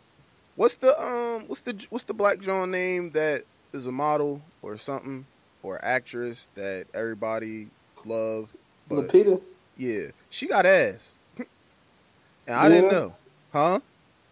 what's 0.56 0.78
the 0.78 1.00
um, 1.02 1.48
what's 1.48 1.62
the 1.62 1.86
what's 1.90 2.06
the 2.06 2.14
black 2.14 2.40
John 2.40 2.72
name 2.72 3.12
that 3.12 3.44
is 3.74 3.86
a 3.88 3.92
model 3.92 4.42
or 4.62 4.78
something 4.78 5.26
or 5.64 5.84
actress 5.84 6.48
that 6.56 6.88
everybody 6.94 7.68
love? 8.06 8.54
But 8.90 9.08
Lupita, 9.08 9.42
yeah, 9.78 10.08
she 10.30 10.48
got 10.48 10.66
ass, 10.66 11.18
and 11.38 12.56
I 12.56 12.70
didn't 12.70 12.92
know, 12.92 13.14
huh? 13.52 13.80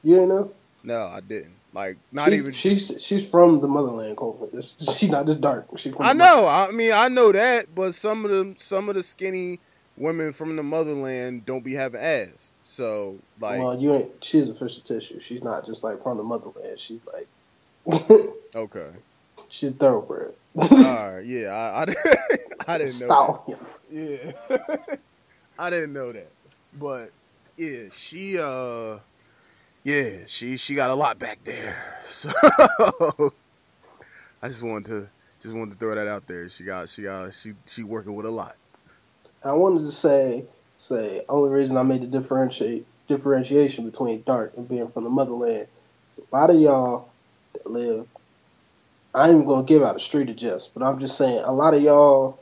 you 0.04 0.16
didn't 0.16 0.30
know? 0.30 0.52
No, 0.84 1.08
I 1.08 1.20
didn't. 1.20 1.56
Like, 1.74 1.98
not 2.12 2.30
She- 2.30 2.36
even. 2.38 2.54
She's 2.54 3.04
she's 3.04 3.30
from 3.30 3.60
the 3.60 3.68
motherland, 3.68 4.16
Cole. 4.16 4.50
She's 4.62 5.10
not 5.10 5.26
just 5.26 5.42
dark. 5.42 5.68
From 5.78 5.96
I 6.00 6.14
know. 6.14 6.48
I 6.48 6.72
mean, 6.72 6.94
I 6.94 7.10
know 7.10 7.34
that, 7.34 7.74
but 7.76 7.94
some 7.94 8.24
of 8.24 8.32
the 8.32 8.54
some 8.58 8.88
of 8.88 8.96
the 8.96 9.04
skinny 9.04 9.60
women 9.98 10.32
from 10.32 10.56
the 10.56 10.64
motherland 10.64 11.46
don't 11.46 11.64
be 11.64 11.74
having 11.74 12.00
ass. 12.00 12.52
So, 12.62 13.18
like, 13.42 13.60
well, 13.60 13.80
you 13.80 13.94
ain't. 13.94 14.24
She's 14.24 14.50
official 14.50 14.84
tissue. 14.84 15.20
She's 15.20 15.44
not 15.44 15.66
just 15.66 15.84
like 15.84 16.02
from 16.02 16.18
the 16.18 16.24
motherland. 16.24 16.80
She's 16.80 17.02
like, 17.14 17.28
okay, 18.56 18.90
she's 19.50 19.74
thoroughbred. 19.74 20.34
all 20.56 20.68
right, 20.70 21.26
yeah, 21.26 21.50
I, 21.50 21.84
I, 21.84 22.16
I 22.76 22.78
didn't 22.78 23.00
know. 23.08 23.44
That. 23.48 23.58
Yeah, 23.92 24.96
I 25.60 25.70
didn't 25.70 25.94
know 25.94 26.12
that, 26.12 26.32
but 26.80 27.12
yeah, 27.58 27.90
she, 27.96 28.38
uh, 28.38 29.00
yeah, 29.84 30.20
she 30.28 30.58
she 30.58 30.76
got 30.76 30.90
a 30.90 30.96
lot 30.96 31.20
back 31.20 31.40
there. 31.44 31.76
So, 32.12 32.32
I 34.42 34.48
just 34.48 34.64
wanted 34.64 34.86
to 34.86 35.10
just 35.42 35.54
wanted 35.54 35.72
to 35.72 35.78
throw 35.78 35.96
that 35.96 36.08
out 36.08 36.28
there. 36.28 36.50
She 36.50 36.64
got 36.64 36.88
she 36.88 37.04
got 37.04 37.34
she 37.34 37.54
she 37.66 37.84
working 37.84 38.16
with 38.16 38.26
a 38.26 38.32
lot. 38.32 38.56
I 39.44 39.54
wanted 39.54 39.86
to 39.86 39.92
say, 39.92 40.46
say, 40.78 41.24
only 41.30 41.50
reason 41.50 41.78
I 41.78 41.84
made 41.84 42.02
the 42.02 42.08
differentiate 42.08 42.86
differentiation 43.08 43.90
between 43.90 44.24
dark 44.24 44.54
and 44.58 44.68
being 44.68 44.88
from 44.90 45.04
the 45.04 45.10
motherland. 45.10 45.68
A 46.18 46.36
lot 46.36 46.50
of 46.50 46.60
y'all 46.60 47.10
that 47.54 47.70
live, 47.70 48.08
I 49.16 49.28
ain't 49.28 49.36
even 49.36 49.48
gonna 49.48 49.64
give 49.64 49.82
out 49.82 49.96
a 49.96 50.00
street 50.00 50.30
address, 50.30 50.68
but 50.68 50.84
I'm 50.84 51.00
just 51.00 51.18
saying, 51.18 51.42
a 51.44 51.52
lot 51.52 51.74
of 51.74 51.82
y'all. 51.82 52.40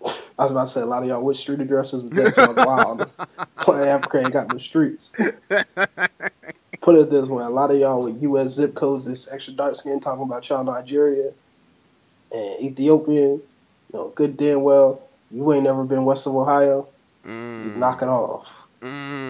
I 0.38 0.44
was 0.44 0.52
about 0.52 0.68
to 0.68 0.70
say 0.72 0.80
a 0.80 0.86
lot 0.86 1.02
of 1.02 1.08
y'all 1.08 1.22
with 1.22 1.36
street 1.36 1.60
addresses, 1.60 2.02
but 2.02 2.16
that 2.16 2.32
sounds 2.32 2.56
wild. 2.56 3.10
Planet 3.58 3.88
Africa 3.88 4.20
ain't 4.20 4.32
got 4.32 4.48
no 4.50 4.58
streets. 4.58 5.14
Put 6.80 6.96
it 6.96 7.10
this 7.10 7.26
way: 7.26 7.44
a 7.44 7.50
lot 7.50 7.70
of 7.70 7.76
y'all 7.78 8.02
with 8.04 8.22
U.S. 8.22 8.52
zip 8.52 8.74
codes, 8.74 9.04
this 9.04 9.30
extra 9.30 9.52
dark 9.52 9.76
skin, 9.76 10.00
talking 10.00 10.22
about 10.22 10.48
y'all 10.48 10.64
Nigeria 10.64 11.32
and 12.32 12.60
Ethiopian. 12.62 13.32
You 13.32 13.42
know, 13.92 14.08
good 14.14 14.36
damn 14.36 14.62
well 14.62 15.02
you 15.30 15.52
ain't 15.52 15.64
never 15.64 15.84
been 15.84 16.04
west 16.04 16.26
of 16.26 16.34
Ohio. 16.34 16.88
You 17.24 17.30
Mm. 17.30 17.76
knock 17.76 18.02
it 18.02 18.08
off. 18.08 18.46
Mm. 18.82 19.29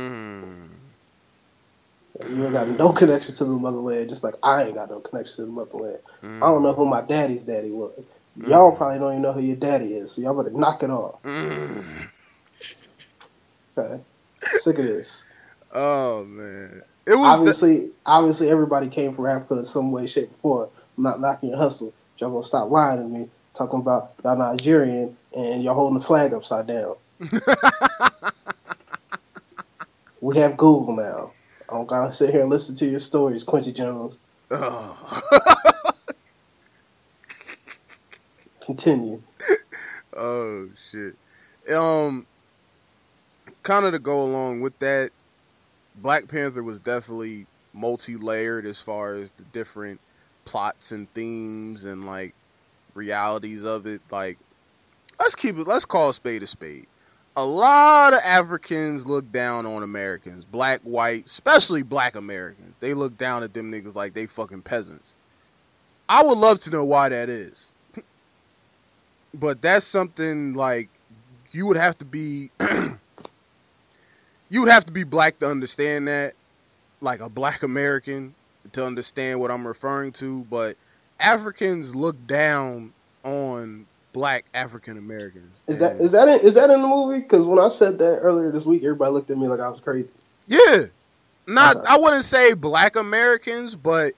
Ain't 2.51 2.79
got 2.79 2.79
no 2.85 2.93
connection 2.93 3.35
to 3.37 3.45
the 3.45 3.51
motherland, 3.53 4.09
just 4.11 4.25
like 4.25 4.35
I 4.43 4.65
ain't 4.65 4.75
got 4.75 4.91
no 4.91 4.99
connection 5.01 5.37
to 5.37 5.43
the 5.43 5.53
motherland. 5.53 6.01
Mm. 6.23 6.39
I 6.43 6.47
don't 6.47 6.63
know 6.65 6.73
who 6.73 6.85
my 6.85 7.01
daddy's 7.03 7.45
daddy 7.45 7.71
was. 7.71 7.93
Y'all 8.45 8.73
Mm. 8.73 8.77
probably 8.77 8.99
don't 8.99 9.13
even 9.13 9.23
know 9.23 9.33
who 9.33 9.41
your 9.41 9.55
daddy 9.57 9.95
is, 9.95 10.11
so 10.13 10.23
y'all 10.23 10.35
better 10.41 10.51
knock 10.57 10.83
it 10.83 10.91
off. 10.91 11.23
Mm. 11.23 11.85
Okay, 13.79 14.03
sick 14.59 14.79
of 14.81 14.85
this. 14.85 15.25
Oh 15.73 16.25
man, 16.25 16.83
it 17.07 17.15
was. 17.15 17.39
Obviously, 17.39 17.91
obviously, 18.05 18.51
everybody 18.51 18.89
came 18.89 19.15
from 19.15 19.27
Africa 19.27 19.55
in 19.59 19.65
some 19.65 19.93
way, 19.93 20.07
shape, 20.09 20.31
or 20.43 20.67
form. 20.67 20.69
I'm 20.97 21.05
not 21.05 21.21
knocking 21.21 21.51
your 21.51 21.59
hustle. 21.59 21.95
y'all 22.19 22.31
gonna 22.31 22.43
stop 22.43 22.69
lying 22.71 22.99
to 23.01 23.05
me, 23.19 23.29
talking 23.55 23.79
about 23.79 24.15
y'all 24.25 24.37
Nigerian 24.37 25.17
and 25.37 25.63
y'all 25.63 25.75
holding 25.75 25.99
the 25.99 26.05
flag 26.05 26.33
upside 26.33 26.67
down. 26.67 26.97
we 30.21 30.37
have 30.39 30.57
Google 30.57 30.97
now. 30.97 31.33
I 31.71 31.75
don't 31.75 31.87
gotta 31.87 32.13
sit 32.13 32.31
here 32.31 32.43
and 32.43 32.51
listen 32.51 32.75
to 32.77 32.87
your 32.87 33.01
stories, 33.01 33.45
Quincy 33.45 33.73
Jones. 33.73 34.19
Oh. 34.51 35.23
Continue. 38.65 39.23
oh 40.17 40.69
shit. 40.91 41.15
Um, 41.75 42.27
kind 43.63 43.85
of 43.85 43.93
to 43.93 43.99
go 43.99 44.23
along 44.23 44.61
with 44.61 44.79
that, 44.81 45.11
Black 45.97 46.29
Panther 46.29 46.63
was 46.63 46.81
definitely 46.81 47.47
multi-layered 47.73 48.67
as 48.67 48.81
far 48.81 49.15
as 49.15 49.31
the 49.37 49.45
different 49.45 50.01
plots 50.45 50.93
and 50.93 51.13
themes 51.15 51.85
and 51.85 52.05
like 52.05 52.35
realities 52.95 53.65
of 53.65 53.87
it. 53.87 54.01
Like, 54.11 54.39
let's 55.19 55.35
keep 55.35 55.57
it. 55.59 55.67
Let's 55.67 55.85
call 55.85 56.11
a 56.11 56.15
spade 56.15 56.43
a 56.43 56.47
spade. 56.47 56.87
A 57.37 57.45
lot 57.45 58.13
of 58.13 58.21
Africans 58.25 59.07
look 59.07 59.31
down 59.31 59.65
on 59.65 59.83
Americans, 59.83 60.45
black, 60.45 60.81
white, 60.83 61.27
especially 61.27 61.83
black 61.83 62.17
Americans. 62.17 62.77
They 62.81 62.93
look 62.93 63.17
down 63.17 63.43
at 63.43 63.55
them 63.55 63.71
niggas 63.71 63.95
like 63.95 64.15
they 64.15 64.27
fucking 64.27 64.63
peasants. 64.63 65.15
I 66.09 66.25
would 66.25 66.39
love 66.39 66.61
to 66.63 66.71
know 66.71 66.85
why 66.85 67.09
that 67.09 67.29
is. 67.29 67.69
but 69.35 69.63
that's 69.63 69.87
something 69.87 70.55
like 70.55 70.89
you 71.53 71.67
would 71.67 71.77
have 71.77 71.99
to 71.99 72.05
be 72.05 72.51
you 74.49 74.61
would 74.61 74.71
have 74.71 74.85
to 74.87 74.93
be 74.93 75.05
black 75.05 75.39
to 75.41 75.49
understand 75.49 76.09
that 76.09 76.35
like 77.01 77.21
a 77.21 77.29
black 77.29 77.63
american 77.63 78.35
to 78.73 78.85
understand 78.85 79.41
what 79.41 79.51
i'm 79.51 79.67
referring 79.67 80.13
to 80.13 80.45
but 80.45 80.77
africans 81.19 81.95
look 81.95 82.27
down 82.27 82.93
on 83.25 83.87
black 84.13 84.45
african 84.55 84.99
americans 84.99 85.63
Is 85.69 85.79
that 85.79 86.01
is 86.01 86.13
that 86.13 86.29
in, 86.29 86.41
is 86.41 86.55
that 86.55 86.71
in 86.71 86.83
the 86.83 86.89
movie? 86.89 87.21
Because 87.21 87.43
when 87.47 87.59
I 87.59 87.69
said 87.69 87.99
that 88.01 88.19
earlier 88.21 88.51
this 88.51 88.67
week, 88.67 88.83
everybody 88.83 89.13
looked 89.13 89.31
at 89.31 89.39
me 89.39 89.47
like 89.49 89.61
I 89.61 89.69
was 89.69 89.81
crazy. 89.81 90.09
yeah 90.47 90.85
not 91.47 91.77
Okay. 91.77 91.87
i 91.89 91.99
wouldn't 91.99 92.25
say 92.25 92.55
black 92.55 92.97
americans 92.97 93.75
but 93.77 94.15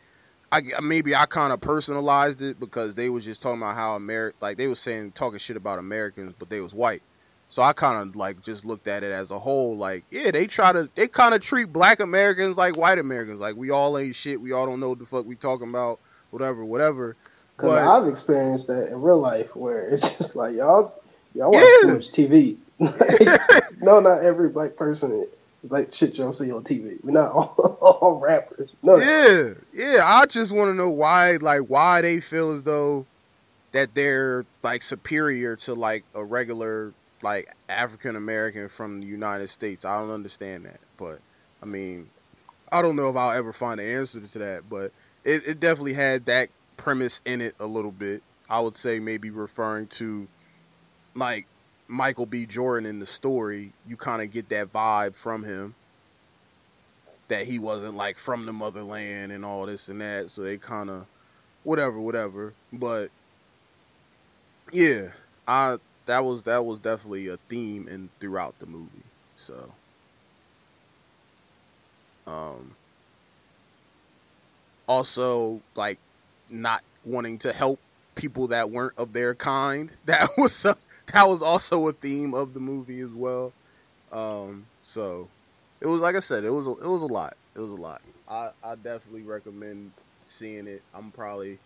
I, 0.51 0.61
maybe 0.83 1.15
I 1.17 1.25
kind 1.25 1.51
of 1.51 1.63
personalized 1.63 2.43
it 2.43 2.61
because 2.61 2.95
they 2.95 3.09
was 3.09 3.25
just 3.25 3.41
talking 3.41 3.63
about 3.63 3.75
how 3.75 3.99
Ameri- 3.99 4.35
like 4.43 4.59
they 4.59 4.67
was 4.67 4.81
saying 4.81 5.13
talking 5.13 5.39
shit 5.39 5.57
about 5.57 5.79
Americans, 5.79 6.35
but 6.39 6.51
they 6.51 6.61
was 6.61 6.75
white. 6.75 7.01
So 7.49 7.63
I 7.63 7.73
kind 7.73 8.07
of 8.07 8.15
like 8.17 8.43
just 8.43 8.67
looked 8.67 8.87
at 8.87 9.03
it 9.03 9.13
as 9.13 9.31
a 9.31 9.39
whole. 9.39 9.75
Like, 9.79 10.05
yeah, 10.11 10.31
they 10.31 10.47
try 10.47 10.73
to 10.73 10.91
they 10.95 11.09
kind 11.09 11.33
of 11.35 11.41
treat 11.41 11.73
black 11.73 12.01
Americans 12.01 12.59
like 12.59 12.77
white 12.77 12.99
Americans. 12.99 13.41
Like 13.41 13.57
we 13.57 13.71
all 13.71 13.97
ain't 13.97 14.15
shit. 14.15 14.43
We 14.43 14.53
all 14.53 14.67
don't 14.67 14.79
know 14.79 14.91
what 14.91 14.99
the 14.99 15.07
fuck 15.07 15.25
we 15.25 15.37
talking 15.37 15.71
about. 15.71 16.01
Whatever, 16.33 16.67
whatever. 16.67 17.17
Because 17.57 17.79
I've 17.79 18.09
experienced 18.09 18.67
that 18.69 18.89
in 18.89 19.01
real 19.01 19.19
life, 19.19 19.55
where 19.55 19.89
it's 19.89 20.19
just 20.19 20.37
like 20.37 20.55
y'all 20.57 20.95
y'all 21.35 21.51
watch 21.53 21.63
Yeah. 21.63 21.89
too 21.89 21.95
much 21.95 22.11
TV. 22.13 22.57
Like, 22.83 23.65
no, 23.81 24.01
not 24.01 24.23
every 24.25 24.49
black 24.49 24.75
person 24.75 25.25
is 25.63 25.71
like 25.71 25.95
shit 25.95 26.15
y'all 26.17 26.33
see 26.33 26.51
on 26.51 26.65
TV. 26.65 26.99
We're 27.05 27.13
not 27.13 27.31
all, 27.31 27.79
all 27.81 28.19
rappers. 28.19 28.71
No, 28.83 28.97
Yeah, 28.97 29.55
yeah. 29.73 30.03
I 30.05 30.27
just 30.27 30.51
want 30.51 30.71
to 30.71 30.75
know 30.75 30.91
why, 30.91 31.37
like, 31.37 31.63
why 31.69 32.01
they 32.01 32.19
feel 32.19 32.53
as 32.53 32.65
though 32.65 33.07
that 33.71 33.95
they're 33.95 34.45
like 34.65 34.83
superior 34.83 35.55
to 35.57 35.75
like 35.75 36.05
a 36.15 36.25
regular 36.25 36.93
like 37.23 37.55
African 37.69 38.17
American 38.17 38.69
from 38.69 39.01
the 39.01 39.07
United 39.07 39.49
States. 39.49 39.85
I 39.85 39.99
don't 39.99 40.11
understand 40.11 40.65
that, 40.67 40.81
but 40.97 41.21
I 41.63 41.67
mean, 41.67 42.09
I 42.73 42.83
don't 42.83 42.97
know 42.97 43.09
if 43.11 43.17
I'll 43.17 43.31
ever 43.37 43.53
find 43.53 43.79
an 43.79 43.87
answer 43.87 44.21
to 44.21 44.39
that. 44.41 44.69
But 44.69 44.93
it, 45.25 45.47
it 45.47 45.61
definitely 45.61 45.95
had 45.95 46.27
that 46.27 46.49
premise 46.83 47.21
in 47.25 47.41
it 47.41 47.55
a 47.61 47.67
little 47.67 47.93
bit. 47.93 48.25
I 48.51 48.59
would 48.59 48.75
say 48.75 48.99
maybe 48.99 49.31
referring 49.31 49.87
to 49.89 50.27
like 51.15 51.47
Michael 51.87 52.27
B. 52.27 52.45
Jordan 52.45 52.91
in 52.91 52.99
the 52.99 53.07
story. 53.07 53.73
You 53.87 53.97
kind 53.97 54.21
of 54.21 54.33
get 54.33 54.49
that 54.49 54.73
vibe 54.73 55.15
from 55.15 55.45
him 55.45 55.77
that 57.29 57.47
he 57.47 57.61
wasn't 57.61 57.95
like 57.95 58.19
from 58.19 58.47
the 58.47 58.53
motherland 58.53 59.31
and 59.31 59.45
all 59.45 59.65
this 59.67 59.89
and 59.89 60.01
that. 60.01 60.31
So 60.31 60.43
they 60.43 60.57
kind 60.59 60.91
of 60.91 61.07
whatever, 61.63 62.01
whatever. 62.01 62.53
But 62.73 63.11
yeah, 64.73 65.11
I 65.47 65.77
that 66.07 66.25
was 66.25 66.43
that 66.43 66.65
was 66.65 66.81
definitely 66.81 67.29
a 67.29 67.37
theme 67.49 67.87
in 67.87 68.09
throughout 68.19 68.59
the 68.59 68.67
movie. 68.67 69.05
So 69.37 69.73
um 72.27 72.75
also 74.89 75.63
like 75.77 76.01
not 76.53 76.83
wanting 77.05 77.39
to 77.39 77.53
help 77.53 77.81
people 78.15 78.49
that 78.49 78.71
weren't 78.71 78.97
of 78.99 79.13
their 79.13 79.35
kind. 79.35 79.91
That 80.05 80.31
was 80.37 80.55
some, 80.55 80.77
that 81.13 81.29
was 81.29 81.43
also 81.43 81.89
a 81.89 81.93
theme 81.93 82.35
of 82.35 82.55
the 82.55 82.61
movie 82.61 83.01
as 83.01 83.11
well. 83.11 83.53
Um 84.13 84.67
so 84.83 85.29
it 85.81 85.87
was 85.87 86.01
like 86.01 86.17
I 86.17 86.21
said, 86.21 86.45
it 86.45 86.51
was 86.51 86.67
a, 86.67 86.73
it 86.73 86.89
was 86.89 87.03
a 87.03 87.07
lot. 87.07 87.37
It 87.55 87.61
was 87.61 87.71
a 87.71 87.75
lot. 87.75 88.03
I 88.29 88.51
I 88.63 88.75
definitely 88.75 89.23
recommend 89.23 89.93
seeing 90.27 90.67
it. 90.67 90.83
I'm 90.95 91.11
probably 91.11 91.59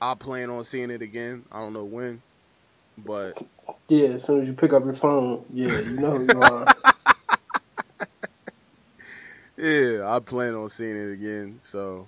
I 0.00 0.14
plan 0.14 0.50
on 0.50 0.64
seeing 0.64 0.90
it 0.90 1.02
again. 1.02 1.44
I 1.52 1.60
don't 1.60 1.72
know 1.72 1.84
when, 1.84 2.22
but 2.98 3.34
yeah. 3.88 4.08
As 4.08 4.24
soon 4.24 4.42
as 4.42 4.46
you 4.46 4.54
pick 4.54 4.72
up 4.72 4.84
your 4.84 4.94
phone, 4.94 5.44
yeah, 5.52 5.78
you 5.80 6.00
know 6.00 6.18
who 6.18 6.32
you 6.32 6.40
are. 6.40 6.66
yeah, 9.56 10.14
I 10.14 10.20
plan 10.20 10.54
on 10.54 10.68
seeing 10.68 10.96
it 10.96 11.12
again. 11.12 11.58
So, 11.60 12.06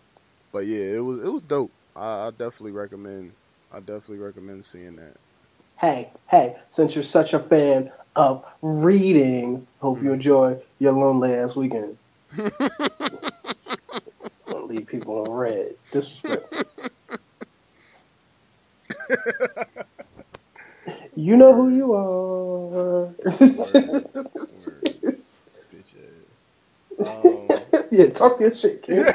but 0.52 0.66
yeah, 0.66 0.96
it 0.96 1.00
was 1.00 1.18
it 1.18 1.32
was 1.32 1.42
dope. 1.42 1.70
I, 1.96 2.26
I 2.26 2.30
definitely 2.30 2.72
recommend. 2.72 3.32
I 3.72 3.80
definitely 3.80 4.18
recommend 4.18 4.64
seeing 4.64 4.96
that. 4.96 5.16
hey, 5.80 6.10
hey, 6.30 6.56
since 6.70 6.94
you're 6.94 7.02
such 7.02 7.34
a 7.34 7.38
fan 7.38 7.90
of 8.16 8.44
reading, 8.62 9.66
hope 9.80 10.02
you 10.02 10.12
enjoy 10.12 10.58
your 10.78 10.92
lonely 10.92 11.34
ass 11.34 11.56
weekend. 11.56 11.96
Don't 14.48 14.68
leave 14.68 14.86
people 14.86 15.22
on 15.26 15.30
red. 15.30 15.74
Disrespect. 15.90 16.46
you 21.16 21.36
know 21.36 21.54
who 21.54 21.70
you 21.74 21.92
are. 21.94 23.08
Bitch 25.72 25.94
ass. 25.96 26.44
Um, 27.00 27.48
yeah, 27.90 28.10
talk 28.10 28.38
your 28.40 28.54
shit, 28.54 28.82
kid. 28.82 29.06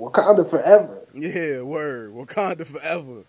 Wakanda 0.00 0.48
forever. 0.48 1.06
Yeah, 1.14 1.62
word. 1.62 2.12
Wakanda 2.14 2.66
forever. 2.66 3.24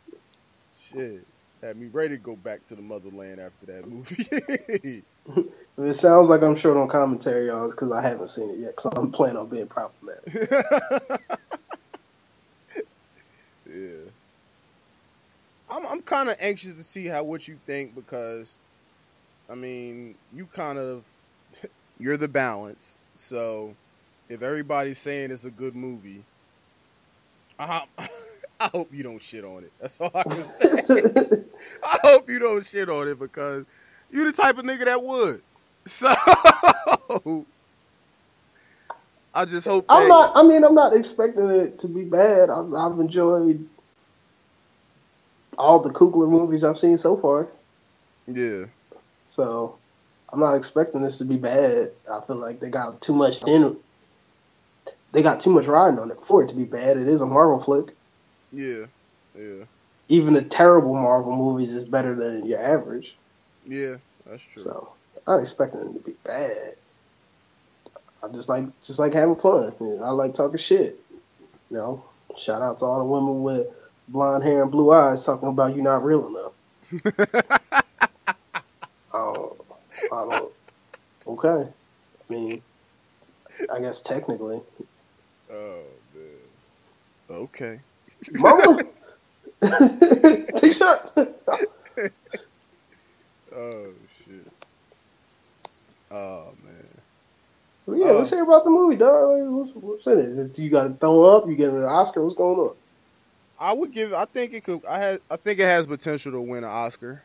Shit. 0.79 1.25
Had 1.61 1.77
me 1.77 1.87
ready 1.87 2.15
to 2.15 2.23
go 2.23 2.35
back 2.35 2.65
to 2.65 2.75
the 2.75 2.81
motherland 2.81 3.39
after 3.39 3.65
that 3.67 3.87
movie. 3.87 5.03
It 5.77 5.95
sounds 5.95 6.29
like 6.29 6.41
I'm 6.41 6.55
short 6.55 6.77
on 6.77 6.89
commentary, 6.89 7.47
y'all, 7.47 7.69
because 7.71 7.91
I 7.91 8.01
haven't 8.01 8.29
seen 8.29 8.51
it 8.51 8.59
yet. 8.59 8.75
Because 8.75 8.91
I'm 8.95 9.11
planning 9.11 9.37
on 9.37 9.47
being 9.47 9.67
problematic. 9.67 10.51
yeah. 13.67 14.09
I'm 15.69 15.85
I'm 15.87 16.01
kind 16.01 16.29
of 16.29 16.35
anxious 16.39 16.75
to 16.75 16.83
see 16.83 17.07
how 17.07 17.23
what 17.23 17.47
you 17.47 17.57
think 17.65 17.95
because, 17.95 18.57
I 19.49 19.55
mean, 19.55 20.15
you 20.35 20.45
kind 20.47 20.77
of 20.77 21.05
you're 21.97 22.17
the 22.17 22.27
balance. 22.27 22.95
So, 23.15 23.73
if 24.29 24.41
everybody's 24.41 24.99
saying 24.99 25.31
it's 25.31 25.45
a 25.45 25.51
good 25.51 25.75
movie, 25.75 26.23
I 27.59 27.63
uh-huh. 27.63 28.07
I 28.59 28.69
hope 28.71 28.93
you 28.93 29.01
don't 29.01 29.21
shit 29.21 29.43
on 29.43 29.63
it. 29.63 29.71
That's 29.79 29.99
all 29.99 30.11
I 30.13 30.21
can 30.21 30.43
say. 30.43 31.43
I 31.83 31.97
hope 32.03 32.29
you 32.29 32.37
don't 32.37 32.63
shit 32.63 32.89
on 32.89 33.07
it 33.07 33.17
because 33.17 33.65
you 34.11 34.23
the 34.23 34.31
type 34.31 34.59
of 34.59 34.65
nigga 34.65 34.85
that 34.85 35.01
would. 35.01 35.41
So 35.87 36.13
I 39.33 39.45
just 39.45 39.67
hope 39.67 39.85
I'm 39.89 40.07
not. 40.07 40.33
I 40.35 40.43
mean, 40.43 40.63
I'm 40.63 40.75
not 40.75 40.95
expecting 40.95 41.49
it 41.49 41.79
to 41.79 41.87
be 41.87 42.03
bad. 42.03 42.51
I've, 42.51 42.71
I've 42.73 42.99
enjoyed 42.99 43.67
all 45.57 45.79
the 45.79 45.89
Coogler 45.89 46.29
movies 46.29 46.63
I've 46.63 46.77
seen 46.77 46.97
so 46.97 47.17
far. 47.17 47.47
Yeah. 48.27 48.65
So 49.27 49.77
I'm 50.31 50.39
not 50.39 50.53
expecting 50.53 51.01
this 51.01 51.17
to 51.17 51.25
be 51.25 51.37
bad. 51.37 51.91
I 52.11 52.21
feel 52.21 52.35
like 52.35 52.59
they 52.59 52.69
got 52.69 53.01
too 53.01 53.15
much 53.15 53.41
in. 53.47 53.77
They 55.11 55.23
got 55.23 55.39
too 55.39 55.51
much 55.51 55.65
riding 55.65 55.99
on 55.99 56.11
it 56.11 56.23
for 56.23 56.43
it 56.43 56.49
to 56.49 56.55
be 56.55 56.65
bad. 56.65 56.97
It 56.97 57.07
is 57.07 57.21
a 57.21 57.25
Marvel 57.25 57.59
flick. 57.59 57.93
Yeah. 58.51 58.85
Yeah. 59.37 59.65
Even 60.07 60.33
the 60.33 60.41
terrible 60.41 60.93
Marvel 60.93 61.35
movies 61.35 61.73
is 61.73 61.83
better 61.83 62.15
than 62.15 62.45
your 62.45 62.61
average. 62.61 63.15
Yeah. 63.65 63.97
That's 64.25 64.43
true. 64.43 64.63
So 64.63 64.93
I'm 65.27 65.35
not 65.35 65.41
expecting 65.41 65.81
it 65.81 65.93
to 65.93 65.99
be 65.99 66.15
bad. 66.23 66.75
I 68.23 68.27
just 68.29 68.49
like 68.49 68.65
just 68.83 68.99
like 68.99 69.13
having 69.13 69.35
fun. 69.35 69.73
I 69.79 70.11
like 70.11 70.33
talking 70.33 70.57
shit. 70.57 70.99
You 71.69 71.77
know, 71.77 72.05
shout 72.37 72.61
out 72.61 72.79
to 72.79 72.85
all 72.85 72.99
the 72.99 73.05
women 73.05 73.43
with 73.43 73.67
blonde 74.07 74.43
hair 74.43 74.61
and 74.61 74.71
blue 74.71 74.91
eyes 74.91 75.25
talking 75.25 75.49
about 75.49 75.75
you 75.75 75.81
not 75.81 76.03
real 76.03 76.27
enough. 76.27 76.53
I 77.17 77.81
don't, 79.11 79.13
oh, 79.13 79.57
I 80.11 80.29
don't. 80.29 80.53
Okay. 81.27 81.69
I 81.69 82.33
mean, 82.33 82.61
I 83.73 83.79
guess 83.79 84.01
technically. 84.01 84.61
Oh 85.51 85.83
man. 86.15 86.51
Okay. 87.29 87.79
Mama. 88.33 88.83
T-shirt. 90.57 90.99
Oh 93.55 93.93
shit. 94.25 94.51
Oh 96.11 96.53
man. 96.63 97.01
Well, 97.85 97.97
yeah, 97.97 98.11
let's 98.11 98.31
Uh, 98.31 98.37
hear 98.37 98.43
about 98.43 98.63
the 98.63 98.69
movie, 98.69 98.95
dog. 98.97 99.39
Like, 99.39 99.49
What's, 99.49 99.71
what's 99.75 100.07
in 100.07 100.39
it? 100.39 100.59
You 100.59 100.69
got 100.69 100.87
a 100.87 100.93
thumb 100.93 101.23
up? 101.23 101.47
You 101.47 101.55
getting 101.55 101.77
an 101.77 101.83
Oscar? 101.83 102.23
What's 102.23 102.35
going 102.35 102.59
on? 102.59 102.75
I 103.59 103.73
would 103.73 103.91
give. 103.91 104.13
I 104.13 104.25
think 104.25 104.53
it 104.53 104.63
could. 104.63 104.85
I 104.85 104.99
had. 104.99 105.19
I 105.29 105.37
think 105.37 105.59
it 105.59 105.63
has 105.65 105.87
potential 105.87 106.31
to 106.33 106.41
win 106.41 106.63
an 106.63 106.69
Oscar. 106.69 107.23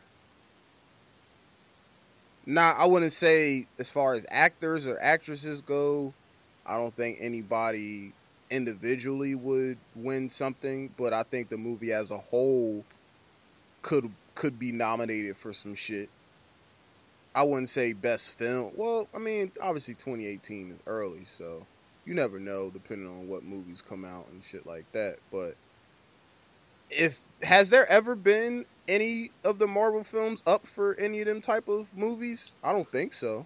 Now, 2.45 2.73
I 2.73 2.85
wouldn't 2.85 3.13
say 3.13 3.67
as 3.79 3.91
far 3.91 4.13
as 4.13 4.25
actors 4.29 4.85
or 4.87 4.97
actresses 5.01 5.61
go. 5.61 6.13
I 6.67 6.77
don't 6.77 6.95
think 6.95 7.17
anybody 7.21 8.13
individually 8.49 9.35
would 9.35 9.77
win 9.95 10.29
something, 10.29 10.93
but 10.97 11.13
I 11.13 11.23
think 11.23 11.49
the 11.49 11.57
movie 11.57 11.93
as 11.93 12.11
a 12.11 12.17
whole 12.17 12.83
could 13.81 14.11
could 14.35 14.59
be 14.59 14.71
nominated 14.71 15.35
for 15.37 15.51
some 15.53 15.73
shit. 15.75 16.09
I 17.33 17.43
wouldn't 17.43 17.69
say 17.69 17.93
best 17.93 18.37
film. 18.37 18.71
Well, 18.75 19.07
I 19.13 19.19
mean, 19.19 19.51
obviously 19.61 19.93
2018 19.95 20.71
is 20.71 20.77
early, 20.87 21.25
so 21.25 21.65
you 22.05 22.13
never 22.13 22.39
know 22.39 22.69
depending 22.69 23.07
on 23.07 23.27
what 23.27 23.43
movies 23.43 23.81
come 23.87 24.05
out 24.05 24.27
and 24.31 24.43
shit 24.43 24.65
like 24.65 24.91
that, 24.93 25.17
but 25.31 25.55
if 26.89 27.19
has 27.43 27.69
there 27.69 27.89
ever 27.91 28.15
been 28.15 28.65
any 28.87 29.29
of 29.43 29.59
the 29.59 29.67
Marvel 29.67 30.03
films 30.03 30.41
up 30.47 30.65
for 30.65 30.95
any 30.95 31.19
of 31.21 31.27
them 31.27 31.41
type 31.41 31.67
of 31.67 31.87
movies? 31.95 32.55
I 32.63 32.71
don't 32.71 32.89
think 32.89 33.13
so. 33.13 33.45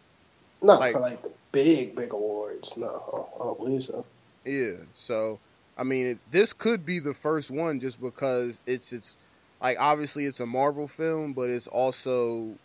Not 0.61 0.79
Like- 0.79 0.93
for 0.93 0.99
like 0.99 1.19
big, 1.51 1.95
big 1.95 2.13
awards. 2.13 2.77
No, 2.77 3.29
I 3.39 3.43
don't 3.43 3.59
believe 3.59 3.83
so. 3.83 4.05
Yeah. 4.45 4.73
So, 4.93 5.39
I 5.77 5.83
mean, 5.83 6.07
it, 6.07 6.19
this 6.31 6.53
could 6.53 6.85
be 6.85 6.99
the 6.99 7.13
first 7.13 7.51
one 7.51 7.79
just 7.79 8.01
because 8.01 8.61
it's 8.65 8.93
it's 8.93 9.17
like 9.61 9.77
obviously 9.79 10.25
it's 10.25 10.39
a 10.39 10.45
Marvel 10.45 10.87
film, 10.87 11.33
but 11.33 11.49
it's 11.49 11.67
also 11.67 12.57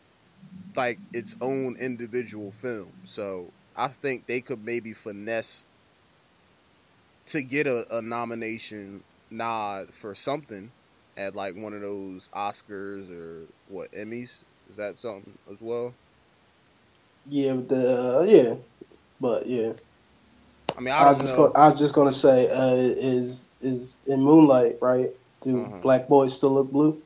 like 0.74 0.99
its 1.12 1.37
own 1.41 1.76
individual 1.78 2.51
film. 2.51 2.93
So, 3.05 3.47
I 3.76 3.89
think 3.89 4.26
they 4.26 4.41
could 4.41 4.64
maybe 4.64 4.93
finesse 4.93 5.66
to 7.26 7.43
get 7.43 7.66
a, 7.66 7.99
a 7.99 8.01
nomination 8.01 9.03
nod 9.30 9.93
for 9.93 10.14
something 10.14 10.70
at 11.16 11.34
like 11.34 11.57
one 11.57 11.72
of 11.72 11.80
those 11.80 12.28
Oscars 12.34 13.11
or 13.11 13.43
what 13.68 13.93
Emmys. 13.93 14.45
Is 14.70 14.76
that 14.76 14.97
something 14.99 15.37
as 15.53 15.61
well? 15.61 15.95
Yeah, 17.28 17.55
but 17.55 17.68
the 17.68 18.18
uh, 18.18 18.22
yeah, 18.22 18.55
but 19.20 19.46
yeah. 19.46 19.72
I 20.76 20.80
mean, 20.80 20.92
I 20.92 21.04
I, 21.04 21.10
was 21.10 21.20
just 21.20 21.36
gonna, 21.36 21.52
I 21.54 21.68
was 21.68 21.78
just 21.78 21.94
gonna 21.94 22.12
say, 22.12 22.50
uh, 22.50 22.74
is 22.74 23.50
is 23.60 23.98
in 24.06 24.20
Moonlight, 24.20 24.76
right? 24.80 25.10
Do 25.42 25.64
Uh-huh. 25.64 25.78
black 25.78 26.08
boys 26.08 26.34
still 26.34 26.54
look 26.54 26.70
blue? 26.70 27.00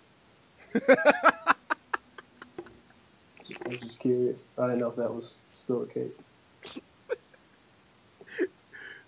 I'm 3.66 3.78
just 3.78 4.00
curious. 4.00 4.46
I 4.58 4.66
didn't 4.66 4.80
know 4.80 4.88
if 4.88 4.96
that 4.96 5.12
was 5.12 5.42
still 5.50 5.80
the 5.80 5.86
case. 5.86 6.12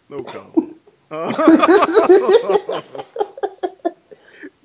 No 0.08 0.18
comment. 0.24 0.76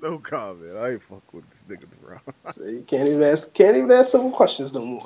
no 0.00 0.18
comment. 0.18 0.76
I 0.76 0.90
ain't 0.92 1.02
fuck 1.02 1.32
with 1.32 1.48
this 1.50 1.64
nigga 1.68 1.86
around. 2.04 2.22
So 2.52 2.64
you 2.64 2.82
can't 2.82 3.08
even 3.08 3.22
ask 3.22 3.52
can't 3.54 3.76
even 3.76 3.90
ask 3.92 4.10
simple 4.12 4.30
questions 4.32 4.74
no 4.74 4.84
more. 4.84 5.00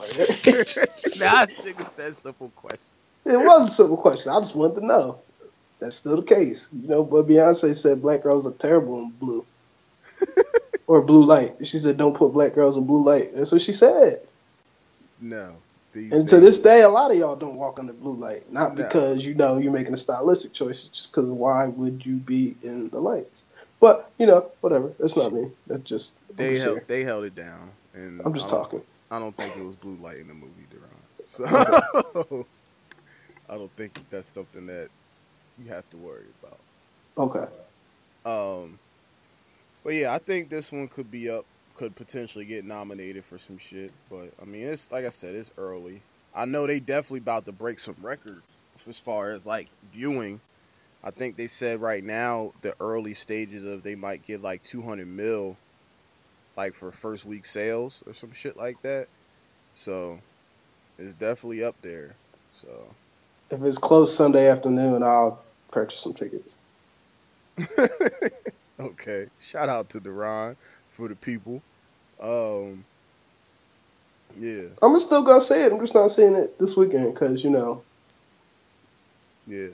nah, 1.17 1.47
nigga 1.47 1.87
said 1.89 2.17
simple 2.17 2.51
question. 3.31 3.47
was 3.47 3.71
a 3.71 3.73
simple 3.73 3.97
question. 3.97 4.33
I 4.33 4.41
just 4.41 4.55
wanted 4.57 4.81
to 4.81 4.87
know. 4.87 5.19
That's 5.79 5.97
still 5.97 6.17
the 6.17 6.23
case. 6.23 6.69
You 6.73 6.89
know, 6.89 7.05
but 7.05 7.27
Beyonce 7.27 7.77
said 7.77 8.03
black 8.03 8.23
girls 8.23 8.45
look 8.45 8.59
terrible 8.59 9.01
in 9.01 9.11
blue. 9.11 9.45
or 10.87 11.03
blue 11.03 11.25
light. 11.25 11.57
She 11.67 11.79
said 11.79 11.97
don't 11.97 12.17
put 12.17 12.33
black 12.33 12.55
girls 12.55 12.77
in 12.77 12.85
blue 12.87 13.05
light. 13.05 13.35
That's 13.35 13.51
what 13.51 13.63
she 13.63 13.73
said. 13.73 14.21
No. 15.21 15.57
And 15.95 16.27
to 16.29 16.41
this 16.41 16.61
day, 16.61 16.83
a 16.83 16.89
lot 16.89 17.11
of 17.11 17.19
y'all 17.19 17.37
don't 17.37 17.57
walk 17.57 17.79
under 17.79 17.93
blue 17.93 18.15
light. 18.15 18.51
Not 18.51 18.77
No. 18.77 18.85
because 18.85 19.25
you 19.25 19.35
know 19.35 19.59
you're 19.59 19.73
making 19.73 19.93
a 19.93 19.99
stylistic 19.99 20.53
choice, 20.53 20.87
it's 20.87 20.99
just 20.99 21.13
because 21.13 21.29
why 21.29 21.67
would 21.67 22.07
you 22.07 22.17
be 22.17 22.57
in 22.63 22.89
the 22.89 22.99
lights? 22.99 23.43
But 23.79 24.11
you 24.17 24.27
know, 24.27 24.51
whatever. 24.61 24.93
That's 24.99 25.17
not 25.17 25.33
me. 25.33 25.51
That's 25.67 25.83
just 25.83 26.17
they 26.35 26.57
held 26.59 26.79
here. 26.79 26.85
they 26.87 27.05
held 27.05 27.25
it 27.25 27.35
down, 27.35 27.71
and 27.95 28.23
I'm 28.25 28.33
just 28.33 28.49
I 28.49 28.51
talking. 28.51 28.83
I 29.11 29.19
don't 29.19 29.37
think 29.37 29.55
it 29.57 29.67
was 29.67 29.75
blue 29.75 29.97
light 29.97 30.19
in 30.19 30.29
the 30.29 30.35
movie, 30.35 30.67
Deron. 30.73 30.89
So 31.25 32.47
I 33.53 33.57
don't 33.57 33.71
think 33.77 34.03
that's 34.09 34.29
something 34.29 34.65
that 34.69 34.89
you 35.63 35.71
have 35.71 35.89
to 35.91 35.99
worry 35.99 36.25
about. 36.43 36.59
Okay. 37.19 37.47
Um, 38.25 38.79
but 39.85 39.93
yeah, 39.93 40.15
I 40.15 40.19
think 40.19 40.49
this 40.49 40.73
one 40.73 40.89
could 40.89 41.11
be 41.11 41.29
up, 41.29 41.45
could 41.77 41.95
potentially 41.95 42.47
get 42.47 42.65
nominated 42.65 43.27
for 43.27 43.39
some 43.39 43.59
shit. 43.59 43.93
But 44.09 44.33
I 44.41 44.47
mean, 44.47 44.67
it's 44.67 44.91
like 44.91 45.05
I 45.05 45.11
said, 45.11 45.35
it's 45.35 45.51
early. 45.59 46.01
I 46.35 46.47
know 46.47 46.67
they 46.67 46.81
definitely 46.81 47.19
about 47.19 47.45
to 47.45 47.53
break 47.53 47.79
some 47.79 47.97
records 48.01 48.63
as 48.89 48.97
far 48.97 49.33
as 49.33 49.45
like 49.45 49.69
viewing. 49.93 50.41
I 51.05 51.11
think 51.11 51.37
they 51.37 51.47
said 51.47 51.83
right 51.83 52.03
now 52.03 52.55
the 52.63 52.75
early 52.81 53.13
stages 53.13 53.65
of 53.65 53.83
they 53.83 53.97
might 53.97 54.25
get 54.25 54.41
like 54.41 54.63
200 54.63 55.07
mil, 55.07 55.59
like 56.57 56.73
for 56.73 56.91
first 56.91 57.27
week 57.27 57.45
sales 57.45 58.03
or 58.07 58.15
some 58.15 58.33
shit 58.33 58.57
like 58.57 58.81
that. 58.81 59.09
So 59.75 60.21
it's 60.99 61.13
definitely 61.13 61.63
up 61.63 61.77
there. 61.83 62.15
So 62.55 62.95
If 63.53 63.63
it's 63.65 63.77
closed 63.77 64.15
Sunday 64.15 64.49
afternoon, 64.49 65.03
I'll 65.03 65.39
purchase 65.71 66.01
some 66.01 66.15
tickets. 66.15 66.51
okay. 68.81 69.27
Shout 69.39 69.69
out 69.69 69.91
to 69.91 70.01
Deron 70.01 70.57
for 70.93 71.07
the 71.07 71.15
people. 71.15 71.61
Um, 72.23 72.83
yeah, 74.39 74.63
I'm 74.81 74.89
gonna 74.89 75.01
still 75.01 75.23
go 75.23 75.39
see 75.39 75.63
it. 75.63 75.71
I'm 75.71 75.81
just 75.81 75.95
not 75.95 76.09
seeing 76.09 76.35
it 76.35 76.59
this 76.59 76.79
weekend 76.79 77.13
because 77.13 77.45
you 77.45 77.51
know 77.51 77.83
yeah. 79.47 79.69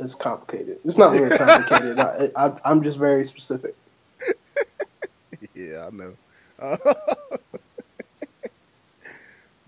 it's 0.00 0.16
complicated. 0.16 0.80
It's 0.84 0.98
not 0.98 1.12
really 1.12 1.36
complicated. 1.36 2.00
I, 2.00 2.28
I, 2.34 2.58
I'm 2.64 2.82
just 2.82 2.98
very 2.98 3.24
specific. 3.24 3.76
yeah, 5.54 5.86
I 5.86 5.90
know. 5.90 6.14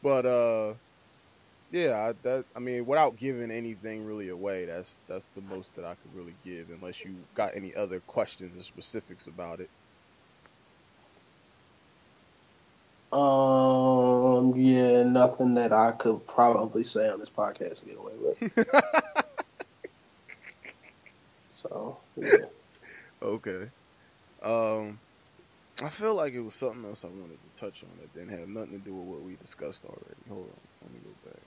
but 0.03 0.27
uh, 0.27 0.75
yeah, 1.75 1.99
I, 2.11 2.13
that 2.23 2.47
I 2.55 2.61
mean, 2.61 2.87
without 2.87 3.17
giving 3.17 3.51
anything 3.51 4.05
really 4.05 4.29
away, 4.29 4.67
that's 4.67 5.01
that's 5.09 5.29
the 5.35 5.43
most 5.43 5.75
that 5.75 5.85
I 5.85 5.97
could 5.97 6.15
really 6.15 6.37
give, 6.45 6.71
unless 6.71 7.05
you 7.05 7.27
got 7.35 7.57
any 7.57 7.75
other 7.75 8.01
questions 8.01 8.57
or 8.57 8.63
specifics 8.63 9.27
about 9.27 9.61
it. 9.61 9.71
Um, 13.13 14.55
yeah, 14.57 15.05
nothing 15.05 15.55
that 15.55 15.73
I 15.73 15.93
could 15.93 16.27
probably 16.27 16.85
say 16.85 17.09
on 17.09 17.21
this 17.21 17.31
podcast 17.31 17.81
to 17.81 17.87
get 17.87 17.97
away 17.99 18.15
with. 18.17 18.67
So 21.51 22.03
yeah. 22.17 22.47
Okay. 23.23 23.71
Um, 24.43 25.01
I 25.83 25.91
feel 25.91 26.15
like 26.15 26.35
it 26.35 26.41
was 26.41 26.55
something 26.57 26.85
else 26.85 27.05
I 27.05 27.09
wanted 27.09 27.41
to 27.43 27.61
touch 27.61 27.85
on 27.85 27.99
that 27.99 28.13
didn't 28.13 28.39
have 28.39 28.49
nothing 28.49 28.73
to 28.73 28.79
do 28.79 28.95
with 28.95 29.07
what 29.07 29.23
we 29.23 29.37
discussed 29.37 29.85
already. 29.85 30.23
Hold 30.29 30.51
on, 30.51 30.61
let 30.83 30.93
me 30.93 31.01
go 31.01 31.17
back. 31.25 31.43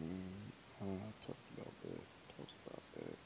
Mm, 0.00 0.52
oh, 0.82 1.08
I 1.08 1.12
talked 1.20 1.50
about 1.50 1.74
that. 1.82 2.06
Talked 2.36 2.54
about 2.66 2.82
that. 2.94 3.18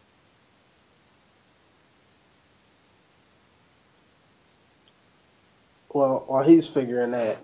Well, 5.97 6.25
while 6.27 6.45
he's 6.45 6.69
figuring 6.69 7.13
that 7.13 7.43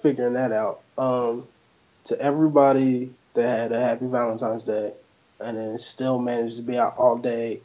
figuring 0.00 0.34
that 0.34 0.52
out, 0.52 0.80
um, 0.96 1.48
to 2.04 2.16
everybody 2.20 3.10
that 3.34 3.48
had 3.48 3.72
a 3.72 3.80
happy 3.80 4.06
Valentine's 4.06 4.62
Day 4.62 4.92
and 5.40 5.58
then 5.58 5.76
still 5.76 6.20
managed 6.20 6.58
to 6.58 6.62
be 6.62 6.78
out 6.78 6.96
all 6.98 7.18
day 7.18 7.62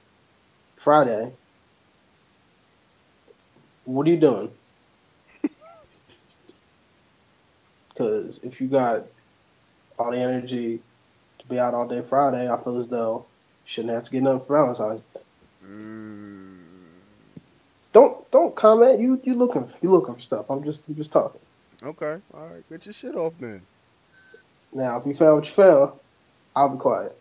Friday, 0.77 1.31
what 3.83 4.07
are 4.07 4.09
you 4.09 4.17
doing? 4.17 4.51
Because 7.89 8.39
if 8.39 8.61
you 8.61 8.67
got 8.67 9.05
all 9.99 10.09
the 10.09 10.17
energy 10.17 10.79
to 11.37 11.45
be 11.45 11.59
out 11.59 11.75
all 11.75 11.87
day 11.87 12.01
Friday, 12.01 12.51
I 12.51 12.57
feel 12.63 12.79
as 12.79 12.87
though 12.87 13.27
you 13.27 13.69
shouldn't 13.69 13.93
have 13.93 14.05
to 14.05 14.11
get 14.11 14.23
nothing 14.23 14.47
for 14.47 14.57
Valentine's 14.57 15.01
Day. 15.01 15.21
Mm, 15.63 16.54
Don't 17.95 18.29
don't 18.29 18.53
comment. 18.53 18.99
You 18.99 19.21
you 19.23 19.35
looking 19.35 19.71
you 19.81 19.89
looking 19.89 20.15
for 20.15 20.19
stuff. 20.19 20.47
I'm 20.49 20.65
just 20.65 20.85
I'm 20.89 20.95
just 20.97 21.13
talking. 21.13 21.39
okay, 21.81 22.17
all 22.33 22.47
right, 22.47 22.69
get 22.69 22.85
your 22.85 22.91
shit 22.91 23.15
off 23.15 23.31
then. 23.39 23.61
Now, 24.73 24.97
if 24.99 25.05
you 25.05 25.13
found 25.13 25.35
what 25.35 25.45
you 25.45 25.53
found, 25.53 25.93
I'll 26.53 26.67
be 26.67 26.77
quiet. 26.77 27.17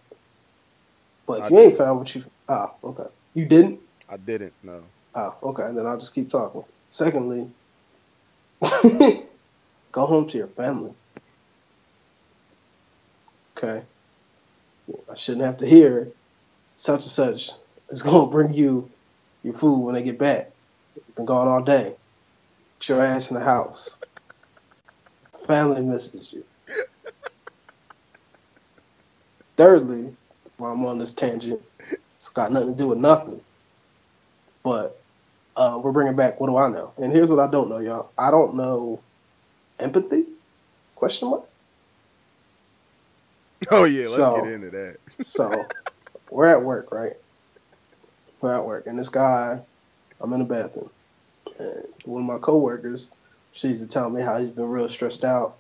But 1.29 1.39
if 1.39 1.45
I 1.45 1.49
you 1.51 1.59
ain't 1.61 1.71
did. 1.71 1.79
found 1.79 1.99
what 2.01 2.13
you, 2.13 2.25
ah, 2.49 2.75
okay, 2.83 3.05
you 3.35 3.47
didn't. 3.47 3.83
I 4.09 4.17
didn't 4.17 4.53
know. 4.65 4.83
Ah, 5.15 5.37
okay, 5.45 5.63
then 5.73 5.87
I'll 5.87 6.01
just 6.01 6.13
keep 6.13 6.29
talking. 6.29 6.65
Secondly, 6.91 7.49
go 9.93 10.07
home 10.07 10.27
to 10.27 10.39
your 10.39 10.49
family. 10.49 10.93
Okay. 13.57 13.85
I 15.09 15.15
shouldn't 15.15 15.45
have 15.45 15.59
to 15.59 15.67
hear 15.67 16.09
such 16.75 17.03
and 17.03 17.13
such 17.13 17.51
is 17.91 18.03
gonna 18.03 18.29
bring 18.29 18.55
you 18.55 18.91
your 19.45 19.55
food 19.55 19.79
when 19.85 19.95
they 19.95 20.03
get 20.03 20.19
back. 20.19 20.54
You've 20.97 21.15
been 21.17 21.25
gone 21.25 21.49
all 21.49 21.63
day. 21.63 21.95
Get 22.81 22.89
your 22.89 23.03
ass 23.03 23.31
in 23.31 23.39
the 23.39 23.45
house. 23.45 23.99
Family 25.47 25.83
misses 25.83 26.33
you. 26.33 26.45
Thirdly, 29.57 30.15
while 30.57 30.73
I'm 30.73 30.85
on 30.85 30.99
this 30.99 31.13
tangent, 31.13 31.61
it's 32.17 32.29
got 32.29 32.53
nothing 32.53 32.73
to 32.73 32.79
do 32.79 32.89
with 32.89 32.99
nothing. 32.99 33.41
But 34.63 35.01
uh, 35.57 35.81
we're 35.83 35.93
bringing 35.93 36.17
back 36.17 36.41
what 36.41 36.49
do 36.49 36.57
I 36.57 36.69
know? 36.69 36.93
And 36.97 37.13
here's 37.13 37.31
what 37.31 37.39
I 37.39 37.47
don't 37.51 37.69
know, 37.69 37.79
y'all. 37.79 38.11
I 38.19 38.31
don't 38.31 38.55
know 38.57 39.01
empathy? 39.79 40.25
Question 40.97 41.31
mark. 41.31 41.45
Oh 43.71 43.85
yeah, 43.85 44.03
let's 44.03 44.15
So- 44.17 44.43
get 44.43 44.53
into 44.53 44.71
that. 44.71 44.97
So 45.21 45.65
we're 46.31 46.47
at 46.47 46.63
work, 46.63 46.91
right? 46.93 47.15
We're 48.41 48.55
at 48.57 48.67
work, 48.67 48.87
and 48.87 48.99
this 48.99 49.09
guy, 49.09 49.61
I'm 50.25 50.33
in 50.33 50.39
the 50.39 50.47
bathroom, 50.47 50.89
and 51.59 51.85
one 52.07 52.23
of 52.23 52.27
my 52.27 52.39
coworkers, 52.39 53.11
she's 53.53 53.83
to 53.83 53.87
tell 53.87 54.09
me 54.09 54.23
how 54.23 54.39
he's 54.39 54.49
been 54.49 54.71
real 54.71 54.89
stressed 54.89 55.23
out. 55.23 55.59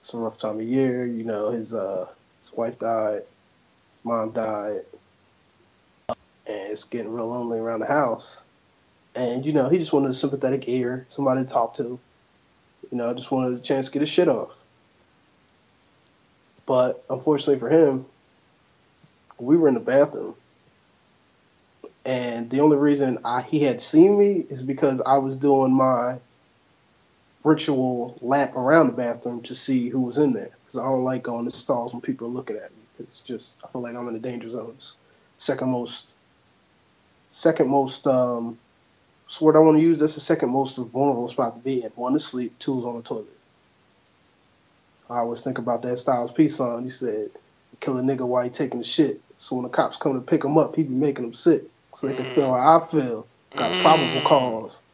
It's 0.00 0.12
a 0.14 0.18
rough 0.18 0.36
time 0.36 0.58
of 0.58 0.66
year, 0.66 1.06
you 1.06 1.22
know. 1.22 1.50
His 1.50 1.72
uh, 1.72 2.06
his 2.42 2.52
wife 2.52 2.80
died, 2.80 3.22
his 3.94 4.04
mom 4.04 4.32
died, 4.32 4.80
and 6.08 6.72
it's 6.72 6.84
getting 6.84 7.12
real 7.12 7.28
lonely 7.28 7.60
around 7.60 7.80
the 7.80 7.86
house. 7.86 8.44
And 9.14 9.46
you 9.46 9.52
know, 9.52 9.68
he 9.68 9.78
just 9.78 9.92
wanted 9.92 10.10
a 10.10 10.14
sympathetic 10.14 10.68
ear, 10.68 11.06
somebody 11.08 11.42
to 11.42 11.46
talk 11.46 11.74
to. 11.74 12.00
You 12.90 12.98
know, 12.98 13.14
just 13.14 13.30
wanted 13.30 13.58
a 13.58 13.62
chance 13.62 13.86
to 13.86 13.92
get 13.92 14.00
his 14.02 14.10
shit 14.10 14.28
off. 14.28 14.50
But 16.66 17.04
unfortunately 17.08 17.60
for 17.60 17.68
him, 17.68 18.06
we 19.38 19.56
were 19.56 19.68
in 19.68 19.74
the 19.74 19.80
bathroom, 19.80 20.34
and 22.10 22.50
the 22.50 22.58
only 22.58 22.76
reason 22.76 23.20
I, 23.24 23.40
he 23.42 23.62
had 23.62 23.80
seen 23.80 24.18
me 24.18 24.44
is 24.48 24.64
because 24.64 25.00
I 25.00 25.18
was 25.18 25.36
doing 25.36 25.72
my 25.72 26.18
ritual 27.44 28.16
lap 28.20 28.56
around 28.56 28.88
the 28.88 28.94
bathroom 28.94 29.42
to 29.42 29.54
see 29.54 29.88
who 29.88 30.00
was 30.00 30.18
in 30.18 30.32
there. 30.32 30.50
Because 30.66 30.80
I 30.80 30.82
don't 30.82 31.04
like 31.04 31.22
going 31.22 31.44
to 31.44 31.52
stalls 31.52 31.92
when 31.92 32.02
people 32.02 32.26
are 32.26 32.30
looking 32.30 32.56
at 32.56 32.72
me. 32.72 32.82
It's 32.98 33.20
just 33.20 33.60
I 33.64 33.68
feel 33.68 33.80
like 33.80 33.94
I'm 33.94 34.08
in 34.08 34.14
the 34.14 34.18
danger 34.18 34.50
zones. 34.50 34.96
Second 35.36 35.70
most, 35.70 36.16
second 37.28 37.68
most. 37.68 38.04
Um, 38.08 38.58
word 39.40 39.54
I 39.54 39.60
want 39.60 39.78
to 39.78 39.82
use? 39.82 40.00
That's 40.00 40.16
the 40.16 40.20
second 40.20 40.48
most 40.48 40.78
vulnerable 40.78 41.28
spot 41.28 41.54
to 41.54 41.62
be 41.62 41.84
in. 41.84 41.90
One 41.94 42.16
is 42.16 42.24
sleep. 42.24 42.58
Two 42.58 42.80
is 42.80 42.84
on 42.84 42.96
the 42.96 43.02
toilet. 43.02 43.38
I 45.08 45.18
always 45.18 45.42
think 45.44 45.58
about 45.58 45.82
that 45.82 45.98
Styles 45.98 46.32
P 46.32 46.48
song. 46.48 46.82
He 46.82 46.88
said, 46.88 47.30
"Kill 47.78 47.98
a 47.98 48.02
nigga 48.02 48.26
while 48.26 48.42
he 48.42 48.50
taking 48.50 48.78
the 48.78 48.84
shit." 48.84 49.20
So 49.36 49.54
when 49.54 49.62
the 49.62 49.68
cops 49.68 49.96
come 49.96 50.14
to 50.14 50.20
pick 50.20 50.44
him 50.44 50.58
up, 50.58 50.74
he 50.74 50.82
be 50.82 50.92
making 50.92 51.24
them 51.24 51.34
sick, 51.34 51.62
so 51.94 52.06
they 52.06 52.14
can 52.14 52.32
feel 52.32 52.52
how 52.52 52.80
I 52.80 52.86
feel. 52.86 53.26
Got 53.56 53.80
probable 53.82 54.22
cause. 54.22 54.84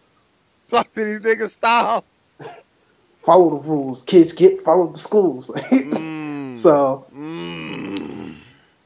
Talk 0.68 0.92
to 0.92 1.04
these 1.04 1.20
niggas 1.20 1.50
Stop. 1.50 2.06
Follow 3.24 3.58
the 3.58 3.68
rules, 3.68 4.04
kids. 4.04 4.32
Get 4.32 4.60
follow 4.60 4.92
the 4.92 4.98
schools. 4.98 5.50
Mm. 5.70 6.56
so 6.56 7.06
Mm. 7.12 8.34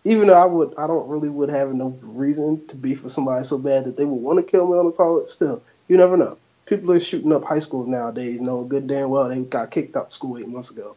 even 0.05 0.29
though 0.29 0.35
I 0.35 0.47
would, 0.47 0.75
I 0.77 0.87
don't 0.87 1.09
really 1.09 1.29
would 1.29 1.51
have 1.51 1.73
no 1.75 1.99
reason 2.03 2.67
to 2.69 2.77
be 2.77 2.95
for 2.95 3.09
somebody 3.09 3.45
so 3.45 3.59
bad 3.59 3.85
that 3.85 3.97
they 3.97 4.05
would 4.05 4.15
want 4.15 4.39
to 4.39 4.51
kill 4.51 4.67
me 4.67 4.79
on 4.79 4.87
the 4.87 4.93
toilet. 4.93 5.29
Still, 5.29 5.63
you 5.89 5.97
never 5.97 6.17
know. 6.17 6.39
People 6.67 6.93
are 6.93 7.01
shooting 7.01 7.33
up 7.33 7.45
high 7.45 7.59
schools 7.59 7.87
nowadays, 7.87 8.41
knowing 8.41 8.69
good 8.69 8.87
damn 8.87 9.11
well 9.11 9.29
they 9.29 9.41
got 9.41 9.71
kicked 9.71 9.97
out 9.97 10.07
of 10.07 10.13
school 10.13 10.39
eight 10.39 10.49
months 10.49 10.71
ago. 10.71 10.97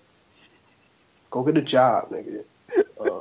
Go 1.32 1.43
get 1.43 1.57
a 1.57 1.61
job, 1.61 2.09
nigga. 2.11 2.43
Uh, 2.99 3.20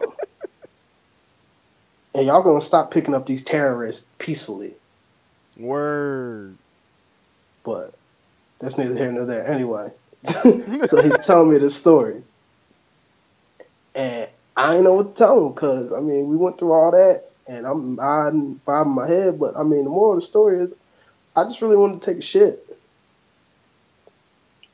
and 2.14 2.26
y'all 2.26 2.42
gonna 2.42 2.60
stop 2.60 2.90
picking 2.90 3.14
up 3.14 3.26
these 3.26 3.44
terrorists 3.44 4.06
peacefully, 4.18 4.74
Word. 5.56 6.56
but 7.64 7.94
that's 8.58 8.78
neither 8.78 8.96
here 8.96 9.12
nor 9.12 9.24
there. 9.24 9.46
Anyway, 9.46 9.92
so 10.24 11.02
he's 11.02 11.26
telling 11.26 11.50
me 11.50 11.58
this 11.58 11.76
story, 11.76 12.22
and 13.94 14.28
I 14.56 14.74
ain't 14.74 14.84
know 14.84 14.94
what 14.94 15.14
to 15.14 15.18
tell 15.18 15.46
him 15.46 15.52
because 15.52 15.92
I 15.92 16.00
mean 16.00 16.28
we 16.28 16.36
went 16.36 16.58
through 16.58 16.72
all 16.72 16.90
that, 16.90 17.24
and 17.48 17.66
I'm 17.66 17.96
nodding, 17.96 18.60
bobbing 18.66 18.92
my 18.92 19.08
head. 19.08 19.38
But 19.38 19.56
I 19.56 19.62
mean 19.62 19.84
the 19.84 19.90
moral 19.90 20.14
of 20.14 20.20
the 20.20 20.26
story 20.26 20.58
is, 20.58 20.74
I 21.34 21.44
just 21.44 21.62
really 21.62 21.76
wanted 21.76 22.02
to 22.02 22.10
take 22.10 22.18
a 22.18 22.22
shit, 22.22 22.78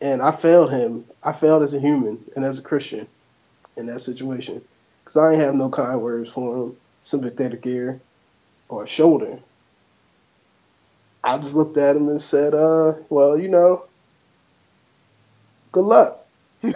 and 0.01 0.22
I 0.22 0.32
failed 0.32 0.72
him. 0.72 1.05
I 1.22 1.32
failed 1.32 1.62
as 1.62 1.74
a 1.74 1.80
human 1.80 2.24
and 2.36 2.45
as 2.45 2.59
a 2.59 2.62
Christian 2.62 3.07
in 3.76 3.86
that 3.86 4.01
situation 4.01 4.62
because 5.05 5.16
I 5.16 5.32
ain't 5.32 5.43
have 5.43 5.55
no 5.55 5.70
kind 5.70 6.01
words 6.03 6.30
for 6.30 6.57
him, 6.57 6.76
sympathetic 7.01 7.66
ear, 7.66 8.01
or 8.68 8.86
shoulder. 8.86 9.38
I 11.22 11.38
just 11.38 11.55
looked 11.55 11.76
at 11.76 11.96
him 11.96 12.09
and 12.09 12.20
said, 12.20 12.55
"Uh, 12.55 12.94
well, 13.09 13.38
you 13.38 13.49
know, 13.49 13.84
good 15.72 15.84
luck." 15.84 16.24
and 16.62 16.74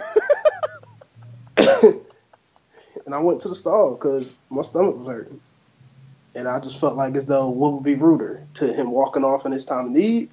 I 3.11 3.19
went 3.19 3.41
to 3.41 3.49
the 3.49 3.55
stall 3.55 3.95
because 3.95 4.37
my 4.49 4.61
stomach 4.61 4.97
was 4.97 5.07
hurting, 5.07 5.41
and 6.35 6.47
I 6.47 6.59
just 6.59 6.79
felt 6.79 6.95
like 6.95 7.15
as 7.15 7.25
though 7.25 7.49
what 7.49 7.73
would 7.73 7.83
be 7.83 7.95
ruder 7.95 8.43
to 8.55 8.71
him 8.71 8.91
walking 8.91 9.23
off 9.23 9.45
in 9.45 9.51
his 9.51 9.65
time 9.65 9.85
of 9.87 9.91
need, 9.91 10.29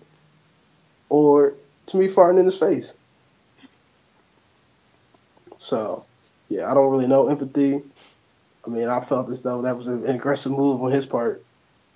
or 1.09 1.55
to 1.87 1.97
me 1.97 2.07
farting 2.07 2.41
in 2.41 2.45
his 2.45 2.59
face. 2.59 2.95
So, 5.59 6.05
yeah, 6.49 6.71
I 6.71 6.75
don't 6.75 6.91
really 6.91 7.07
know 7.07 7.29
empathy. 7.29 7.83
I 8.67 8.71
mean, 8.71 8.89
I 8.89 9.01
felt 9.01 9.31
as 9.31 9.43
though 9.43 9.63
that 9.63 9.77
was 9.77 9.87
an 9.87 10.05
aggressive 10.07 10.53
move 10.53 10.83
on 10.83 10.93
his 10.93 11.07
part, 11.07 11.45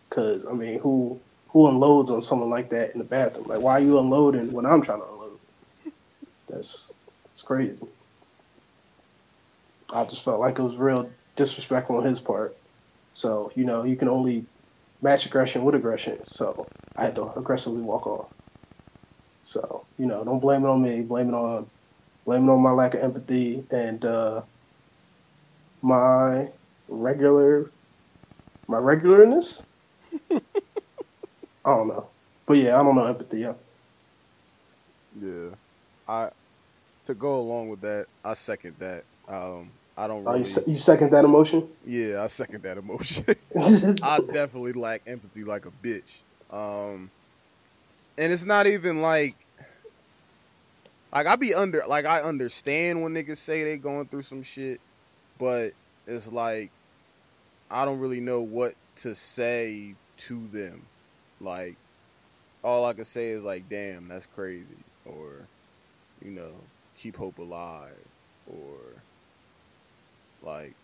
because 0.09 0.47
I 0.47 0.53
mean, 0.53 0.81
who 0.81 1.21
who 1.49 1.69
unloads 1.69 2.11
on 2.11 2.23
someone 2.23 2.51
like 2.51 2.71
that 2.71 2.93
in 2.93 2.99
the 2.99 3.05
bathroom? 3.05 3.47
Like, 3.49 3.61
why 3.61 3.73
are 3.73 3.81
you 3.81 3.99
unloading 3.99 4.53
when 4.53 4.67
I'm 4.67 4.83
trying 4.83 5.01
to 5.01 5.07
unload? 5.07 5.39
That's 6.49 6.93
it's 7.33 7.43
crazy. 7.43 7.83
I 9.93 10.05
just 10.05 10.25
felt 10.25 10.41
like 10.41 10.59
it 10.59 10.63
was 10.63 10.77
real 10.79 11.11
disrespectful 11.37 11.97
on 11.99 12.05
his 12.05 12.21
part. 12.21 12.57
So, 13.13 13.53
you 13.55 13.65
know, 13.65 13.85
you 13.85 13.97
can 13.97 14.09
only 14.09 14.47
match 15.03 15.27
aggression 15.27 15.65
with 15.65 15.75
aggression. 15.75 16.19
So 16.25 16.71
I 16.97 17.05
had 17.05 17.17
to 17.17 17.31
aggressively 17.33 17.83
walk 17.83 18.07
off. 18.07 18.31
So, 19.43 19.87
you 19.99 20.07
know, 20.07 20.25
don't 20.25 20.41
blame 20.41 20.65
it 20.65 20.69
on 20.69 20.83
me. 20.83 21.03
Blame 21.03 21.29
it 21.29 21.35
on 21.35 21.71
blame 22.25 22.49
it 22.49 22.53
on 22.53 22.63
my 22.63 22.71
lack 22.71 22.95
of 22.95 23.01
empathy 23.01 23.65
and 23.71 24.05
uh, 24.05 24.43
my 25.85 26.49
regular 26.89 27.71
my 28.67 28.79
regularness. 28.79 29.67
I 30.33 30.41
don't 31.65 31.89
know. 31.89 32.09
But 32.47 32.57
yeah, 32.59 32.81
I 32.81 32.83
don't 32.83 32.95
know 32.97 33.05
empathy. 33.05 33.41
Yeah. 33.41 33.55
Yeah. 35.21 35.51
I 36.09 36.31
to 37.07 37.15
go 37.15 37.39
along 37.39 37.69
with 37.69 37.83
that, 37.83 38.07
I 38.25 38.35
second 38.35 38.77
that. 38.79 39.05
Um 39.29 39.71
I 39.97 40.07
don't 40.07 40.27
Oh, 40.27 40.31
really 40.33 40.41
you, 40.41 40.45
se- 40.47 40.65
you 40.67 40.77
second 40.77 41.11
that 41.13 41.25
emotion? 41.25 41.69
Yeah, 41.87 42.25
I 42.25 42.27
second 42.29 42.63
that 42.63 42.79
emotion. 42.79 43.25
I 44.03 44.21
definitely 44.33 44.73
lack 44.73 45.03
empathy 45.07 45.45
like 45.45 45.67
a 45.67 45.71
bitch. 45.71 46.23
Um, 46.51 47.11
and 48.19 48.33
it's 48.33 48.45
not 48.45 48.67
even 48.67 49.01
like, 49.03 49.35
like 51.13 51.27
I 51.27 51.37
be 51.37 51.55
under, 51.55 51.83
like 51.87 52.07
I 52.07 52.23
understand 52.23 53.03
when 53.03 53.15
niggas 53.15 53.37
say 53.37 53.63
they 53.65 53.77
going 53.77 54.07
through 54.09 54.23
some 54.23 54.43
shit, 54.43 54.81
but 55.39 55.73
it's 56.07 56.31
like 56.31 56.71
I 57.71 57.85
don't 57.85 57.99
really 57.99 58.21
know 58.21 58.43
what 58.43 58.75
to 58.97 59.15
say 59.15 59.95
to 60.17 60.47
them. 60.49 60.87
Like 61.41 61.77
all 62.63 62.85
I 62.85 62.93
can 62.93 63.05
say 63.05 63.31
is 63.31 63.43
like, 63.43 63.69
damn, 63.69 64.09
that's 64.09 64.27
crazy, 64.27 64.77
or 65.05 65.49
you 66.25 66.31
know, 66.31 66.53
keep 66.97 67.17
hope 67.17 67.39
alive, 67.39 67.97
or 68.47 68.79
like 70.43 70.75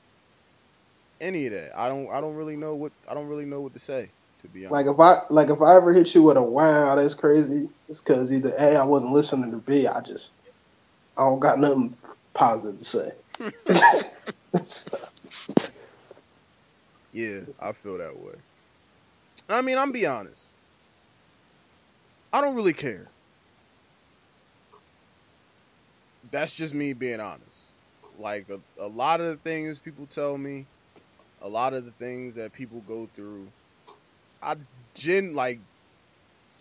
any 1.20 1.46
of 1.46 1.53
that. 1.53 1.78
I 1.78 1.88
don't 1.88 2.11
I 2.11 2.20
don't 2.20 2.34
really 2.34 2.57
know 2.57 2.74
what 2.74 2.92
I 3.09 3.14
don't 3.14 3.28
really 3.28 3.44
know 3.44 3.61
what 3.61 3.74
to 3.74 3.78
say 3.78 4.11
to 4.40 4.48
be 4.48 4.66
honest. 4.66 4.72
Like 4.72 4.86
if 4.86 5.01
I 5.01 5.22
like 5.30 5.48
if 5.51 5.61
I 5.61 5.76
ever 5.76 5.92
hit 5.92 6.14
you 6.14 6.22
with 6.22 6.36
a 6.36 6.42
wow, 6.42 6.94
that's 6.96 7.14
crazy. 7.14 7.68
It's 7.88 8.03
because 8.03 8.32
either 8.32 8.55
a 8.59 8.76
I 8.76 8.84
wasn't 8.84 9.12
listening 9.12 9.51
to 9.53 9.59
b 9.59 9.86
I 9.86 10.01
just 10.01 10.38
I 11.16 11.22
don't 11.24 11.40
got 11.40 11.59
nothing 11.59 11.96
positive 12.34 12.78
to 12.78 12.84
say. 12.84 13.11
yeah, 17.12 17.41
I 17.59 17.72
feel 17.72 17.97
that 17.99 18.14
way. 18.14 18.34
I 19.49 19.62
mean, 19.62 19.78
I'm 19.78 19.93
be 19.93 20.07
honest. 20.07 20.49
I 22.32 22.43
don't 22.43 22.55
really 22.55 22.74
care. 22.74 23.07
That's 26.30 26.55
just 26.55 26.74
me 26.74 26.93
being 26.93 27.20
honest. 27.20 27.64
Like 28.18 28.47
a, 28.51 28.61
a 28.82 28.86
lot 28.86 29.20
of 29.20 29.28
the 29.28 29.36
things 29.36 29.78
people 29.78 30.07
tell 30.07 30.36
me, 30.36 30.66
a 31.41 31.49
lot 31.49 31.72
of 31.72 31.86
the 31.86 31.93
things 31.93 32.34
that 32.34 32.53
people 32.53 32.82
go 32.86 33.09
through, 33.14 33.49
I 34.43 34.57
gen 34.95 35.34
like 35.34 35.61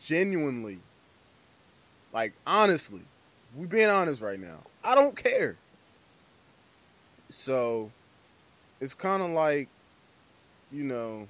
genuinely, 0.01 0.79
like 2.13 2.33
honestly, 2.47 3.01
we 3.57 3.67
being 3.67 3.89
honest 3.89 4.21
right 4.21 4.39
now. 4.39 4.59
I 4.83 4.95
don't 4.95 5.15
care. 5.15 5.57
So 7.29 7.91
it's 8.81 8.93
kind 8.93 9.21
of 9.21 9.31
like, 9.31 9.67
you 10.71 10.83
know, 10.83 11.27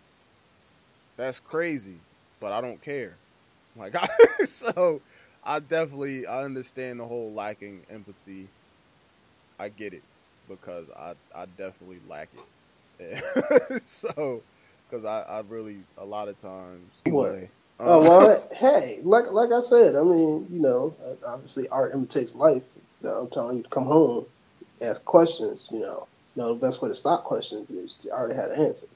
that's 1.17 1.39
crazy, 1.39 1.95
but 2.39 2.51
I 2.51 2.61
don't 2.61 2.81
care. 2.81 3.15
Like, 3.75 3.95
I, 3.95 4.07
so 4.45 5.01
I 5.43 5.59
definitely 5.59 6.25
I 6.25 6.43
understand 6.43 6.99
the 6.99 7.05
whole 7.05 7.31
lacking 7.33 7.81
empathy. 7.89 8.47
I 9.59 9.69
get 9.69 9.93
it 9.93 10.03
because 10.47 10.85
I 10.97 11.13
I 11.35 11.45
definitely 11.57 11.99
lack 12.07 12.29
it. 12.99 13.81
so, 13.85 14.41
because 14.89 15.05
I 15.05 15.21
I 15.21 15.41
really 15.47 15.77
a 15.97 16.05
lot 16.05 16.27
of 16.27 16.37
times. 16.39 16.93
What? 17.05 17.47
Oh 17.79 17.99
uh, 17.99 18.03
well, 18.03 18.49
hey, 18.55 18.99
like 19.03 19.31
like 19.31 19.51
I 19.51 19.61
said, 19.61 19.95
I 19.95 20.03
mean, 20.03 20.47
you 20.51 20.59
know, 20.59 20.93
obviously 21.25 21.67
art 21.69 21.93
imitates 21.93 22.35
life. 22.35 22.63
I'm 23.03 23.29
telling 23.29 23.57
you 23.57 23.63
to 23.63 23.69
come 23.69 23.85
home, 23.85 24.25
ask 24.81 25.03
questions. 25.05 25.69
You 25.71 25.79
know, 25.79 26.07
you 26.35 26.41
know 26.41 26.53
the 26.53 26.59
best 26.65 26.81
way 26.81 26.89
to 26.89 26.95
stop 26.95 27.23
questions 27.23 27.69
is 27.69 27.95
to 27.95 28.11
already 28.11 28.35
have 28.35 28.51
an 28.51 28.65
answer. 28.65 28.87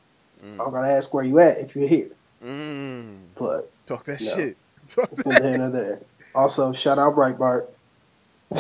mm, 0.44 0.52
I'm 0.66 0.72
gonna 0.72 0.88
ask 0.90 1.14
where 1.14 1.24
you 1.24 1.40
at 1.40 1.58
if 1.60 1.76
you're 1.76 1.88
here, 1.88 2.10
mm, 2.44 3.18
but 3.36 3.70
talk 3.86 4.04
that 4.06 4.22
No. 4.22 4.36
shit. 4.36 4.58
Talk 4.88 5.10
it's 5.12 5.24
that- 5.24 5.42
neither 5.44 5.70
there. 5.70 6.00
Also, 6.36 6.74
shout 6.74 7.00
out 7.00 7.16
Breitbart. 7.16 7.66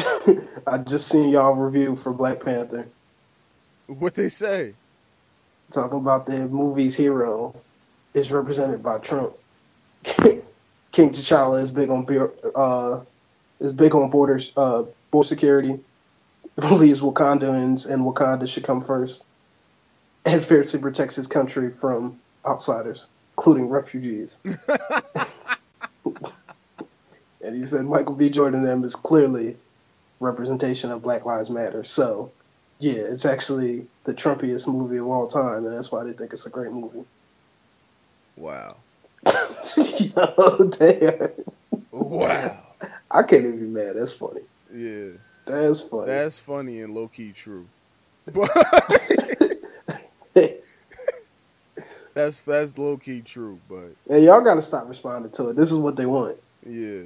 I 0.67 0.77
just 0.79 1.07
seen 1.07 1.29
y'all 1.29 1.55
review 1.55 1.95
for 1.95 2.13
Black 2.13 2.43
Panther 2.43 2.87
what 3.87 4.15
they 4.15 4.29
say. 4.29 4.73
talking 5.71 5.97
about 5.97 6.25
the 6.25 6.47
movie's 6.47 6.95
hero 6.95 7.53
is 8.13 8.31
represented 8.31 8.81
by 8.81 8.97
Trump. 8.99 9.33
King 10.05 11.11
T'Challa 11.11 11.61
is 11.63 11.71
big 11.71 11.89
on 11.89 12.05
uh, 12.55 13.01
is 13.59 13.73
big 13.73 13.93
on 13.95 14.09
borders 14.09 14.53
uh, 14.55 14.83
border 15.11 15.27
security. 15.27 15.79
Believes 16.55 17.01
Wakandans 17.01 17.89
and 17.89 18.03
Wakanda 18.03 18.47
should 18.47 18.63
come 18.63 18.81
first, 18.81 19.25
and 20.25 20.43
fiercely 20.43 20.79
protects 20.79 21.15
his 21.15 21.27
country 21.27 21.71
from 21.71 22.19
outsiders, 22.45 23.09
including 23.37 23.69
refugees. 23.69 24.39
and 27.43 27.55
he 27.55 27.65
said 27.65 27.85
Michael 27.85 28.15
B. 28.15 28.29
Jordan 28.29 28.67
M 28.67 28.83
is 28.83 28.95
clearly 28.95 29.57
representation 30.19 30.91
of 30.91 31.01
Black 31.01 31.25
Lives 31.25 31.49
Matter. 31.49 31.83
So, 31.83 32.31
yeah, 32.79 32.93
it's 32.93 33.25
actually 33.25 33.87
the 34.03 34.13
Trumpiest 34.13 34.67
movie 34.67 34.97
of 34.97 35.07
all 35.07 35.27
time, 35.27 35.65
and 35.65 35.75
that's 35.75 35.91
why 35.91 36.03
they 36.03 36.13
think 36.13 36.33
it's 36.33 36.45
a 36.45 36.51
great 36.51 36.71
movie. 36.71 37.05
Wow. 38.35 38.77
Yo, 39.77 40.71
damn. 40.77 41.31
Wow. 41.91 42.59
I 43.09 43.23
can't 43.23 43.45
even 43.45 43.59
be 43.59 43.65
mad. 43.65 43.95
That's 43.95 44.13
funny. 44.13 44.41
Yeah. 44.73 45.17
That's 45.45 45.81
funny. 45.81 46.07
That's 46.07 46.39
funny 46.39 46.81
and 46.81 46.93
low 46.93 47.07
key 47.07 47.31
true. 47.35 47.67
But 48.33 48.49
that's 52.13 52.41
that's 52.41 52.77
low 52.77 52.97
key 52.97 53.21
true, 53.21 53.59
but 53.69 53.95
and 54.09 54.23
y'all 54.23 54.43
gotta 54.43 54.61
stop 54.61 54.87
responding 54.87 55.31
to 55.31 55.49
it. 55.49 55.55
This 55.55 55.71
is 55.71 55.79
what 55.79 55.95
they 55.97 56.05
want. 56.05 56.39
yeah. 56.65 57.03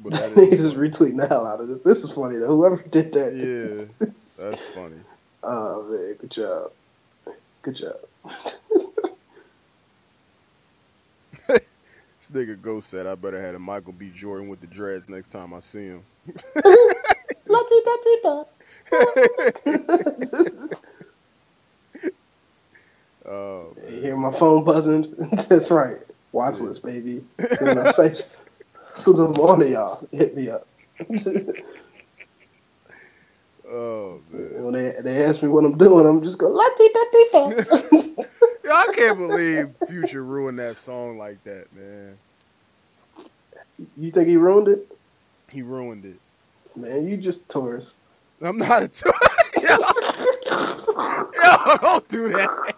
But 0.00 0.12
that 0.14 0.32
is 0.36 0.74
funny. 0.74 0.74
retweeting 0.74 1.16
the 1.16 1.26
hell 1.28 1.46
out 1.46 1.60
of 1.60 1.68
this. 1.68 1.80
This 1.80 2.04
is 2.04 2.12
funny 2.12 2.38
though. 2.38 2.48
Whoever 2.48 2.82
did 2.82 3.12
that. 3.14 3.34
Yeah. 3.36 4.08
That's 4.38 4.64
funny. 4.66 4.96
Oh 5.44 5.84
man, 5.88 6.14
good 6.20 6.30
job. 6.32 6.72
Good 7.62 7.76
job. 7.76 7.96
This 12.18 12.30
nigga 12.32 12.60
Ghost 12.60 12.90
said 12.90 13.06
I 13.06 13.14
better 13.14 13.40
have 13.40 13.54
a 13.54 13.58
Michael 13.60 13.92
B. 13.92 14.10
Jordan 14.14 14.48
with 14.48 14.60
the 14.60 14.66
dreads 14.66 15.08
next 15.08 15.28
time 15.28 15.54
I 15.54 15.60
see 15.60 15.86
him. 15.86 16.04
Oh, 23.28 23.76
You 23.90 24.00
hear 24.00 24.16
my 24.16 24.32
phone 24.32 24.64
buzzing? 24.64 25.14
That's 25.48 25.70
right. 25.70 25.98
Watch 26.32 26.60
list, 26.60 26.82
baby. 26.84 27.22
When 27.60 27.76
I 27.76 27.90
say, 27.90 28.06
as 28.06 28.42
soon 28.94 29.14
as 29.14 29.20
I'm 29.20 29.34
to 29.34 29.68
y'all, 29.68 30.08
hit 30.12 30.34
me 30.34 30.48
up. 30.48 30.66
oh 33.68 34.20
man. 34.30 34.64
when 34.64 34.72
they, 34.74 34.94
they 35.02 35.24
ask 35.24 35.42
me 35.42 35.48
what 35.48 35.64
I'm 35.64 35.76
doing, 35.76 36.06
I'm 36.06 36.22
just 36.22 36.38
going, 36.38 36.54
la 36.54 36.64
ti 36.76 36.88
da 36.92 37.04
ti 37.12 37.24
da. 37.32 37.50
Yo, 38.64 38.72
I 38.72 38.86
can't 38.94 39.18
believe 39.18 39.74
Future 39.86 40.24
ruined 40.24 40.58
that 40.58 40.76
song 40.76 41.18
like 41.18 41.44
that, 41.44 41.66
man. 41.74 42.18
You 43.96 44.10
think 44.10 44.26
he 44.28 44.36
ruined 44.36 44.68
it? 44.68 44.86
He 45.50 45.62
ruined 45.62 46.04
it. 46.04 46.18
Man, 46.80 47.08
you 47.08 47.16
just 47.16 47.48
tourist. 47.50 47.98
I'm 48.40 48.58
not 48.58 48.84
a 48.84 48.88
tourist. 48.88 49.18
Yo, 49.62 49.76
yo, 50.50 51.76
don't 51.80 52.08
do 52.08 52.28
that. 52.28 52.74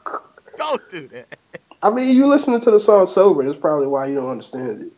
Don't 0.57 0.88
do 0.88 1.09
that. 1.09 1.38
I 1.82 1.90
mean, 1.90 2.16
you 2.16 2.26
listening 2.26 2.61
to 2.61 2.70
the 2.70 2.80
song 2.80 3.07
sober. 3.07 3.44
That's 3.44 3.59
probably 3.59 3.86
why 3.86 4.07
you 4.07 4.14
don't 4.14 4.30
understand 4.30 4.82
it. 4.82 4.92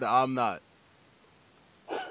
No, 0.00 0.06
I'm 0.08 0.34
not. 0.34 0.62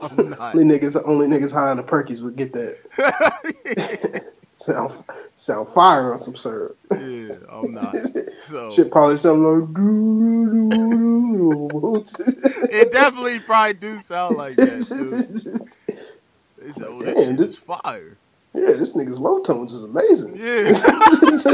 I'm 0.00 0.30
not. 0.30 0.54
Only 0.54 0.64
niggas, 0.64 1.00
only 1.04 1.26
niggas 1.26 1.52
high 1.52 1.70
on 1.70 1.76
the 1.76 1.82
perkies 1.82 2.22
would 2.22 2.36
get 2.36 2.52
that. 2.54 4.31
Sound, 4.62 4.92
sound 5.36 5.68
fire 5.70 6.12
on 6.12 6.18
some 6.18 6.36
syrup. 6.36 6.76
yeah, 6.92 7.34
I'm 7.50 7.74
not. 7.74 7.94
So 8.42 8.70
Shit 8.72 8.90
probably 8.90 9.16
sound 9.18 9.42
like. 9.44 9.72
doo, 9.74 10.68
doo, 10.70 11.68
doo, 11.70 12.04
it 12.70 12.92
definitely 12.92 13.38
probably 13.40 13.74
do 13.74 13.98
sound 13.98 14.36
like 14.36 14.54
that 14.56 14.82
too. 14.82 15.94
They 16.58 16.70
said, 16.72 16.86
"Oh, 16.88 17.02
that 17.02 17.14
Damn, 17.16 17.24
shit 17.24 17.36
this- 17.38 17.48
is 17.54 17.58
fire." 17.58 18.16
Yeah, 18.54 18.72
this 18.72 18.94
nigga's 18.94 19.18
low 19.20 19.40
tones 19.40 19.72
is 19.72 19.84
amazing. 19.84 20.36
Yeah. 20.36 20.72
this 21.20 21.46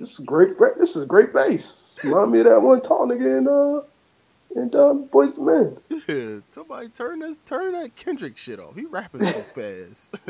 is 0.00 0.18
great. 0.26 0.58
This 0.78 0.96
is 0.96 1.06
great 1.06 1.32
bass. 1.32 1.96
Remind 2.04 2.30
me 2.32 2.40
of 2.40 2.44
that 2.46 2.60
one 2.60 2.82
tall 2.82 3.06
nigga 3.08 3.38
in 3.38 3.48
uh 3.48 3.82
in 4.60 4.68
uh, 4.74 4.94
Boyz 5.10 5.38
II 5.38 5.44
Men. 5.44 6.02
Yeah, 6.06 6.40
somebody 6.52 6.88
turn 6.90 7.20
that 7.20 7.38
turn 7.46 7.72
that 7.72 7.96
Kendrick 7.96 8.36
shit 8.36 8.60
off. 8.60 8.74
He 8.76 8.84
rapping 8.84 9.24
so 9.24 9.40
fast. 9.54 10.20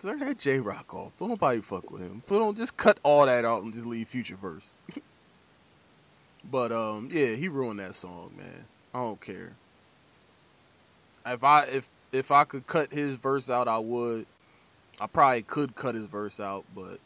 Turn 0.00 0.18
that 0.20 0.38
Jay 0.38 0.58
Rock 0.58 0.94
off. 0.94 1.16
Don't 1.18 1.28
nobody 1.28 1.60
fuck 1.60 1.90
with 1.90 2.00
him. 2.00 2.22
Put 2.26 2.40
on 2.40 2.54
just 2.54 2.76
cut 2.76 2.98
all 3.02 3.26
that 3.26 3.44
out 3.44 3.62
and 3.62 3.72
just 3.72 3.86
leave 3.86 4.08
Future 4.08 4.36
verse. 4.36 4.74
but 6.50 6.72
um, 6.72 7.10
yeah, 7.12 7.34
he 7.34 7.48
ruined 7.48 7.80
that 7.80 7.94
song, 7.94 8.32
man. 8.36 8.64
I 8.94 8.98
don't 8.98 9.20
care. 9.20 9.52
If 11.26 11.44
I 11.44 11.64
if 11.64 11.90
if 12.12 12.30
I 12.30 12.44
could 12.44 12.66
cut 12.66 12.92
his 12.92 13.16
verse 13.16 13.50
out, 13.50 13.68
I 13.68 13.78
would. 13.78 14.26
I 15.00 15.06
probably 15.06 15.42
could 15.42 15.76
cut 15.76 15.94
his 15.94 16.06
verse 16.06 16.40
out, 16.40 16.64
but 16.74 16.98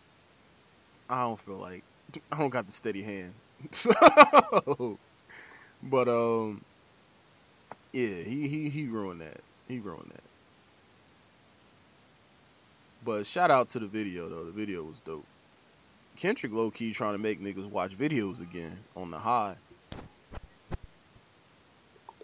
I 1.08 1.22
don't 1.22 1.40
feel 1.40 1.58
like 1.58 1.82
I 2.32 2.38
don't 2.38 2.50
got 2.50 2.66
the 2.66 2.72
steady 2.72 3.02
hand. 3.02 3.34
So, 3.70 4.98
but 5.82 6.06
um, 6.06 6.62
yeah, 7.92 8.16
he 8.22 8.46
he 8.46 8.68
he 8.68 8.86
ruined 8.86 9.22
that. 9.22 9.40
He 9.68 9.78
ruined 9.78 10.10
that. 10.12 10.23
But 13.04 13.26
shout 13.26 13.50
out 13.50 13.68
to 13.70 13.78
the 13.78 13.86
video 13.86 14.28
though. 14.28 14.44
The 14.44 14.52
video 14.52 14.82
was 14.82 15.00
dope. 15.00 15.26
Kendrick 16.16 16.52
low 16.52 16.70
key 16.70 16.92
trying 16.92 17.12
to 17.12 17.18
make 17.18 17.40
niggas 17.42 17.68
watch 17.68 17.96
videos 17.98 18.40
again 18.40 18.78
on 18.96 19.10
the 19.10 19.18
high. 19.18 19.56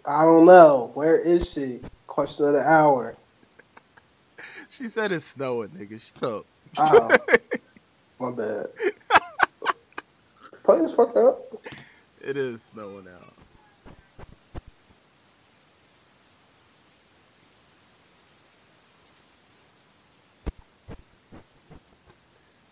I 0.05 0.23
don't 0.23 0.45
know. 0.45 0.91
Where 0.93 1.19
is 1.19 1.51
she? 1.51 1.79
Question 2.07 2.47
of 2.47 2.53
the 2.53 2.61
hour. 2.61 3.15
She 4.69 4.87
said 4.87 5.11
it's 5.11 5.25
snowing, 5.25 5.69
nigga. 5.69 6.01
Shut 6.01 6.23
up. 6.23 6.45
Oh, 6.79 7.17
my 8.19 8.31
bad. 8.31 8.67
Play 10.63 10.79
this 10.79 10.95
fuck 10.95 11.15
up. 11.15 11.63
It 12.19 12.37
is 12.37 12.63
snowing 12.63 13.07
out. 13.07 13.33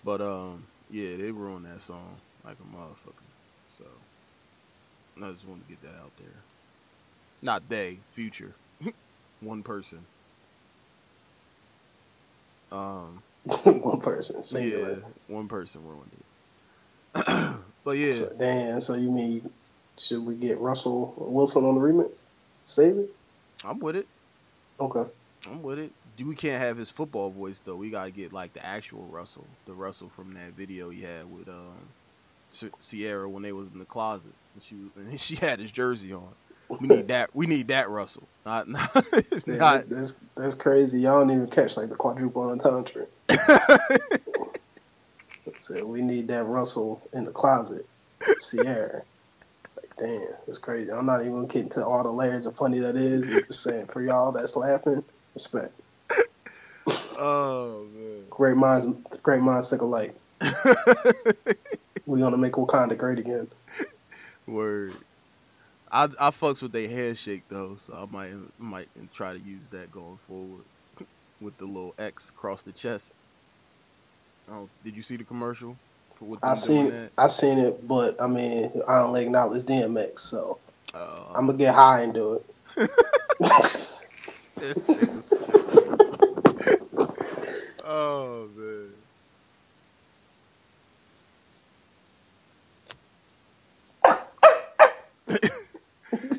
But 0.04 0.22
um, 0.22 0.66
yeah, 0.90 1.18
they 1.18 1.32
ruined 1.32 1.66
that 1.66 1.82
song 1.82 2.16
like 2.46 2.58
a 2.60 2.76
motherfucker. 2.76 3.14
So 3.78 3.86
I 5.24 5.32
just 5.32 5.48
want 5.48 5.64
to 5.64 5.70
get 5.70 5.82
that 5.84 6.00
out 6.00 6.12
there. 6.18 6.28
Not 7.42 7.68
they, 7.70 7.98
future, 8.12 8.54
one 9.42 9.64
person. 9.64 10.00
Um, 12.72 13.22
one 13.64 14.00
person. 14.00 14.44
yeah, 14.62 14.96
one 15.28 15.48
person 15.48 15.82
ruined 15.86 16.12
it. 16.14 17.56
but 17.84 17.98
yeah, 17.98 18.14
So, 18.14 18.34
damn. 18.38 18.82
So 18.82 18.94
you 18.96 19.10
mean 19.10 19.50
should 19.98 20.26
we 20.26 20.36
get 20.36 20.60
Russell 20.60 21.14
Wilson 21.18 21.66
on 21.66 21.76
the 21.76 21.82
remix? 21.82 22.12
Save 22.66 22.98
it. 22.98 23.10
I'm 23.66 23.80
with 23.80 23.96
it. 23.96 24.08
Okay. 24.80 25.10
I'm 25.48 25.64
with 25.64 25.80
it. 25.80 25.92
We 26.24 26.36
can't 26.36 26.62
have 26.62 26.78
his 26.78 26.90
football 26.90 27.30
voice 27.30 27.60
though. 27.60 27.76
We 27.76 27.90
gotta 27.90 28.12
get 28.12 28.34
like 28.34 28.54
the 28.54 28.66
actual 28.66 29.08
Russell, 29.12 29.46
the 29.66 29.74
Russell 29.74 30.10
from 30.16 30.34
that 30.36 30.54
video 30.54 30.90
he 30.90 31.02
had 31.02 31.32
with 31.32 31.48
um 31.50 31.90
Ciara 32.82 33.30
when 33.30 33.44
they 33.44 33.52
was 33.52 33.70
in 33.72 33.80
the 33.80 33.86
closet 33.86 34.34
and 34.56 34.64
she 34.64 34.76
and 34.96 35.20
she 35.20 35.36
had 35.36 35.60
his 35.60 35.72
jersey 35.72 36.14
on. 36.14 36.30
We 36.70 36.88
need 36.88 37.08
that. 37.08 37.32
We 37.34 37.48
need 37.48 37.70
that 37.70 37.90
Russell. 37.90 38.24
Not 38.46 38.68
not. 38.68 38.92
Yeah, 39.46 39.56
not 39.56 39.90
that's 39.90 40.16
that's 40.36 40.56
crazy. 40.56 41.02
Y'all 41.02 41.20
don't 41.20 41.32
even 41.36 41.48
catch 41.48 41.78
like 41.78 41.90
the 41.90 41.96
quadruple 41.96 42.50
entendre. 42.50 43.08
So 45.58 45.84
we 45.86 46.02
need 46.02 46.28
that 46.28 46.46
Russell 46.46 47.02
in 47.14 47.26
the 47.26 47.32
closet, 47.32 47.86
Ciara. 48.42 49.02
Like 49.76 49.96
damn, 49.98 50.28
it's 50.48 50.60
crazy. 50.60 50.92
I'm 50.92 51.06
not 51.06 51.22
even 51.22 51.48
gonna 51.48 51.86
all 51.86 52.04
the 52.04 52.12
layers 52.12 52.46
of 52.46 52.56
funny 52.56 52.80
that 52.80 52.96
is. 52.96 53.36
I'm 53.36 53.46
just 53.48 53.64
saying 53.64 53.88
for 53.88 54.02
y'all 54.02 54.32
that's 54.32 54.56
laughing, 54.56 55.04
respect. 55.34 55.74
Oh 57.18 57.86
man. 57.94 58.24
Great 58.30 58.58
minds, 58.58 59.18
great 59.24 59.42
minds 59.42 59.70
think 59.70 59.82
alike. 59.82 60.16
We're 62.06 62.20
gonna 62.20 62.38
make 62.38 62.54
Wakanda 62.54 62.98
great 62.98 63.20
again. 63.20 63.48
Word. 64.48 64.94
I 65.92 66.04
I 66.20 66.30
fucks 66.32 66.62
with 66.62 66.72
their 66.72 66.88
handshake 66.88 67.44
though, 67.50 67.76
so 67.78 67.94
I 67.94 68.06
might 68.14 68.34
might 68.58 68.90
try 69.14 69.34
to 69.34 69.40
use 69.40 69.68
that 69.70 69.92
going 69.92 70.18
forward 70.28 70.64
with 71.42 71.58
the 71.58 71.66
little 71.66 71.94
X 71.98 72.30
across 72.30 72.62
the 72.62 72.72
chest. 72.72 73.14
Oh, 74.52 74.70
did 74.84 74.96
you 74.96 75.04
see 75.04 75.18
the 75.18 75.24
commercial? 75.24 75.78
I 76.44 76.56
seen 76.56 77.10
I 77.18 77.28
seen 77.28 77.60
it, 77.60 77.88
but 77.88 78.22
I 78.22 78.28
mean 78.28 78.72
I 78.88 79.00
don't 79.00 79.16
acknowledge 79.16 79.64
DMX, 79.64 80.20
so? 80.20 80.60
Uh, 80.94 81.26
I'm 81.34 81.46
gonna 81.46 81.58
get 81.58 81.74
high 81.76 82.02
and 82.02 82.14
do 82.14 82.42
it. 82.78 82.90
this 87.90 87.96
is- 87.96 87.96
oh 87.96 88.50
man. 88.56 88.94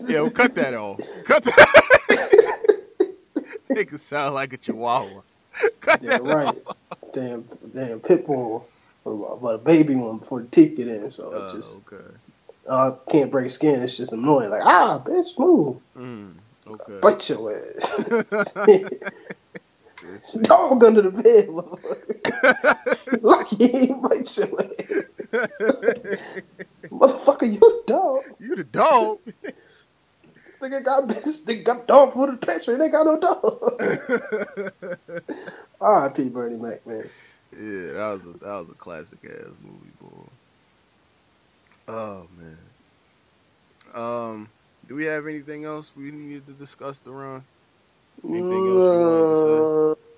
Yo, 0.09 0.31
cut 0.31 0.55
that 0.57 0.75
off. 0.75 1.01
Cut 1.25 1.45
that. 1.45 2.61
Nigga 3.71 3.99
sound 3.99 4.35
like 4.35 4.53
a 4.53 4.57
chihuahua. 4.59 5.23
Cut 5.81 6.03
Yeah, 6.03 6.11
that 6.13 6.23
right. 6.23 6.49
off. 6.67 6.77
Damn, 7.15 7.45
damn 7.75 8.01
Pitbull, 8.01 8.65
but 9.05 9.55
a 9.55 9.59
baby 9.59 9.95
one 9.95 10.19
before 10.19 10.43
the 10.43 10.49
teeth 10.49 10.77
get 10.77 10.89
in. 10.89 11.11
So 11.13 11.33
Oh, 11.33 11.49
it 11.49 11.53
just 11.59 11.83
okay. 11.93 12.05
uh, 12.69 12.93
can't 13.11 13.31
break 13.31 13.51
skin. 13.51 13.83
It's 13.83 13.97
just 13.97 14.13
annoying. 14.13 14.51
Like 14.51 14.63
ah, 14.65 15.03
bitch, 15.05 15.39
move, 15.39 15.79
Mm, 15.97 16.37
okay. 16.67 17.01
bite 17.01 17.29
your 17.29 17.57
ass. 17.79 18.55
Dog 20.43 20.85
under 20.85 21.03
the 21.03 21.11
bed, 21.11 21.49
motherfucker. 21.49 23.19
Lucky 23.23 23.57
he 23.57 23.79
ain't 23.79 24.03
bite 24.03 24.37
your 24.37 24.47
ass. 25.43 26.41
Motherfucker, 26.91 27.53
you 27.53 27.59
a 27.59 27.83
dog. 27.87 28.23
you 28.39 28.57
the 28.57 28.65
dog. 28.65 29.19
This 29.43 30.59
nigga 30.61 30.85
got 30.85 31.09
this 31.09 31.45
nigga 31.45 31.65
got 31.65 31.87
dog 31.87 32.13
food 32.15 32.29
in 32.31 32.39
the 32.39 32.47
picture. 32.47 32.77
They 32.77 32.89
got 32.89 33.07
no 33.07 33.19
dog. 33.19 34.73
R.I.P. 35.81 36.29
Bernie 36.29 36.57
Mac, 36.57 36.87
man. 36.87 37.05
Yeah, 37.53 37.93
that 37.93 38.13
was 38.13 38.27
a 38.27 38.33
that 38.45 38.61
was 38.61 38.71
a 38.71 38.75
classic 38.75 39.19
ass 39.25 39.55
movie, 39.63 39.93
boy. 40.01 40.29
Oh 41.89 42.27
man. 42.39 42.59
Um, 43.95 44.49
do 44.87 44.95
we 44.95 45.05
have 45.05 45.27
anything 45.27 45.65
else 45.65 45.93
we 45.97 46.11
needed 46.11 46.47
to 46.47 46.53
discuss, 46.53 47.01
Deron? 47.01 47.43
Anything 48.25 48.69
else 48.69 48.95
you 48.95 49.01
wanted 49.01 49.29
to 49.29 49.37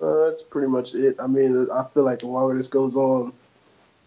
Uh, 0.01 0.29
that's 0.29 0.43
pretty 0.43 0.67
much 0.67 0.93
it. 0.95 1.15
I 1.19 1.27
mean, 1.27 1.69
I 1.71 1.85
feel 1.93 2.03
like 2.03 2.19
the 2.19 2.27
longer 2.27 2.55
this 2.57 2.67
goes 2.67 2.95
on, 2.95 3.33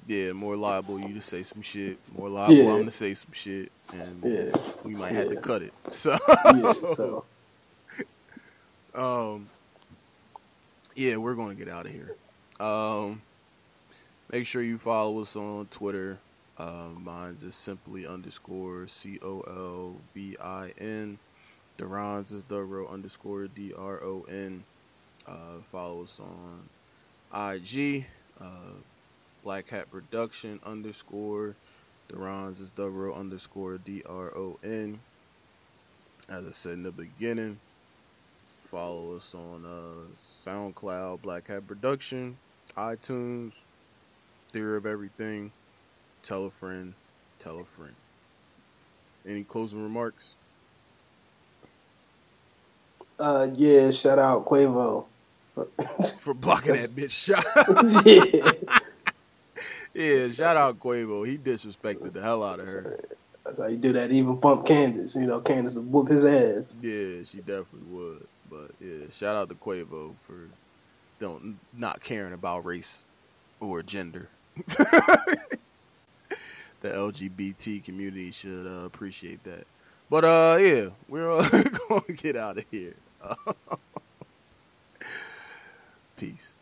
Yeah, 0.07 0.33
more 0.33 0.57
liable 0.57 1.01
you 1.01 1.15
to 1.15 1.21
say 1.23 1.43
some 1.43 1.63
shit. 1.63 1.99
More 2.17 2.29
liable 2.29 2.55
Yeah. 2.55 2.73
I'm 2.73 2.85
to 2.87 2.91
say 2.91 3.15
some 3.15 3.33
shit, 3.33 3.73
and 3.93 4.25
yeah, 4.25 4.53
we 4.85 4.95
might 4.95 5.13
have 5.13 5.29
to 5.29 5.37
cut 5.37 5.63
it. 5.63 5.73
So, 5.91 6.17
yeah. 6.45 6.73
So 6.73 7.25
um, 8.95 9.47
yeah, 10.95 11.17
we're 11.17 11.35
gonna 11.35 11.55
get 11.55 11.69
out 11.69 11.87
of 11.87 11.93
here. 11.93 12.15
Um, 12.61 13.23
make 14.33 14.47
sure 14.47 14.63
you 14.63 14.79
follow 14.79 15.21
us 15.21 15.37
on 15.37 15.67
Twitter. 15.67 16.19
Um, 16.59 17.03
mine's 17.05 17.43
is 17.43 17.55
simply 17.55 18.07
underscore 18.07 18.89
c 18.89 19.19
o 19.23 19.41
l 19.47 19.97
b 20.15 20.37
i 20.41 20.73
n. 20.79 21.19
Deron's 21.79 22.33
is 22.33 22.43
Duro 22.45 22.89
underscore 22.89 23.49
d 23.49 23.73
r 23.77 24.03
o 24.03 24.25
n. 24.29 24.65
Uh, 25.27 25.61
follow 25.63 26.05
us 26.05 26.21
on 26.21 26.69
IG. 27.55 28.07
Uh, 28.41 28.75
Black 29.45 29.69
Hat 29.69 29.91
Production 29.91 30.59
underscore. 30.65 31.55
Deron's 32.09 32.61
is 32.61 32.71
Duro 32.73 33.15
underscore 33.15 33.79
d 33.79 34.03
r 34.09 34.35
o 34.37 34.59
n. 34.65 35.01
As 36.29 36.47
I 36.47 36.51
said 36.51 36.73
in 36.75 36.83
the 36.83 36.91
beginning, 36.91 37.61
follow 38.61 39.15
us 39.15 39.35
on 39.35 39.65
uh, 39.65 40.09
SoundCloud, 40.21 41.23
Black 41.23 41.49
Hat 41.49 41.67
Production, 41.67 42.37
iTunes, 42.77 43.61
Theory 44.53 44.79
of 44.79 44.87
Everything. 44.87 45.53
Tell 46.23 46.47
a 46.47 46.51
friend, 46.51 46.95
tell 47.39 47.61
a 47.61 47.65
friend. 47.65 47.95
Any 49.25 49.45
closing 49.45 49.83
remarks? 49.83 50.37
Uh, 53.19 53.49
yeah, 53.55 53.91
shout 53.91 54.19
out 54.19 54.47
Quavo. 54.47 55.05
For 56.21 56.35
blocking 56.35 56.75
that 56.75 56.91
bitch 56.91 57.11
shot. 57.11 57.45
yeah, 59.95 60.27
yeah, 60.27 60.33
shout 60.33 60.57
out 60.57 60.79
Quavo. 60.79 61.27
He 61.27 61.39
disrespected 61.39 62.13
the 62.13 62.21
hell 62.21 62.43
out 62.43 62.61
of 62.61 62.69
her. 62.69 63.01
that's 63.45 63.59
how 63.59 63.67
you 63.67 63.79
do 63.79 63.93
that. 63.95 64.11
Even 64.11 64.37
bump 64.37 64.67
Candace. 64.67 65.17
You 65.17 65.27
know, 65.27 65.41
Candace 65.41 65.77
would 65.77 65.91
whoop 65.91 66.09
his 66.09 66.25
ass. 66.25 66.77
Yeah, 66.83 67.23
she 67.25 67.39
definitely 67.39 67.89
would. 67.91 68.27
But 68.51 68.71
yeah, 68.81 69.07
shout 69.11 69.35
out 69.35 69.49
to 69.49 69.55
Quavo 69.55 70.15
for 70.23 70.49
don't 71.19 71.59
not 71.77 72.03
caring 72.03 72.35
about 72.35 72.65
race 72.65 73.05
or 73.61 73.83
gender. 73.83 74.29
the 74.67 75.59
LGBT 76.83 77.83
community 77.85 78.31
should 78.31 78.67
uh, 78.67 78.85
appreciate 78.85 79.43
that. 79.45 79.67
But 80.09 80.25
uh, 80.25 80.59
yeah, 80.61 80.89
we're 81.09 81.31
uh, 81.31 81.49
going 81.89 82.03
to 82.03 82.13
get 82.13 82.37
out 82.37 82.59
of 82.59 82.65
here. 82.71 82.95
Peace. 86.17 86.56